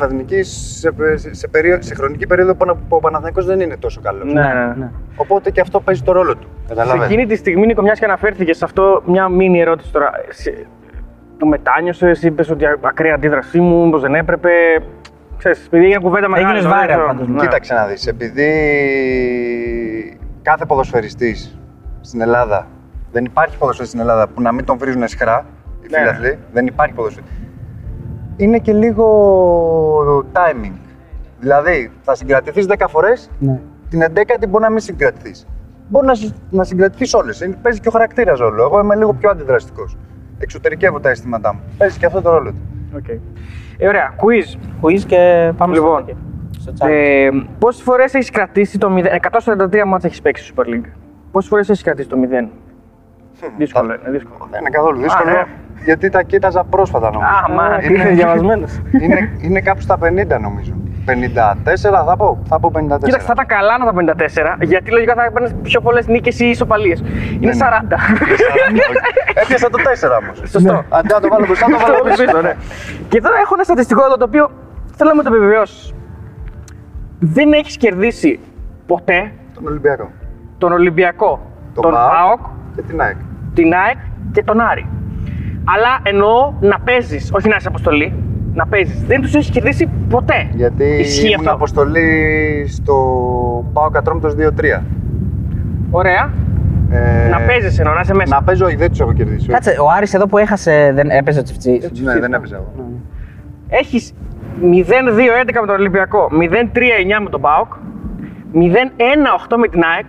Α 0.01 0.05
Εθνικής 0.05 0.77
σε, 0.81 1.17
σε, 1.17 1.35
σε, 1.35 1.49
περίοδο- 1.49 1.83
σε 1.83 1.95
χρονική 1.95 2.27
περίοδο 2.27 2.55
που 2.55 2.77
ο 2.89 2.99
Παναθηναϊκός 3.01 3.45
δεν 3.47 3.61
είναι 3.61 3.77
τόσο 3.77 4.01
καλός. 4.01 4.33
Ναι, 4.33 4.41
ναι, 4.41 4.49
ναι. 4.49 4.75
Ναι. 4.77 5.51
και 5.53 5.61
αυτό 5.61 5.81
παίζει 5.81 6.03
το 6.03 6.13
ρόλο 6.13 6.35
του. 6.37 6.47
Σε 6.67 6.75
Καταλαβαίνετε. 6.75 7.13
εκείνη 7.13 7.27
τη 7.27 7.37
στιγμή, 7.37 7.67
Νίκο, 7.67 7.83
μιας 7.83 7.99
και 7.99 8.05
αναφέρθηκες 8.05 8.57
σε 8.57 8.65
αυτό, 8.65 9.03
μια 9.07 9.29
μίνι 9.29 9.61
ερώτηση 9.61 9.93
τώρα. 9.93 10.11
Σε- 10.29 10.67
Το 11.39 11.47
μετάνιωσες, 11.47 12.23
είπες 12.23 12.51
ότι 12.51 12.65
ακραία 12.81 13.15
αντίδρασή 13.15 13.61
μου, 13.61 13.91
πω 13.91 13.99
δεν 13.99 14.15
έπρεπε. 14.15 14.49
Ξέρεις, 15.39 15.67
επειδή 15.67 15.85
έγινε 15.85 16.01
κουβέντα 16.01 16.29
μεγάλη. 16.29 16.47
Έγινες 16.57 16.65
τώρα, 16.73 16.77
viral 16.85 16.87
δεν 16.87 16.97
ξέρω. 16.97 17.07
πάντως, 17.07 17.29
Ναι. 17.29 17.41
Κοίταξε 17.41 17.75
να 17.75 17.87
δεις, 17.87 18.07
επειδή 18.07 18.49
κάθε 20.43 20.65
ποδοσφαιριστής 20.67 21.59
στην 22.01 22.21
Ελλάδα, 22.21 22.67
δεν 23.13 23.25
υπάρχει 23.25 23.59
ποδοσφαιριστής 23.59 23.89
στην 24.01 24.01
Ελλάδα 24.11 24.29
που 24.35 24.43
να 24.43 24.53
μην 24.53 24.65
τον 24.65 24.79
βρίζουν 24.79 25.03
εσχρά, 25.03 25.45
οι 25.83 25.87
Ναι. 25.91 25.99
φίλαθλοι, 25.99 26.39
δεν 26.53 26.67
υπάρχει 26.67 26.95
ποδοσφαιριστής. 26.95 27.39
Είναι 28.37 28.59
και 28.59 28.73
λίγο 28.73 29.07
timing. 30.33 30.73
Δηλαδή, 31.41 31.91
θα 32.03 32.15
συγκρατηθείς 32.15 32.67
10 32.67 32.89
φορές, 32.89 33.31
Ναι. 33.39 33.61
την 33.89 34.03
11η 34.03 34.47
μπορεί 34.49 34.65
να 34.65 34.71
μην 34.71 34.81
συγκρατηθείς. 34.81 35.47
Μπορεί 35.89 36.07
να, 36.07 36.15
συ- 36.15 36.35
να 36.51 36.65
συγκρατηθείς 36.65 37.15
όλες. 37.15 37.41
Είναι- 37.41 37.57
Παίζει 37.63 37.81
και 37.81 37.89
ο 37.89 37.91
χαρακτήρας 37.91 38.39
ρόλο. 38.39 38.63
Εγώ 38.63 38.81
είμαι 38.81 38.97
λίγο 38.97 39.13
πιο 39.13 39.31
αντιδραστικός. 39.31 39.97
Εξωτερικεύω 40.39 41.01
τα 41.01 41.09
αισθήματά 41.09 41.55
μου. 41.55 41.61
Παίζει 41.79 41.99
και 41.99 42.07
αυτό 42.07 42.23
το 42.23 42.31
ρόλο 42.31 42.51
του. 42.51 42.61
Οκ. 42.97 43.05
Ε, 43.79 43.89
ωραία, 43.89 44.15
quiz. 44.17 44.59
Quiz 44.83 45.01
και 45.07 45.53
πάμε 45.57 45.75
Λοιπόν, 45.75 46.05
στο, 46.59 46.73
στο 46.75 46.87
chat. 46.87 46.89
Ε, 46.91 47.29
Πόσες 47.59 47.83
φορές 47.83 48.15
έχεις 48.15 48.31
κρατήσει 48.31 48.79
το 48.79 48.89
0. 48.97 48.99
143 48.99 49.83
ματς 49.87 50.09
έχεις 50.09 50.21
παίξει 50.23 50.45
στο 50.45 50.55
Super 50.63 50.67
League; 50.69 50.89
Πόσες 51.33 51.51
φορές 51.51 51.69
έχεις 51.69 51.83
κρατήσει 51.83 52.09
το 52.09 52.17
0. 52.45 52.49
Δύσκολο, 53.57 53.95
είναι 54.01 54.11
δύσκολο. 54.11 54.49
Δεν 54.51 54.61
είναι 54.61 54.71
καθόλου 54.71 55.01
δύσκολο. 55.01 55.31
ναι. 55.31 55.43
Γιατί 55.85 56.09
τα 56.09 56.23
κοίταζα 56.23 56.65
πρόσφατα 56.65 57.11
νομίζω. 57.11 57.31
Α, 57.31 57.55
μα, 57.55 57.79
είναι 57.83 58.03
είναι 58.03 58.11
διαβασμένο. 58.11 58.67
είναι, 59.01 59.39
είναι 59.41 59.61
κάπου 59.61 59.81
στα 59.81 59.99
50 60.03 60.41
νομίζω. 60.41 60.73
54 61.07 62.05
θα 62.07 62.17
πω. 62.17 62.43
Θα 62.49 62.61
πω 62.61 62.71
54. 62.75 62.79
Κοίταξε, 63.05 63.27
θα 63.27 63.33
ήταν 63.33 63.47
καλά 63.47 63.79
να 63.79 63.85
τα 63.85 64.15
54, 64.59 64.63
γιατί 64.63 64.91
λογικά 64.91 65.15
θα 65.15 65.25
έπαιρνες 65.25 65.55
πιο 65.63 65.81
πολλές 65.81 66.07
νίκες 66.07 66.41
ή 66.41 66.47
ισοπαλίες. 66.49 67.01
Είναι 67.41 67.53
ναι. 67.53 67.59
40. 67.59 67.97
Έπιασα 69.43 69.71
το 69.71 69.79
4 69.79 70.23
όμως. 70.23 70.39
Σωστό. 70.53 70.85
Αντί 70.89 71.09
να 71.13 71.21
το 71.21 71.29
βάλω 71.29 71.47
μπροστά, 71.47 71.67
το 71.67 71.79
βάλω 71.79 72.03
πίσω. 72.05 72.25
πίσω, 72.25 72.41
ναι. 72.41 72.55
Και 73.09 73.21
τώρα 73.21 73.37
έχω 73.43 73.55
ένα 73.55 73.65
στατιστικό 73.65 74.05
εδώ 74.05 74.17
το 74.17 74.25
οποίο 74.25 74.51
θέλω 74.97 75.11
να 75.11 75.17
μου 75.17 75.23
το 75.23 75.29
επιβεβαιώσεις. 75.35 75.93
Δεν 77.19 77.53
έχεις 77.53 77.77
κερδίσει 77.77 78.41
ποτέ 78.87 79.33
Τον 79.55 79.67
Ολυμπιακό. 79.67 80.11
τον 80.59 80.73
Ολυμπιακό, 80.73 81.41
Τον 81.75 81.83
τον 81.83 81.93
ΠΑΟΚ. 81.93 82.11
ΠΑΟΚ, 82.13 82.41
Και 82.77 82.83
την 82.83 83.01
ΑΕΚ. 83.01 83.17
την 83.55 83.73
ΑΕΚ 83.75 83.97
και 84.33 84.43
τον 84.43 84.61
Άρη. 84.61 84.89
Αλλά 85.75 85.99
εννοώ 86.03 86.53
να 86.61 86.79
παίζεις, 86.81 87.31
όχι 87.33 87.49
να 87.49 87.57
είσαι 87.57 87.69
αποστολή, 87.69 88.23
να 88.57 88.67
παίζεις. 88.67 89.03
Δεν 89.05 89.21
τους 89.21 89.35
έχεις 89.35 89.51
κερδίσει 89.51 89.89
ποτέ. 90.09 90.49
Γιατί 90.55 90.85
Ισχύει 90.85 91.27
ήμουν 91.27 91.39
αυτό. 91.39 91.53
αποστολή 91.55 92.67
στο 92.69 92.95
Πάο 93.73 93.91
Κατρόμητος 93.91 94.35
2-3. 94.35 94.83
Ωραία. 95.91 96.31
Ε, 96.91 97.29
Να 97.29 97.41
παίζει 97.41 97.77
εννοώ, 97.79 97.95
να 97.95 98.01
είσαι 98.01 98.15
μέσα. 98.15 98.35
Να 98.35 98.43
παίζω, 98.43 98.65
όχι, 98.67 98.77
δεν 98.77 98.89
τους 98.91 99.01
έχω 99.01 99.13
κερδίσει. 99.13 99.49
Κάτσε, 99.49 99.71
ο 99.81 99.91
Άρης 99.97 100.15
εδώ 100.15 100.27
που 100.27 100.39
έχασε 100.39 100.91
δεν 100.95 101.11
έπαιζε 101.11 101.39
ο 101.39 101.43
Τσιφτσί. 101.43 101.81
Ναι, 102.03 102.19
δεν 102.19 102.33
έπαιζα 102.33 102.57
εγώ. 102.57 102.73
Έχεις 103.69 104.13
0-2-11 104.63 105.61
με 105.61 105.67
τον 105.67 105.75
Ολυμπιακό, 105.77 106.29
0-3-9 106.33 107.23
με 107.23 107.31
τον 107.31 107.41
ΠΑΟΚ, 107.41 107.73
0-1-8 108.55 109.57
με 109.57 109.69
την 109.69 109.83
ΑΕΚ 109.97 110.07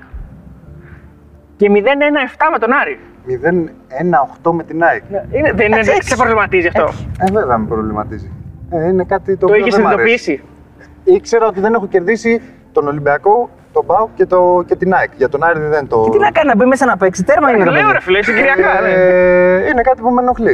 και 1.58 1.68
0-1-7 1.74 1.78
με 2.52 2.58
τον 2.60 2.70
Άρη. 2.82 3.00
0-1-8 4.44 4.52
με 4.52 4.64
την 4.64 4.84
ΑΕΚ. 4.84 5.04
Είναι, 5.32 5.52
δεν 5.56 5.66
είναι, 5.72 5.82
δεν 5.82 5.96
σε 6.02 6.16
προβληματίζει 6.16 6.68
αυτό. 6.68 6.84
Ε, 7.20 7.32
βέβαια 7.32 7.58
με 7.58 7.66
προβληματίζει. 7.68 8.32
Ε, 8.70 8.88
είναι 8.88 9.04
κάτι 9.04 9.38
το, 9.38 9.46
Το 9.46 9.46
οποίο 9.54 9.60
είχες 9.66 9.76
δεν 9.76 9.84
μ' 9.84 9.88
αρέσει. 9.88 10.18
συνειδητοποιήσει. 10.18 10.42
Ήξερα 11.04 11.48
ότι 11.48 11.60
δεν 11.60 11.74
έχω 11.74 11.88
κερδίσει 11.88 12.42
τον 12.72 12.88
Ολυμπιακό, 12.88 13.50
τον 13.74 13.86
ΠΑΟΚ 13.86 14.10
και, 14.16 14.26
το, 14.26 14.64
και 14.68 14.76
την 14.76 14.94
ΑΕΚ. 14.94 15.12
Για 15.18 15.30
τον 15.30 15.44
Άρη 15.44 15.60
δεν 15.60 15.88
το. 15.88 16.10
Τι 16.10 16.18
να 16.18 16.32
κάνει, 16.32 16.48
να 16.48 16.56
μπει 16.56 16.66
μέσα 16.66 16.86
να 16.86 16.98
παίξει. 16.98 17.24
Τέρμα 17.24 17.50
είναι 17.52 17.64
το 17.66 17.72
Λέω 17.72 17.82
παιδί. 17.82 17.94
ρε 17.94 18.02
φίλε, 18.02 18.24
συγκυριακά. 18.24 18.82
ναι. 18.82 18.88
Ε, 18.90 19.68
είναι 19.68 19.82
κάτι 19.82 20.02
που 20.02 20.10
με 20.10 20.22
ενοχλεί. 20.22 20.52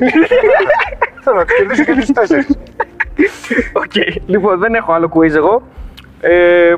Θέλω 1.23 1.37
να 1.37 1.45
τους 1.45 1.55
κερδίσω 1.57 1.83
και 1.83 1.93
τους 1.93 2.11
τέσσερις. 2.11 2.47
Οκ, 3.73 3.91
λοιπόν, 4.25 4.59
δεν 4.59 4.73
έχω 4.73 4.91
άλλο 4.93 5.09
quiz 5.13 5.35
εγώ. 5.35 5.61
Ε, 6.21 6.73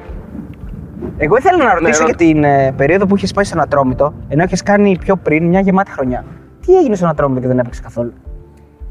Εγώ 1.18 1.38
ήθελα 1.38 1.64
να 1.64 1.74
ρωτήσω 1.74 2.00
Ναι, 2.04 2.06
για 2.06 2.16
την 2.16 2.44
ε, 2.44 2.74
περίοδο 2.78 3.06
που 3.06 3.16
είχες 3.16 3.32
πάει 3.32 3.44
στον 3.44 3.60
Ατρόμητο, 3.62 4.14
ενώ 4.28 4.44
είχες 4.44 4.64
κάνει 4.64 4.98
πιο 5.00 5.16
πριν 5.16 5.48
μια 5.48 5.60
γεμάτη 5.60 5.92
χρονιά. 5.92 6.26
Τι 6.66 6.76
έγινε 6.78 6.96
στον 6.96 7.10
Ατρόμητο 7.10 7.42
και 7.42 7.48
δεν 7.48 7.60
έπαιξε 7.60 7.82
καθόλου; 7.82 8.14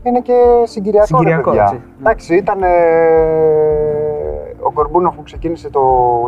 Είναι 0.07 0.21
και 0.21 0.63
συγκυριακό. 0.65 1.07
Συγκυριακό, 1.07 1.51
ρε, 1.51 1.57
παιδιά. 1.57 1.73
έτσι. 1.73 1.83
Εντάξει, 1.99 2.37
ήταν. 2.37 2.63
Ε, 2.63 2.69
ο 4.61 4.71
Κορμπούνοφ 4.71 5.15
που 5.15 5.23
ξεκίνησε 5.23 5.71
το, 5.71 5.81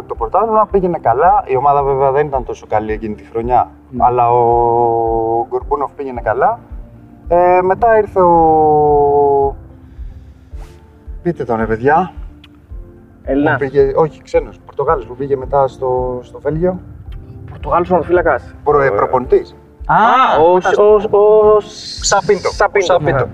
το 0.06 0.14
πρωτάθλημα 0.14 0.68
πήγαινε 0.70 0.98
καλά. 0.98 1.44
Η 1.46 1.56
ομάδα 1.56 1.82
βέβαια 1.82 2.10
δεν 2.10 2.26
ήταν 2.26 2.44
τόσο 2.44 2.66
καλή 2.68 2.92
εκείνη 2.92 3.14
τη 3.14 3.24
χρονιά. 3.24 3.70
Ναι. 3.90 4.04
Αλλά 4.04 4.30
ο 4.32 5.46
Κορμπούνοφ 5.48 5.92
πήγαινε 5.92 6.20
καλά. 6.20 6.58
Ε, 7.28 7.60
μετά 7.62 7.98
ήρθε 7.98 8.20
ο. 8.20 9.56
Πείτε 11.22 11.44
τον, 11.44 11.56
ρε 11.56 11.66
παιδιά. 11.66 12.12
Έλληνα. 13.22 13.52
Που 13.52 13.58
πήγε, 13.58 13.92
όχι, 13.94 14.22
ξένο. 14.22 14.50
Πορτογάλο 14.66 15.04
που 15.04 15.16
πήγε 15.16 15.36
μετά 15.36 15.68
στο, 15.68 16.20
στο 16.22 16.40
Βέλγιο. 16.40 16.80
Πορτογάλος 17.50 17.90
ονοφύλακα. 17.90 18.40
Προ, 18.64 18.80
ε, 18.80 18.90
προπονητής. 18.90 19.56
Α, 19.86 19.96
ο, 20.40 20.52
ο, 20.84 21.18
ο, 21.18 21.60
Σαπίντο. 22.00 22.50
Σαπίντο. 22.78 23.28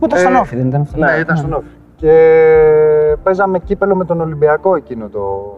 Σαπίντο. 0.00 0.06
ναι. 0.06 0.06
που 0.06 0.06
ήταν 0.06 0.18
στον 0.18 0.34
Όφη, 0.36 0.56
δεν 0.56 0.66
ήταν 0.66 0.80
αυτό. 0.80 0.98
Ναι, 0.98 1.12
ήταν 1.20 1.36
στον 1.36 1.52
Όφη. 1.52 1.66
Και 1.96 3.16
παίζαμε 3.22 3.58
κύπελο 3.58 3.94
με 3.96 4.04
τον 4.04 4.20
Ολυμπιακό 4.20 4.74
εκείνο 4.76 5.08
το. 5.08 5.54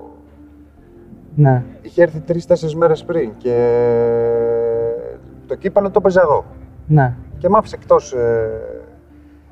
Ναι. 1.35 1.63
Είχε 1.83 2.03
έρθει 2.03 2.21
τρει-τέσσερι 2.21 2.77
μέρες 2.77 3.05
πριν 3.05 3.31
και 3.39 3.55
το 5.47 5.55
κύπελο 5.55 5.91
το 5.91 6.01
παίζα 6.01 6.21
εγώ. 6.21 6.45
ναι. 6.87 7.13
Και 7.39 7.49
μ' 7.49 7.57
άφησε 7.57 7.77
εκτός 7.81 8.13
ε, 8.13 8.51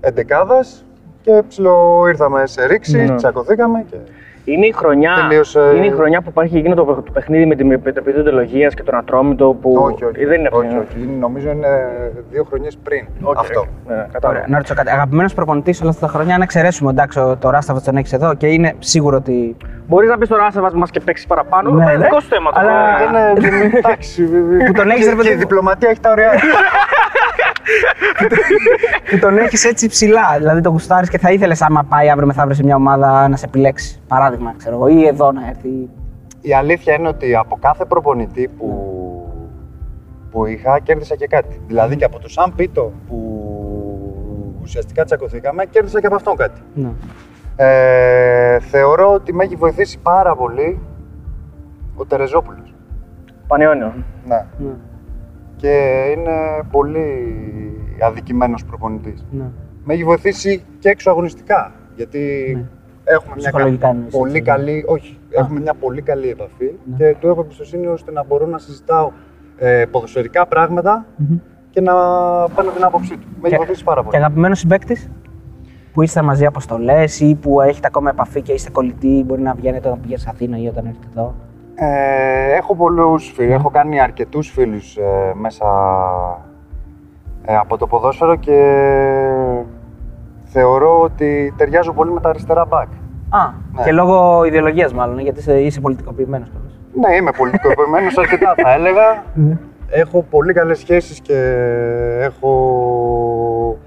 εντεκάδας 0.01 0.84
και 1.20 1.43
ψηλό 1.49 2.05
ήρθαμε 2.09 2.47
σε 2.47 2.66
ρήξη, 2.66 3.05
Ναι. 3.05 3.14
τσακωθήκαμε. 3.14 3.84
Και... 3.91 3.97
Είναι 4.49 4.67
η, 4.67 4.73
χρονιά, 4.73 5.15
Τελείωσε- 5.29 5.73
είναι 5.77 5.87
η 5.87 5.91
χρονιά 5.91 6.21
που 6.21 6.29
υπάρχει 6.29 6.57
εκείνο 6.59 6.75
το, 6.75 6.85
το 6.85 7.13
παιχνίδι 7.13 7.47
με 7.47 7.55
την 7.55 7.73
Επιτροπή 7.73 8.13
Δεοντολογίας 8.12 8.69
και 8.69 8.83
τον 8.83 8.95
Ατρόμητο 8.95 9.57
που. 9.61 9.73
όχι, 9.81 10.05
όχι. 10.05 10.25
Δεν 10.25 10.39
είναι 10.39 10.49
αυτό. 10.53 10.59
όχι, 10.59 10.77
όχι. 10.79 11.03
Είναι- 11.03 11.19
Νομίζω 11.21 11.51
είναι 11.51 11.69
δύο 12.31 12.45
χρονιές 12.45 12.77
πριν 12.83 13.07
Οκ, 13.23 13.39
αυτό. 13.39 13.61
οκ. 13.61 13.67
Ναι, 13.87 13.93
Ωραία. 13.95 14.09
κατάλαβα. 14.13 14.45
Να 14.49 14.57
ρωτήσω 14.57 14.75
κάτι. 14.75 14.91
Αγαπημένος 14.91 15.35
προπονητής 15.35 15.81
όλα 15.81 15.91
αυτά 15.91 16.07
τα 16.07 16.13
χρόνια, 16.13 16.35
αν 16.35 16.41
εξαιρέσουμε 16.43 16.91
εντάξει, 16.91 17.19
ο- 17.21 17.37
το 17.41 17.51
Ράσταβατς 17.51 17.81
τον 17.81 17.97
έχεις 17.97 18.13
εδώ 18.13 18.35
και 18.35 18.47
είναι 18.47 18.75
σίγουρο 18.79 19.17
ότι. 19.17 19.57
Μπορείς 19.89 20.09
να 20.11 20.19
πεις 20.19 20.29
τώρα 20.29 20.45
άσε 20.45 20.61
μας 20.75 20.91
και 20.91 21.01
παίξεις 21.01 21.27
παραπάνω; 21.27 21.71
Ναι, 21.71 21.85
Ναι, 21.85 21.91
ναι. 21.93 21.97
δικό 22.05 22.21
σου 22.21 22.29
θέμα 22.29 22.53
το 22.53 22.61
Αλλά- 22.61 22.97
θέμα. 22.99 23.33
Δεν 23.35 23.55
είναι. 23.55 23.71
Εντάξει. 23.79 24.25
Που 24.67 24.73
τον 24.73 24.91
έχεις, 24.91 25.05
και- 25.05 25.11
ρε 25.11 25.17
παιδί 25.17 25.27
Και 25.29 25.33
η 25.33 25.37
μου. 25.37 25.41
διπλωματία 25.41 25.89
έχει 25.91 26.01
τα 26.01 26.11
ωραία. 26.11 26.31
που 29.11 29.19
τον 29.19 29.39
έχεις 29.39 29.64
έτσι 29.64 29.89
ψηλά. 29.89 30.35
Δηλαδή 30.39 30.61
το 30.61 30.71
γουστάρεις 30.71 31.09
και 31.09 31.19
θα 31.19 31.33
ήθελες 31.33 31.62
άμα 31.62 31.85
πάει 31.89 32.11
αύριο 32.11 32.27
μεθαύριο 32.27 32.55
σε 32.55 32.64
μια 32.64 32.77
ομάδα 32.77 33.29
να 33.29 33.37
σε 33.37 33.45
επιλέξει. 33.47 34.01
Παράδειγμα, 34.09 34.55
ξέρω 34.57 34.75
εγώ, 34.75 34.89
ή 34.89 35.07
εδώ 35.07 35.33
να 35.33 35.49
έρθει. 35.49 35.89
Η 36.41 36.55
αλήθεια 36.55 36.95
είναι 36.95 37.09
ότι 37.09 37.35
από 37.35 37.59
κάθε 37.61 37.85
προπονητή 37.85 38.49
που, 38.49 38.93
που 40.31 40.47
είχα 40.47 40.79
κέρδισα 40.79 41.17
και 41.17 41.27
κάτι. 41.27 41.61
Δηλαδή 41.67 41.97
και 41.97 42.05
από 42.05 42.19
το 42.19 42.29
Σαν 42.29 42.53
Πίτο 42.57 42.93
που 43.09 43.17
ουσιαστικά 44.62 45.05
τσακωθήκαμε, 45.05 45.64
κέρδισα 45.64 46.01
και 46.01 46.07
από 46.07 46.14
αυτόν 46.14 46.37
κάτι. 46.37 46.61
Ναι. 46.75 46.89
Ε, 47.57 48.59
θεωρώ 48.61 49.12
ότι 49.12 49.35
με 49.35 49.45
έχει 49.45 49.57
βοηθήσει 49.57 49.99
πάρα 49.99 50.37
πολύ 50.37 50.81
ο 51.97 52.05
Τερεζόπουλος. 52.05 52.75
Πανιόνιο. 53.47 53.93
Ναι. 54.27 54.47
Ναι. 54.59 54.71
Και 55.57 56.05
είναι 56.17 56.33
πολύ 56.71 57.07
αδικημένος 58.03 58.65
προπονητής. 58.65 59.25
Ναι. 59.31 59.45
Με 59.85 59.95
έχει 59.95 60.05
βοηθήσει 60.05 60.65
και 60.79 60.89
έξω 60.89 61.11
αγωνιστικά. 61.11 61.73
Γιατί 61.97 62.53
Ναι. 62.57 62.65
έχουμε 63.05 63.33
μια 63.37 63.43
Ψυχολογικά 63.51 63.87
κα- 63.87 63.93
εννοείς, 63.93 64.17
πολύ 64.17 64.31
έτσι, 64.31 64.43
καλή, 64.43 64.85
όχι, 64.87 65.19
έχουμε 65.31 65.61
μια 65.61 65.75
πολύ 65.75 66.03
καλή 66.03 66.29
επαφή 66.29 66.71
Ναι. 66.85 66.97
και 66.97 67.17
του 67.21 67.27
έχω 67.29 67.41
εμπιστοσύνη 67.41 67.87
ώστε 67.87 68.13
να 68.13 68.25
μπορώ 68.25 68.47
να 68.47 68.59
συζητάω 68.59 69.11
ε, 69.59 69.85
ποδοσφαιρικά 69.91 70.47
πράγματα 70.47 71.07
Μμμ. 71.17 71.37
και 71.71 71.81
να 71.81 71.95
παίρνω 72.55 72.71
την 72.71 72.85
άποψή 72.85 73.17
του. 73.17 73.27
Με 73.41 73.49
έχει 73.49 73.57
βοηθήσει 73.57 73.85
πάρα 73.85 74.01
Και 74.01 74.07
πολύ. 74.07 74.17
αγαπημένος 74.17 74.59
συμπαίκτης 74.59 75.11
που 75.93 76.03
είστε 76.03 76.23
μαζί 76.23 76.47
αποστολέ 76.47 77.05
ή 77.19 77.35
που 77.35 77.61
έχετε 77.61 77.87
ακόμα 77.87 78.11
επαφή 78.11 78.43
και 78.43 78.53
είστε 78.53 78.71
κολλητοί, 78.71 79.23
μπορεί 79.27 79.43
να 79.43 79.55
βγαίνετε 79.55 79.89
όταν 79.89 80.01
πηγαίνετε 80.01 80.31
Αθήνα 80.31 80.59
ή 80.59 80.67
όταν 80.67 80.87
έρθετε 80.87 81.07
εδώ; 81.11 81.35
Ε, 81.79 82.57
έχω 82.57 82.74
πολλούς 82.77 83.33
φίλους, 83.35 83.53
έχω 83.55 83.70
κάνει 83.70 84.01
αρκετούς 84.01 84.51
φίλους 84.51 84.97
ε, 84.97 85.33
μέσα 85.35 85.66
ε, 87.45 87.57
από 87.57 87.77
το 87.77 87.87
ποδόσφαιρο 87.87 88.37
και 88.37 88.59
θεωρώ 90.45 91.01
ότι 91.01 91.55
ταιριάζω 91.57 91.93
πολύ 91.93 92.11
με 92.11 92.20
τα 92.20 92.29
αριστερά 92.29 92.64
μπακ. 92.64 92.89
Α, 93.29 93.39
Ναι. 93.72 93.83
και 93.85 93.93
λόγω 93.93 94.45
ιδεολογίας 94.45 94.93
μάλλον, 94.93 95.18
γιατί 95.18 95.39
είσαι, 95.39 95.61
είσαι 95.61 95.81
πολιτικοποιημένος. 95.81 96.49
Ναι, 97.01 97.14
είμαι 97.16 97.31
πολιτικοποιημένος 97.37 98.18
αρκετά 98.22 98.55
θα 98.62 98.72
έλεγα. 98.72 99.24
Έχω 99.89 100.22
πολύ 100.31 100.53
καλές 100.53 100.79
σχέσεις 100.79 101.20
και 101.20 101.39
έχω... 102.20 103.79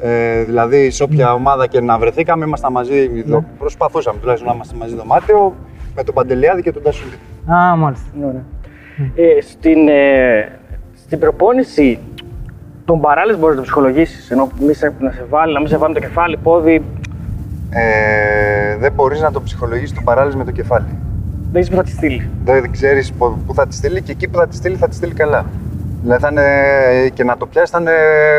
Ε, 0.00 0.42
δηλαδή, 0.42 0.90
σε 0.90 1.02
όποια 1.02 1.32
ομάδα 1.32 1.66
και 1.66 1.80
να 1.80 1.98
βρεθήκαμε, 1.98 2.44
ήμασταν 2.44 2.72
μαζί. 2.72 3.22
δο- 3.22 3.44
Προσπαθούσαμε 3.58 4.18
τουλάχιστον 4.18 4.48
να 4.50 4.54
είμαστε 4.54 4.76
μαζί 4.76 4.94
δωμάτιο 4.96 5.54
με 5.98 6.04
τον 6.04 6.14
Παντελιάδη 6.14 6.62
και 6.62 6.72
τον 6.72 6.82
Τάσουλη. 6.82 7.12
Α, 7.46 7.76
μάλιστα. 7.76 8.06
Ε, 9.14 9.40
στην, 9.40 9.88
ε, 9.88 10.58
στην 11.04 11.18
προπόνηση, 11.18 11.98
τον 12.84 13.00
παράλληλο 13.00 13.38
μπορείς 13.38 13.54
να 13.54 13.60
το 13.62 13.66
ψυχολογήσεις. 13.66 14.30
Ενώ 14.30 14.48
μη 14.60 14.72
σε, 14.74 14.92
να 14.98 15.10
σε 15.10 15.24
βάλει, 15.28 15.52
να 15.52 15.58
μην 15.60 15.68
σε 15.68 15.76
βάλει 15.76 15.92
με 15.94 16.00
το 16.00 16.06
κεφάλι, 16.06 16.36
πόδι. 16.36 16.82
Ε, 17.70 18.76
δεν 18.76 18.92
μπορείς 18.92 19.20
να 19.20 19.32
το 19.32 19.42
ψυχολογήσεις 19.42 19.94
τον 19.94 20.04
παράλληλο 20.04 20.36
με 20.38 20.44
το 20.44 20.50
κεφάλι. 20.50 20.86
Δεν 21.52 21.62
ξέρεις 21.62 21.68
που 21.70 21.76
θα 21.76 21.82
τη 21.82 21.90
στείλει. 21.90 22.30
Δεν 22.44 22.70
ξέρεις 22.70 23.12
πο- 23.12 23.38
πού 23.46 23.54
θα 23.54 23.66
τη 23.66 23.74
στείλει 23.74 24.02
και 24.02 24.12
εκεί 24.12 24.28
που 24.28 24.38
θα 24.38 24.48
τη 24.48 24.56
στείλει 24.56 24.76
θα 24.76 24.88
τη 24.88 24.94
στείλει 24.94 25.14
καλά. 25.14 25.44
Δηλαδή 26.02 26.22
θα 26.22 26.28
είναι, 26.30 27.08
και 27.14 27.24
να 27.24 27.36
το 27.36 27.46
πιάσει 27.46 27.72
θα 27.72 27.78
είναι 27.80 27.92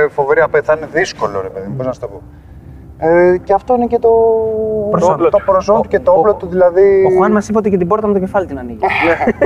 φοβερή 0.09 0.39
απέ, 0.41 0.61
θα 0.61 0.73
είναι 0.77 0.87
δύσκολο 0.93 1.41
ρε 1.41 1.47
παιδί 1.49 1.67
μου, 1.67 1.75
πώς 1.75 1.85
να 1.85 1.91
σου 1.91 1.99
το 1.99 2.07
πω. 2.07 2.21
Ε, 3.01 3.37
και 3.43 3.53
αυτό 3.53 3.75
είναι 3.75 3.85
και 3.85 3.99
το 3.99 4.09
Προσόν. 4.91 5.17
το, 5.17 5.29
το 5.29 5.39
προσόν 5.45 5.81
του 5.81 5.87
και 5.87 5.99
το 5.99 6.11
όπλο 6.11 6.33
του 6.33 6.47
δηλαδή. 6.47 7.03
Ο 7.05 7.15
Χουάν 7.15 7.31
μας 7.31 7.47
είπε 7.49 7.57
ότι 7.57 7.69
και 7.69 7.77
την 7.77 7.87
πόρτα 7.87 8.07
με 8.07 8.13
το 8.13 8.19
κεφάλι 8.19 8.45
την 8.45 8.59
ανοίγει. 8.59 8.79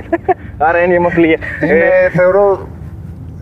Άρα 0.67 0.83
είναι 0.83 0.93
η 0.93 0.95
αιμοφιλία. 0.95 1.37
Είναι, 1.63 1.89
θεωρώ, 2.13 2.67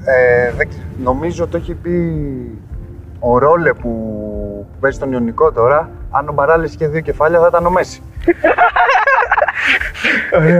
ε, 0.05 0.51
δεν 0.51 0.69
ξε- 0.69 0.83
νομίζω 1.03 1.47
το 1.47 1.57
έχει 1.57 1.73
πει 1.73 2.15
ο 3.19 3.37
Ρόλε 3.37 3.73
που, 3.73 3.89
που 4.71 4.77
παίζει 4.79 4.97
στον 4.97 5.11
Ιωνικό 5.11 5.51
τώρα, 5.51 5.89
αν 6.11 6.29
ο 6.29 6.33
Μπαράλης 6.33 6.73
είχε 6.73 6.87
δύο 6.87 7.01
κεφάλια 7.01 7.39
θα 7.39 7.47
ήταν 7.49 7.65
ο 7.65 7.69
Μέση. 7.69 8.01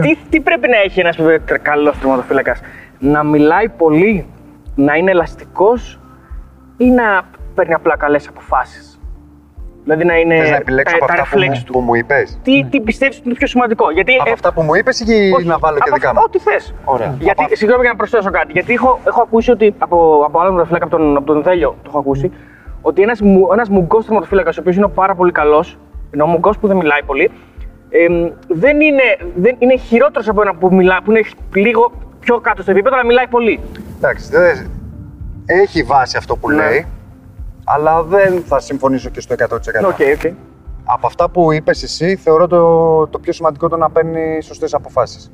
τι, 0.02 0.16
τι 0.30 0.40
πρέπει 0.40 0.68
να 0.68 0.76
έχει 0.84 1.00
ένας 1.00 1.18
καλός 1.62 1.98
τερματοφύλακας, 1.98 2.60
Να 2.98 3.22
μιλάει 3.24 3.68
πολύ, 3.68 4.26
να 4.74 4.94
είναι 4.94 5.10
ελαστικός 5.10 6.00
ή 6.76 6.84
να 6.90 7.22
παίρνει 7.54 7.74
απλά 7.74 7.96
καλές 7.96 8.28
αποφάσεις; 8.28 8.91
Δηλαδή 9.84 10.04
να 10.04 10.16
είναι 10.18 10.36
Θες 10.38 10.50
να 10.50 10.56
επιλέξω 10.56 10.96
τα, 10.98 11.04
από 11.04 11.14
τα 11.14 11.22
αυτά 11.22 11.36
που, 11.36 11.42
reflex 11.42 11.48
μου- 11.48 11.62
του. 11.66 11.72
που 11.72 11.80
μου 11.80 11.94
είπες; 11.94 12.38
Τι, 12.42 12.64
τι 12.70 12.80
πιστεύεις 12.80 13.16
ότι 13.18 13.26
είναι 13.28 13.36
πιο 13.38 13.46
σημαντικό; 13.46 13.90
Γιατί 13.90 14.14
Από 14.20 14.28
ε, 14.28 14.32
αυτά 14.32 14.52
που 14.52 14.62
μου 14.62 14.74
είπες 14.74 15.00
ή 15.00 15.32
όχι, 15.36 15.46
να 15.46 15.58
βάλω 15.58 15.76
και 15.76 15.82
από 15.86 15.94
δικά 15.94 16.08
αυτά- 16.08 16.20
μου; 16.20 16.26
Ό,τι 16.26 16.38
θες. 16.38 16.74
Ωραία. 16.84 17.14
Γιατί, 17.18 17.44
Από- 17.44 17.56
συγγνώμη 17.56 17.82
για 17.82 17.90
να 17.90 17.96
προσθέσω 17.96 18.30
κάτι. 18.30 18.52
Γιατί 18.52 18.72
έχω, 18.72 19.00
έχω 19.06 19.22
ακούσει 19.22 19.50
ότι 19.50 19.74
από, 19.78 20.22
από 20.26 20.38
άλλο 20.38 20.48
τερματοφύλακα, 20.48 20.84
από 20.84 20.96
τον, 20.96 21.16
από 21.16 21.26
τον 21.26 21.42
Δέλιο, 21.42 21.68
το 21.82 21.86
έχω 21.86 21.98
ακούσει, 21.98 22.32
ότι 22.82 23.02
ένας 23.02 23.20
ένας 23.52 23.68
μουγκός 23.68 24.04
τερματοφύλακα, 24.04 24.50
ο 24.50 24.54
οποίος 24.60 24.76
είναι 24.76 24.88
πάρα 24.88 25.14
πολύ 25.14 25.32
καλός, 25.32 25.78
ενώ 26.10 26.24
ο 26.24 26.26
μουγκός 26.26 26.58
που 26.58 26.66
δεν 26.66 26.76
μιλάει 26.76 27.02
πολύ, 27.06 27.30
εμ, 27.90 28.30
δεν 28.48 28.80
είναι, 28.80 29.02
δεν, 29.34 29.56
είναι 29.58 29.76
χειρότερος 29.76 30.28
από 30.28 30.42
ένα 30.42 30.54
που, 30.54 30.74
μιλά, 30.74 31.00
που 31.04 31.10
είναι 31.10 31.20
λίγο 31.54 31.92
πιο 32.20 32.40
κάτω 32.40 32.62
στο 32.62 32.70
επίπεδο, 32.70 32.94
αλλά 32.96 33.04
μιλάει 33.06 33.26
πολύ. 33.28 33.60
Εντάξει, 33.96 34.30
δεν- 34.30 34.70
έχει 35.46 35.82
βάση 35.82 36.16
αυτό 36.16 36.36
που 36.36 36.50
Ναι. 36.50 36.56
λέει, 36.56 36.86
αλλά 37.64 38.02
δεν 38.02 38.42
θα 38.46 38.60
συμφωνήσω 38.60 39.08
και 39.10 39.20
στο 39.20 39.34
100%. 39.38 39.44
Οκ, 39.86 39.96
οκ. 40.24 40.32
Από 40.84 41.06
αυτά 41.06 41.28
που 41.30 41.52
είπες 41.52 41.82
εσύ, 41.82 42.16
θεωρώ 42.16 42.46
το, 42.46 43.06
το 43.06 43.18
πιο 43.18 43.32
σημαντικό 43.32 43.68
το 43.68 43.76
να 43.76 43.90
παίρνει 43.90 44.42
σωστές 44.42 44.74
αποφάσεις. 44.74 45.32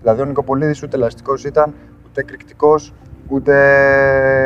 Δηλαδή 0.00 0.20
ο 0.20 0.24
Νικοπολίδης 0.24 0.82
ούτε 0.82 0.96
ελαστικός 0.96 1.44
ήταν, 1.44 1.74
ούτε 2.06 2.20
εκρηκτικός, 2.20 2.92
ούτε 3.28 3.54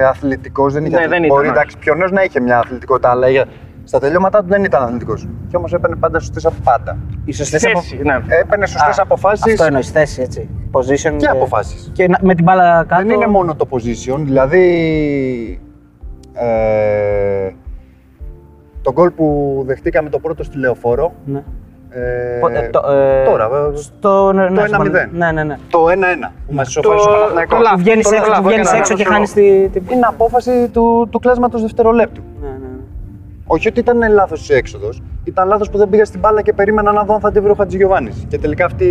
αθλητικός. 0.08 0.72
Δεν 0.72 0.84
είχε 0.84 0.90
Ναι, 0.96 1.02
αθλη- 1.02 1.10
δεν 1.14 1.22
ήταν, 1.24 1.36
Μπορεί 1.36 1.48
όχι. 1.48 1.56
εντάξει, 1.56 1.78
πιο 1.78 1.94
νέος 1.94 2.10
να 2.10 2.22
είχε 2.22 2.40
μια 2.40 2.58
αθλητικότητα, 2.58 3.10
αλλά 3.10 3.28
για- 3.28 3.46
στα 3.84 3.98
τελειώματά 3.98 4.40
του 4.40 4.48
δεν 4.48 4.64
ήταν 4.64 4.82
αθλητικός. 4.82 5.28
Και 5.48 5.56
όμως 5.56 5.72
έπαιρνε 5.72 5.96
πάντα 5.96 6.18
σωστές 6.18 6.46
απο- 6.46 6.60
πάντα. 6.64 6.96
Οι 7.24 7.32
σωστές 7.32 7.62
Θέση, 7.62 8.00
ναι. 8.02 8.20
Έπαιρνε 8.28 8.66
σωστές 8.66 8.98
αποφάσεις 8.98 9.44
Αυτό 9.52 9.64
εννοείς 9.64 9.90
θέση, 9.90 10.22
έτσι. 10.22 10.48
Position 10.72 11.16
και 11.16 11.26
αποφάσεις. 11.26 11.90
Και 11.92 12.08
να- 12.08 12.18
με 12.22 12.34
την 12.34 12.44
μπάλα 12.44 12.84
κάτω. 12.88 13.02
Δεν 13.02 13.10
είναι 13.14 13.26
μόνο 13.26 13.54
το 13.54 13.68
position, 13.70 14.18
δηλαδή 14.18 15.60
ε, 16.34 17.50
το 18.82 18.92
γκολ 18.92 19.10
που 19.10 19.62
δεχτήκαμε 19.66 20.08
το 20.08 20.18
πρώτο 20.18 20.42
στη 20.44 20.58
Λεωφόρο, 20.58 21.12
Ναι. 21.24 21.42
ε, 21.90 22.38
Πο- 22.40 22.48
ε, 22.48 22.68
το, 22.72 22.90
ε, 22.90 23.24
τώρα, 23.24 23.48
βέβαια, 23.48 23.76
Στο, 23.76 24.32
ναι, 24.32 24.48
ναι, 24.48 24.60
το 24.60 24.66
στο- 24.66 24.82
1-0. 24.82 25.08
Ναι, 25.12 25.32
ναι, 25.32 25.44
ναι. 25.44 25.56
το 25.70 25.88
1-1 25.88 26.32
που 26.46 26.54
μας 26.54 26.68
ισοφάρισε 26.68 27.08
ο 27.08 27.12
Το- 27.12 27.16
Παναθηναϊκός. 27.18 27.56
το 27.58 27.62
λάθος. 27.62 27.76
Που 27.78 27.84
βγαίνεις 27.84 28.08
το 28.08 28.14
έξω, 28.14 28.28
λάθος, 28.28 28.42
που 28.44 28.48
βγαίνεις 28.48 28.68
ένα 28.68 28.78
έξω 28.78 28.94
και 28.94 29.02
λάθος 29.02 29.14
χάνεις 29.14 29.32
τη. 29.32 29.68
τη... 29.80 29.94
Είναι 29.94 30.06
απόφαση 30.08 30.68
του, 30.72 31.08
του 31.10 31.18
κλάσματος 31.18 31.60
δευτερολέπτου. 31.62 32.22
Ναι, 32.40 32.48
ναι, 32.48 32.54
ναι. 32.56 32.82
Όχι 33.46 33.68
ότι 33.68 33.80
ήταν 33.80 34.12
λάθος 34.12 34.48
η 34.50 34.54
έξοδος, 34.54 35.02
ήταν 35.24 35.48
λάθος 35.48 35.70
που 35.70 35.78
δεν 35.78 35.88
πήγα 35.88 36.04
στην 36.04 36.20
μπάλα 36.20 36.42
και 36.42 36.52
περίμενα 36.52 36.92
να 36.92 37.02
δω 37.04 37.14
αν 37.14 37.20
θα 37.20 37.32
τη 37.32 37.40
βρει 37.40 37.50
ο 37.50 37.54
Χατζηγιοβάνης. 37.54 38.24
Και 38.28 38.38
τελικά 38.38 38.64
αυτή 38.64 38.88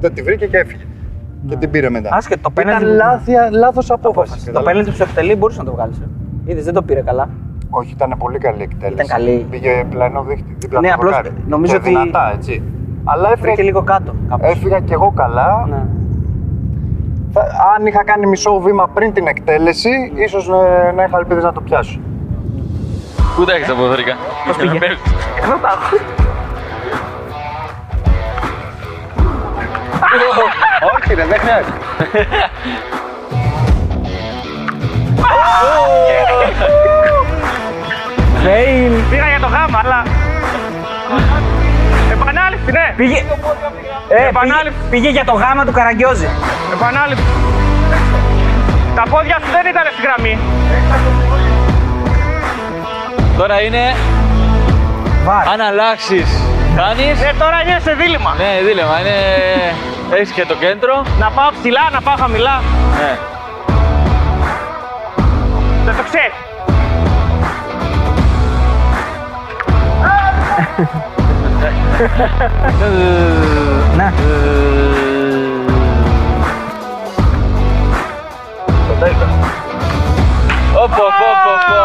δεν 0.00 0.14
τη 0.14 0.22
βρήκε 0.22 0.46
και 0.46 0.56
έφυγε. 0.58 0.84
Και 1.48 1.56
την 1.56 1.70
πήρε 1.70 1.90
μετά. 1.90 2.08
Άσχετο, 2.12 2.40
το 2.42 2.48
Ήταν 2.60 2.64
πέναλτι- 2.78 2.96
λάθεια, 2.96 3.48
λάθος 3.52 3.90
απόφαση. 3.90 4.30
Το 4.30 4.38
καταλάβες. 4.38 4.68
πέναλτι 4.70 4.90
που 4.90 4.96
στο 4.96 5.04
εκτελεί 5.04 5.34
μπορούσε 5.36 5.58
να 5.58 5.64
το 5.64 5.72
βγάλεις. 5.72 6.00
Είδες, 6.50 6.64
δεν 6.64 6.74
το 6.74 6.82
πήρε 6.82 7.00
καλά. 7.00 7.28
Όχι, 7.70 7.92
ήταν 7.92 8.14
πολύ 8.18 8.38
καλή 8.38 8.62
εκτέλεση. 8.62 8.92
Ήταν 8.94 9.06
καλή. 9.06 9.46
Πήγε 9.50 9.84
πλανό 9.90 10.22
δίχτυ, 10.22 10.56
δίπλα 10.58 10.80
Ναι, 10.80 10.90
από 10.92 11.00
το 11.02 11.06
απλώς 11.08 11.22
δοκάρι. 11.22 11.42
νομίζω 11.48 11.72
Και 11.72 11.78
ότι- 11.78 11.88
δυνατά, 11.88 12.32
έτσι. 12.34 12.62
Αλλά 13.04 13.28
έφυγα, 13.28 13.40
Βρήκε 13.42 13.62
λίγο 13.62 13.82
κάτω. 13.82 14.14
Κάπως. 14.28 14.50
έφυγα 14.50 14.80
κι 14.80 14.92
εγώ 14.92 15.12
καλά. 15.16 15.66
Ναι. 15.68 15.82
Θα- 17.32 17.46
αν 17.76 17.86
είχα 17.86 18.04
κάνει 18.04 18.26
μισό 18.26 18.60
βήμα 18.60 18.88
πριν 18.94 19.12
την 19.12 19.26
εκτέλεση, 19.26 19.90
ίσως 20.14 20.48
ε, 20.48 20.92
να 20.96 21.02
είχα 21.04 21.18
ελπίδες 21.18 21.44
να 21.44 21.52
το 21.52 21.60
πιάσω. 21.60 22.00
Πού 23.36 23.44
τα 23.44 23.52
έχεις 23.54 23.66
τα 23.66 23.74
ποδαρικά. 23.74 24.14
Πώς 24.46 24.56
πήγε; 24.56 24.76
Εδώ 25.42 25.56
τα 25.62 25.68
έχω. 25.76 25.96
Όχι 30.94 31.14
ρε, 31.14 31.24
δεν 31.24 31.38
χρειάζεται. 31.38 31.76
Fail. 38.44 38.92
Πήγα 39.10 39.28
για 39.28 39.40
το 39.40 39.46
γάμα, 39.46 39.80
αλλά. 39.84 40.02
Επανάληψη, 42.12 42.70
ναι. 42.72 42.94
Πήγε... 42.96 43.24
Ε, 44.08 44.28
Επανάληψη. 44.28 44.78
πήγε, 44.78 44.90
πήγε 44.90 45.10
για 45.10 45.24
το 45.24 45.32
γάμα 45.32 45.64
του 45.64 45.72
Καραγκιόζη. 45.72 46.28
Επανάληψη. 46.72 47.24
Τα 48.94 49.02
πόδια 49.10 49.36
σου 49.42 49.50
δεν 49.52 49.66
ήταν 49.70 49.84
στη 49.92 50.02
γραμμή. 50.06 50.38
Τώρα 53.38 53.60
είναι 53.62 53.94
Βάρ. 55.24 55.48
αν 55.48 55.60
αλλάξεις 55.60 56.28
κάνεις. 56.76 57.22
Ε, 57.22 57.32
τώρα 57.38 57.58
είναι 57.66 57.78
σε 57.86 57.92
δίλημα. 58.00 58.34
Ναι, 58.38 58.50
δίλημα. 58.66 58.94
Είναι... 59.00 59.18
Έχεις 60.14 60.30
και 60.30 60.44
το 60.46 60.54
κέντρο. 60.54 60.94
Να 61.18 61.30
πάω 61.30 61.50
ψηλά, 61.58 61.84
να 61.92 62.00
πάω 62.00 62.16
χαμηλά. 62.22 62.56
Ναι. 63.00 63.12
Δεν 65.90 65.98
το 65.98 66.04
ξέρεις. 66.10 66.34
Ναι. 73.96 74.12
Ωπο, 80.74 80.94
πω, 80.94 81.28
πω, 81.44 81.52
πω. 81.68 81.80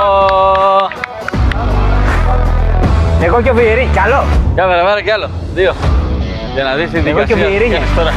Εγώ 3.26 3.42
και 3.42 3.50
ο 3.50 3.54
Βιερή. 3.54 3.90
Κι 3.94 4.00
άλλο. 4.00 4.24
Για 4.54 4.68
βέρα, 4.68 4.84
βέρα 4.84 5.02
κι 5.02 5.12
άλλο. 5.12 5.30
Δύο. 5.54 5.74
Για 6.54 6.64
να 6.64 6.76
δεις 6.76 6.90
τη 6.90 6.98
Εγώ 6.98 7.06
και 7.06 7.12
ο 7.12 7.16
δικασία. 7.26 7.48
Βιερίνια. 7.48 7.78
Κάνεις 7.78 7.96
τώρα. 7.96 8.12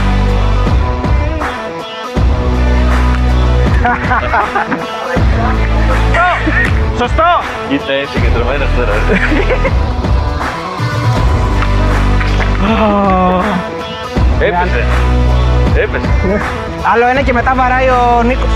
Σωστό. 6.98 7.30
Κοίτα, 7.68 7.92
είσαι 7.92 8.18
και 8.18 8.28
τρομέρας 8.34 8.68
τώρα. 8.76 8.92
Έπεσε. 14.40 14.84
Έπεσε. 15.76 16.08
Άλλο 16.92 17.06
ένα 17.08 17.22
και 17.22 17.32
μετά 17.32 17.52
βαράει 17.54 17.88
ο 17.88 18.22
Νίκος. 18.22 18.48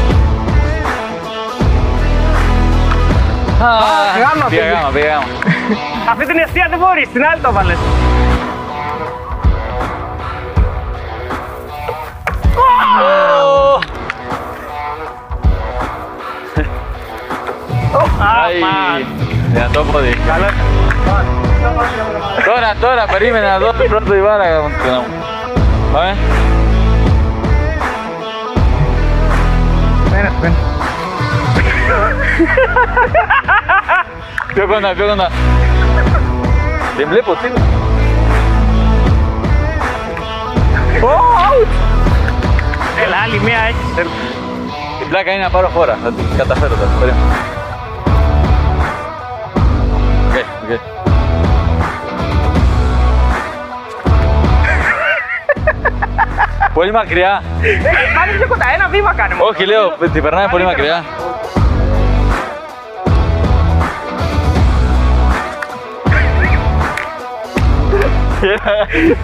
γάμα 4.22 4.46
Πήγα 4.48 4.62
πήγε. 4.62 4.72
γάμα, 4.74 4.88
πήγα 4.92 5.08
γάμα. 5.12 5.24
Αυτή 6.10 6.26
την 6.26 6.38
αιστεία 6.38 6.66
δεν 6.70 6.78
μπορείς, 6.78 7.08
την 7.12 7.24
άλλη 7.24 7.40
το 7.40 7.52
βάλε. 17.92 18.64
Άι, 18.94 19.06
δυνατό 19.52 19.84
πόδι. 19.92 20.16
Τώρα, 22.44 22.74
τώρα, 22.80 23.06
περίμενε 23.12 23.46
να 23.46 23.58
δω 23.58 23.72
το 23.72 23.84
πρώτο 23.88 24.14
η 24.14 24.22
βάρα. 24.22 24.44
Πάμε. 25.92 26.16
Πιο 34.54 34.66
κοντά, 34.66 34.94
πιο 34.94 35.06
κοντά. 35.06 35.30
Δεν 36.96 37.08
βλέπω 37.08 37.34
τίποτα. 37.34 37.62
out! 41.02 41.68
Έλα, 43.04 43.16
άλλη 43.24 43.40
μία 43.40 43.58
έχεις. 43.68 44.06
Η 45.02 45.04
πλάκα 45.08 45.32
είναι 45.32 45.42
να 45.42 45.50
πάρω 45.50 45.68
χώρα. 45.68 45.98
Θα 46.02 46.12
την 46.12 46.24
καταφέρω 46.36 46.74
τώρα. 46.74 47.14
Πολύ 56.74 56.92
μακριά. 56.92 57.42
Πάνε 58.14 58.32
πιο 58.38 58.46
κοντά, 58.48 58.64
ένα 58.74 58.88
βήμα 58.88 59.14
κάνε 59.14 59.34
μόνο. 59.34 59.50
Όχι, 59.50 59.64
λέω, 59.66 60.10
την 60.12 60.22
περνάει 60.22 60.48
πολύ 60.48 60.64
μακριά. 60.64 61.04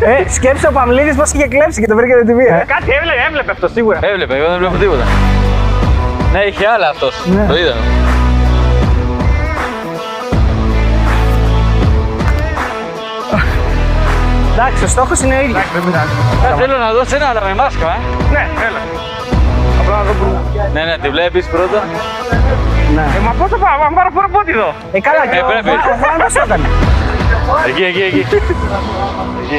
Ε, 0.00 0.30
σκέψε 0.32 0.66
ο 0.66 0.72
Παμλίδης 0.72 1.16
πως 1.16 1.32
είχε 1.32 1.46
κλέψει 1.48 1.80
και 1.80 1.86
το 1.86 1.94
βρήκε 1.96 2.14
τη 2.26 2.34
βία. 2.34 2.56
ε. 2.56 2.64
Κάτι 2.66 2.92
έβλεπε, 2.98 3.20
έβλεπε 3.28 3.50
αυτό 3.50 3.68
σίγουρα. 3.68 3.98
Έβλεπε, 4.02 4.36
εγώ 4.36 4.48
δεν 4.48 4.58
βλέπω 4.58 4.76
τίποτα. 4.76 5.04
Ναι, 6.32 6.38
είχε 6.40 6.66
άλλα 6.66 6.88
αυτός. 6.88 7.14
Ναι. 7.26 7.46
Το 7.48 7.56
είδα. 7.58 7.74
Εντάξει, 14.58 14.84
ο 14.84 14.86
στόχος 14.88 15.20
είναι 15.20 15.36
ο 15.36 15.40
ίδιος. 15.40 15.58
Ε, 16.46 16.54
θέλω 16.58 16.76
να 16.84 16.88
δώσω 16.92 17.16
ένα, 17.16 17.26
αλλά 17.30 17.40
με 17.48 17.54
μάσκα, 17.60 17.86
ε. 17.96 17.98
Ναι, 18.34 18.42
έλα. 18.66 18.80
Απλά 19.80 19.96
να 19.96 20.02
δω 20.08 20.12
που... 20.20 20.26
Ναι, 20.74 20.82
ναι, 20.88 20.94
τη 21.02 21.08
βλέπεις 21.08 21.44
πρώτα. 21.46 21.80
Ε, 23.16 23.20
μα 23.26 23.30
πώς 23.38 23.48
θα 23.50 23.56
πάω, 23.64 23.80
αν 23.88 23.94
πάρω 23.94 24.10
φορά 24.14 24.28
πότι 24.28 24.50
εδώ. 24.56 24.70
Ε, 24.92 25.00
καλά, 25.00 25.22
και 25.30 25.36
Ε, 25.36 25.40
ο 25.42 25.46
πρέπει. 25.50 25.68
Βα- 25.68 25.90
ο 25.92 25.96
Βάν 26.02 26.16
πώς 26.22 26.32
το 26.32 26.40
έκανε. 26.46 26.66
Εκεί, 27.68 27.84
εκεί, 27.90 28.02
εκεί. 28.10 28.22
Εκεί. 29.44 29.58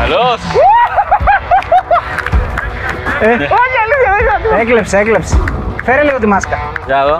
Καλώς. 0.00 0.40
Όχι, 3.60 3.76
αλήθεια, 3.84 4.10
δεν 4.14 4.22
είναι. 4.50 4.60
Έκλεψε, 4.62 4.96
έκλεψε. 4.98 5.34
Φέρε 5.84 6.02
λίγο 6.02 6.18
τη 6.18 6.26
μάσκα. 6.26 6.58
Για 6.86 6.96
να 6.96 7.04
δω. 7.06 7.16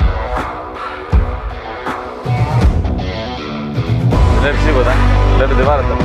Δεν 4.32 4.40
βλέπεις 4.40 4.64
τίποτα. 4.64 4.92
Βλέπετε 5.38 5.62
πάρα 5.62 5.82
τα. 5.82 5.96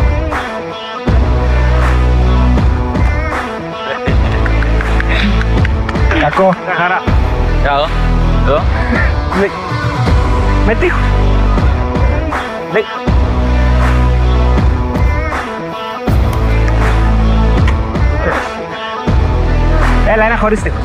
Κακό. 6.20 6.54
Μια 6.66 6.76
χαρά. 6.78 7.02
Για 7.62 7.72
να 7.72 7.78
δω. 7.78 7.88
Εδώ. 8.46 8.62
Με, 9.40 9.50
με 10.66 10.76
τείχο. 10.76 11.00
Με... 12.74 12.84
Έλα, 20.14 20.26
ένα 20.26 20.38
χωρίς 20.38 20.62
τείχο. 20.62 20.78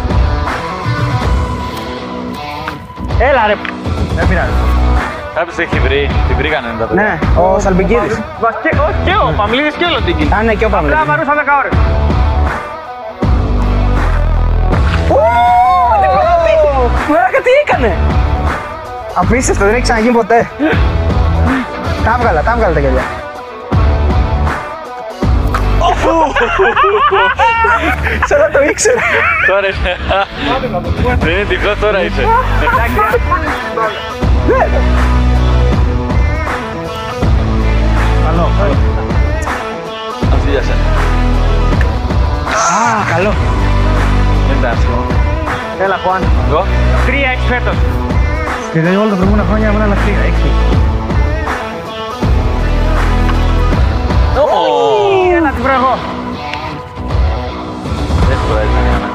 Έλα 3.18 3.46
ρε. 3.46 3.54
Δεν 4.16 4.28
πειράζει. 4.28 4.87
Κάποιος 5.38 5.58
έχει 5.58 5.78
βρει. 5.78 6.10
Την 6.28 6.36
βρήκανε 6.36 6.66
τα 6.78 6.84
παιδιά. 6.84 7.02
Ναι, 7.02 7.18
ο 7.42 7.58
Σαλμπικίδης. 7.58 8.14
Μα 8.42 8.48
και, 8.62 8.70
όχι, 8.86 8.98
και 9.04 9.14
ο 9.26 9.34
Παμλίδης 9.36 9.74
και 9.74 9.84
ο 9.84 9.90
Λοντίνκι. 9.94 10.24
Α, 10.34 10.42
ναι, 10.42 10.54
και 10.54 10.64
ο 10.64 10.68
Απλά 10.68 10.78
Παμλίδης. 10.78 11.06
βαρούσα 11.06 11.34
10 11.34 11.54
ώρες. 11.60 11.72
Μαλάκα 17.10 17.40
τι 17.46 17.52
έκανε; 17.64 17.96
Απίστευτο, 19.14 19.64
δεν 19.64 19.74
έχει 19.74 19.82
ξαναγίνει 19.82 20.12
ποτέ. 20.12 20.50
Τα 22.04 22.16
έβγαλα, 22.18 22.42
τα 22.42 22.52
έβγαλα 22.54 22.74
τα 22.74 22.80
γυαλιά. 22.80 23.06
Σαν 28.28 28.38
να 28.38 28.48
το 28.50 28.62
ήξερα. 28.70 29.00
Τώρα 29.46 29.68
είσαι. 29.68 29.96
Δεν 31.18 31.32
είναι 31.32 31.44
τυφλός, 31.48 31.78
τώρα 31.78 32.02
είσαι. 32.02 32.22
Καλό. 34.48 35.07
Αυτή 40.34 40.50
για 40.50 40.62
σένα. 40.62 40.84
Α, 42.78 43.14
καλό. 43.14 43.32
Δεν 44.48 44.56
ήταν 44.58 44.70
άσχημο. 44.70 45.02
Έλα, 45.82 45.96
Χουάν. 46.04 46.22
Εγώ. 46.48 46.66
Τρία 47.06 47.28
έχεις 47.30 47.48
φέτος. 47.48 47.76
Και 48.72 48.80
δεν 48.80 48.96
όλα 48.96 49.10
τα 49.10 49.16
προηγούμενα 49.16 49.44
χρόνια 49.48 49.68
ήμουν 49.68 49.82
ένα 49.82 49.94
τρία, 49.94 50.20
έξι. 50.30 50.50
Έλα, 55.38 55.50
την 55.50 55.62
βρω 55.62 55.72
εγώ. 55.72 55.94
Δεν 58.28 58.36
χωράει 58.48 58.66
να 58.76 58.80
κάνω. 58.90 59.10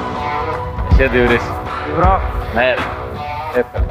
Εσύ 0.89 1.01
δεν 1.01 1.11
τη 1.11 1.19
βρεις. 1.25 1.43
Την 1.85 1.93
βρω. 1.97 2.19
Ναι, 2.55 2.61
ρε. 2.61 2.83
Εύκολα. 3.59 3.85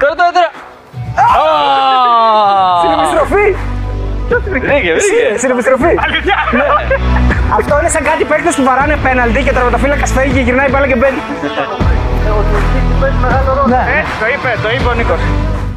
Τώρα, 0.00 0.14
τώρα, 0.14 0.30
τώρα. 0.36 0.50
Στην 2.80 2.90
επιστροφή! 2.98 3.46
Βρήκε, 4.50 4.90
Εσύ, 5.00 5.14
βρήκε. 5.14 5.38
στην 5.38 5.50
επιστροφή! 5.54 5.92
Αλήθεια. 6.06 6.36
Αυτό 7.58 7.74
είναι 7.80 7.88
σαν 7.94 8.02
κάτι 8.10 8.24
παίκτες 8.30 8.54
που 8.56 8.64
βαράνε 8.68 8.96
πέναλτι 9.06 9.40
και 9.42 9.52
τερματοφύλακας 9.52 10.10
φεύγει 10.12 10.32
και 10.32 10.40
γυρνάει 10.40 10.68
μπάλα 10.70 10.86
και 10.86 10.96
μπαίνει. 11.00 11.20
Ναι. 13.72 13.82
Ε, 13.96 14.00
το 14.20 14.26
είπε, 14.34 14.50
το 14.62 14.68
είπε 14.74 14.88
ο 14.88 14.94
Νίκος. 14.98 15.20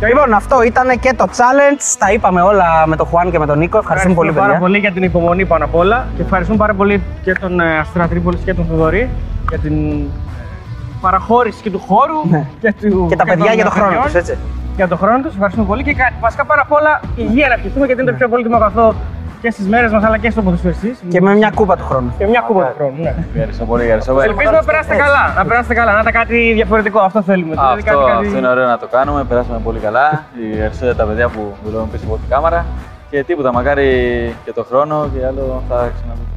Λοιπόν, 0.07 0.33
αυτό 0.33 0.63
ήταν 0.63 0.99
και 0.99 1.13
το 1.17 1.25
challenge. 1.37 1.81
Τα 1.97 2.11
είπαμε 2.11 2.41
όλα 2.41 2.67
με 2.85 2.95
τον 2.95 3.07
Χουάν 3.07 3.31
και 3.31 3.39
με 3.39 3.45
τον 3.45 3.57
Νίκο. 3.57 3.77
Ευχαριστούμε 3.77 4.15
πολύ, 4.15 4.31
πάρα 4.31 4.45
παιδιά. 4.45 4.59
πολύ 4.59 4.77
για 4.77 4.91
την 4.91 5.03
υπομονή 5.03 5.45
πάνω 5.45 5.65
απ' 5.65 5.75
όλα 5.75 6.07
και 6.15 6.21
ευχαριστούμε 6.21 6.57
πάρα 6.57 6.73
πολύ 6.73 7.01
και 7.23 7.33
τον 7.33 7.59
ε, 7.59 7.77
Αστέρα 7.79 8.07
Τρίπολης 8.07 8.39
και 8.45 8.53
τον 8.53 8.65
Θοδωρή 8.69 9.09
για 9.49 9.57
την 9.59 9.73
παραχώρηση 11.01 11.61
και 11.61 11.69
του 11.71 11.79
χώρου 11.87 12.19
Ναι. 12.29 12.45
και, 12.61 12.73
του, 12.81 13.05
Και 13.09 13.15
τα 13.15 13.23
παιδιά 13.23 13.45
των 13.45 13.53
για 13.55 13.63
τον 13.63 13.73
χρόνο 13.73 13.99
παιδιών. 14.13 14.37
Τους, 14.73 14.79
έτσι. 14.79 14.81
Για 14.81 14.87
τον 14.87 14.97
χρόνο 14.97 15.17
τους, 15.23 15.33
ευχαριστούμε 15.33 15.65
πολύ 15.67 15.83
και 15.83 15.93
κα- 15.93 16.13
βασικά 16.19 16.43
πάρα 16.45 16.61
απ' 16.61 16.71
όλα 16.71 16.93
υγεία 17.15 17.47
να 17.47 17.53
ευχηθούμε 17.53 17.85
γιατί 17.85 18.01
είναι 18.01 18.11
το 18.11 18.17
πιο 18.17 18.27
πολύτιμο 18.29 18.55
αγαθό 18.55 18.95
και 19.41 19.51
στις 19.51 19.67
μέρες 19.67 19.91
μας 19.91 20.03
αλλά 20.03 20.17
και 20.17 20.29
στο 20.29 20.41
ποδοσφαιριστής. 20.41 20.95
Και 21.09 21.21
με 21.21 21.35
μια 21.35 21.51
κούπα 21.55 21.75
του 21.77 21.85
χρόνου. 21.89 22.13
και 22.17 22.25
μια 22.27 22.41
κούπα 22.47 22.63
του 22.65 22.73
χρόνου. 22.77 22.95
Ναι. 23.01 23.13
Ευχαριστώ 23.33 23.65
πολύ, 23.65 23.83
ευχαριστώ 23.83 24.13
πολύ. 24.13 24.25
Ελπίζουμε 24.25 24.57
να 24.57 24.63
περάσετε 24.63 24.95
καλά. 24.95 25.33
Να 25.37 25.45
περάσετε 25.45 25.73
καλά, 25.73 25.91
να 25.93 25.99
ήταν 25.99 26.13
κάτι 26.13 26.37
διαφορετικό. 26.53 26.99
Αυτό 26.99 27.21
θέλουμε. 27.21 27.53
Δηλαδή 27.55 27.79
Αυτό, 27.79 27.91
κάτι- 27.91 28.11
κάτι- 28.11 28.25
αυτό 28.25 28.37
είναι 28.37 28.47
ωραίο 28.47 28.67
να 28.67 28.77
το 28.77 28.87
κάνουμε. 28.95 29.23
Περάσαμε 29.23 29.59
πολύ 29.63 29.79
καλά. 29.79 30.23
Ευχαριστώ 30.53 30.85
για 30.85 30.95
τα 30.95 31.03
παιδιά 31.05 31.27
που 31.29 31.41
δουλεύουν 31.65 31.89
πίσω 31.91 32.03
από 32.07 32.15
την 32.17 32.29
κάμερα. 32.29 32.65
Και 33.09 33.23
τίποτα, 33.23 33.53
μακάρι 33.53 33.89
και 34.45 34.53
το 34.53 34.63
χρόνο 34.69 34.95
και 35.13 35.25
άλλο 35.25 35.63
θα 35.69 35.75
ξαναδούμε. 35.95 36.27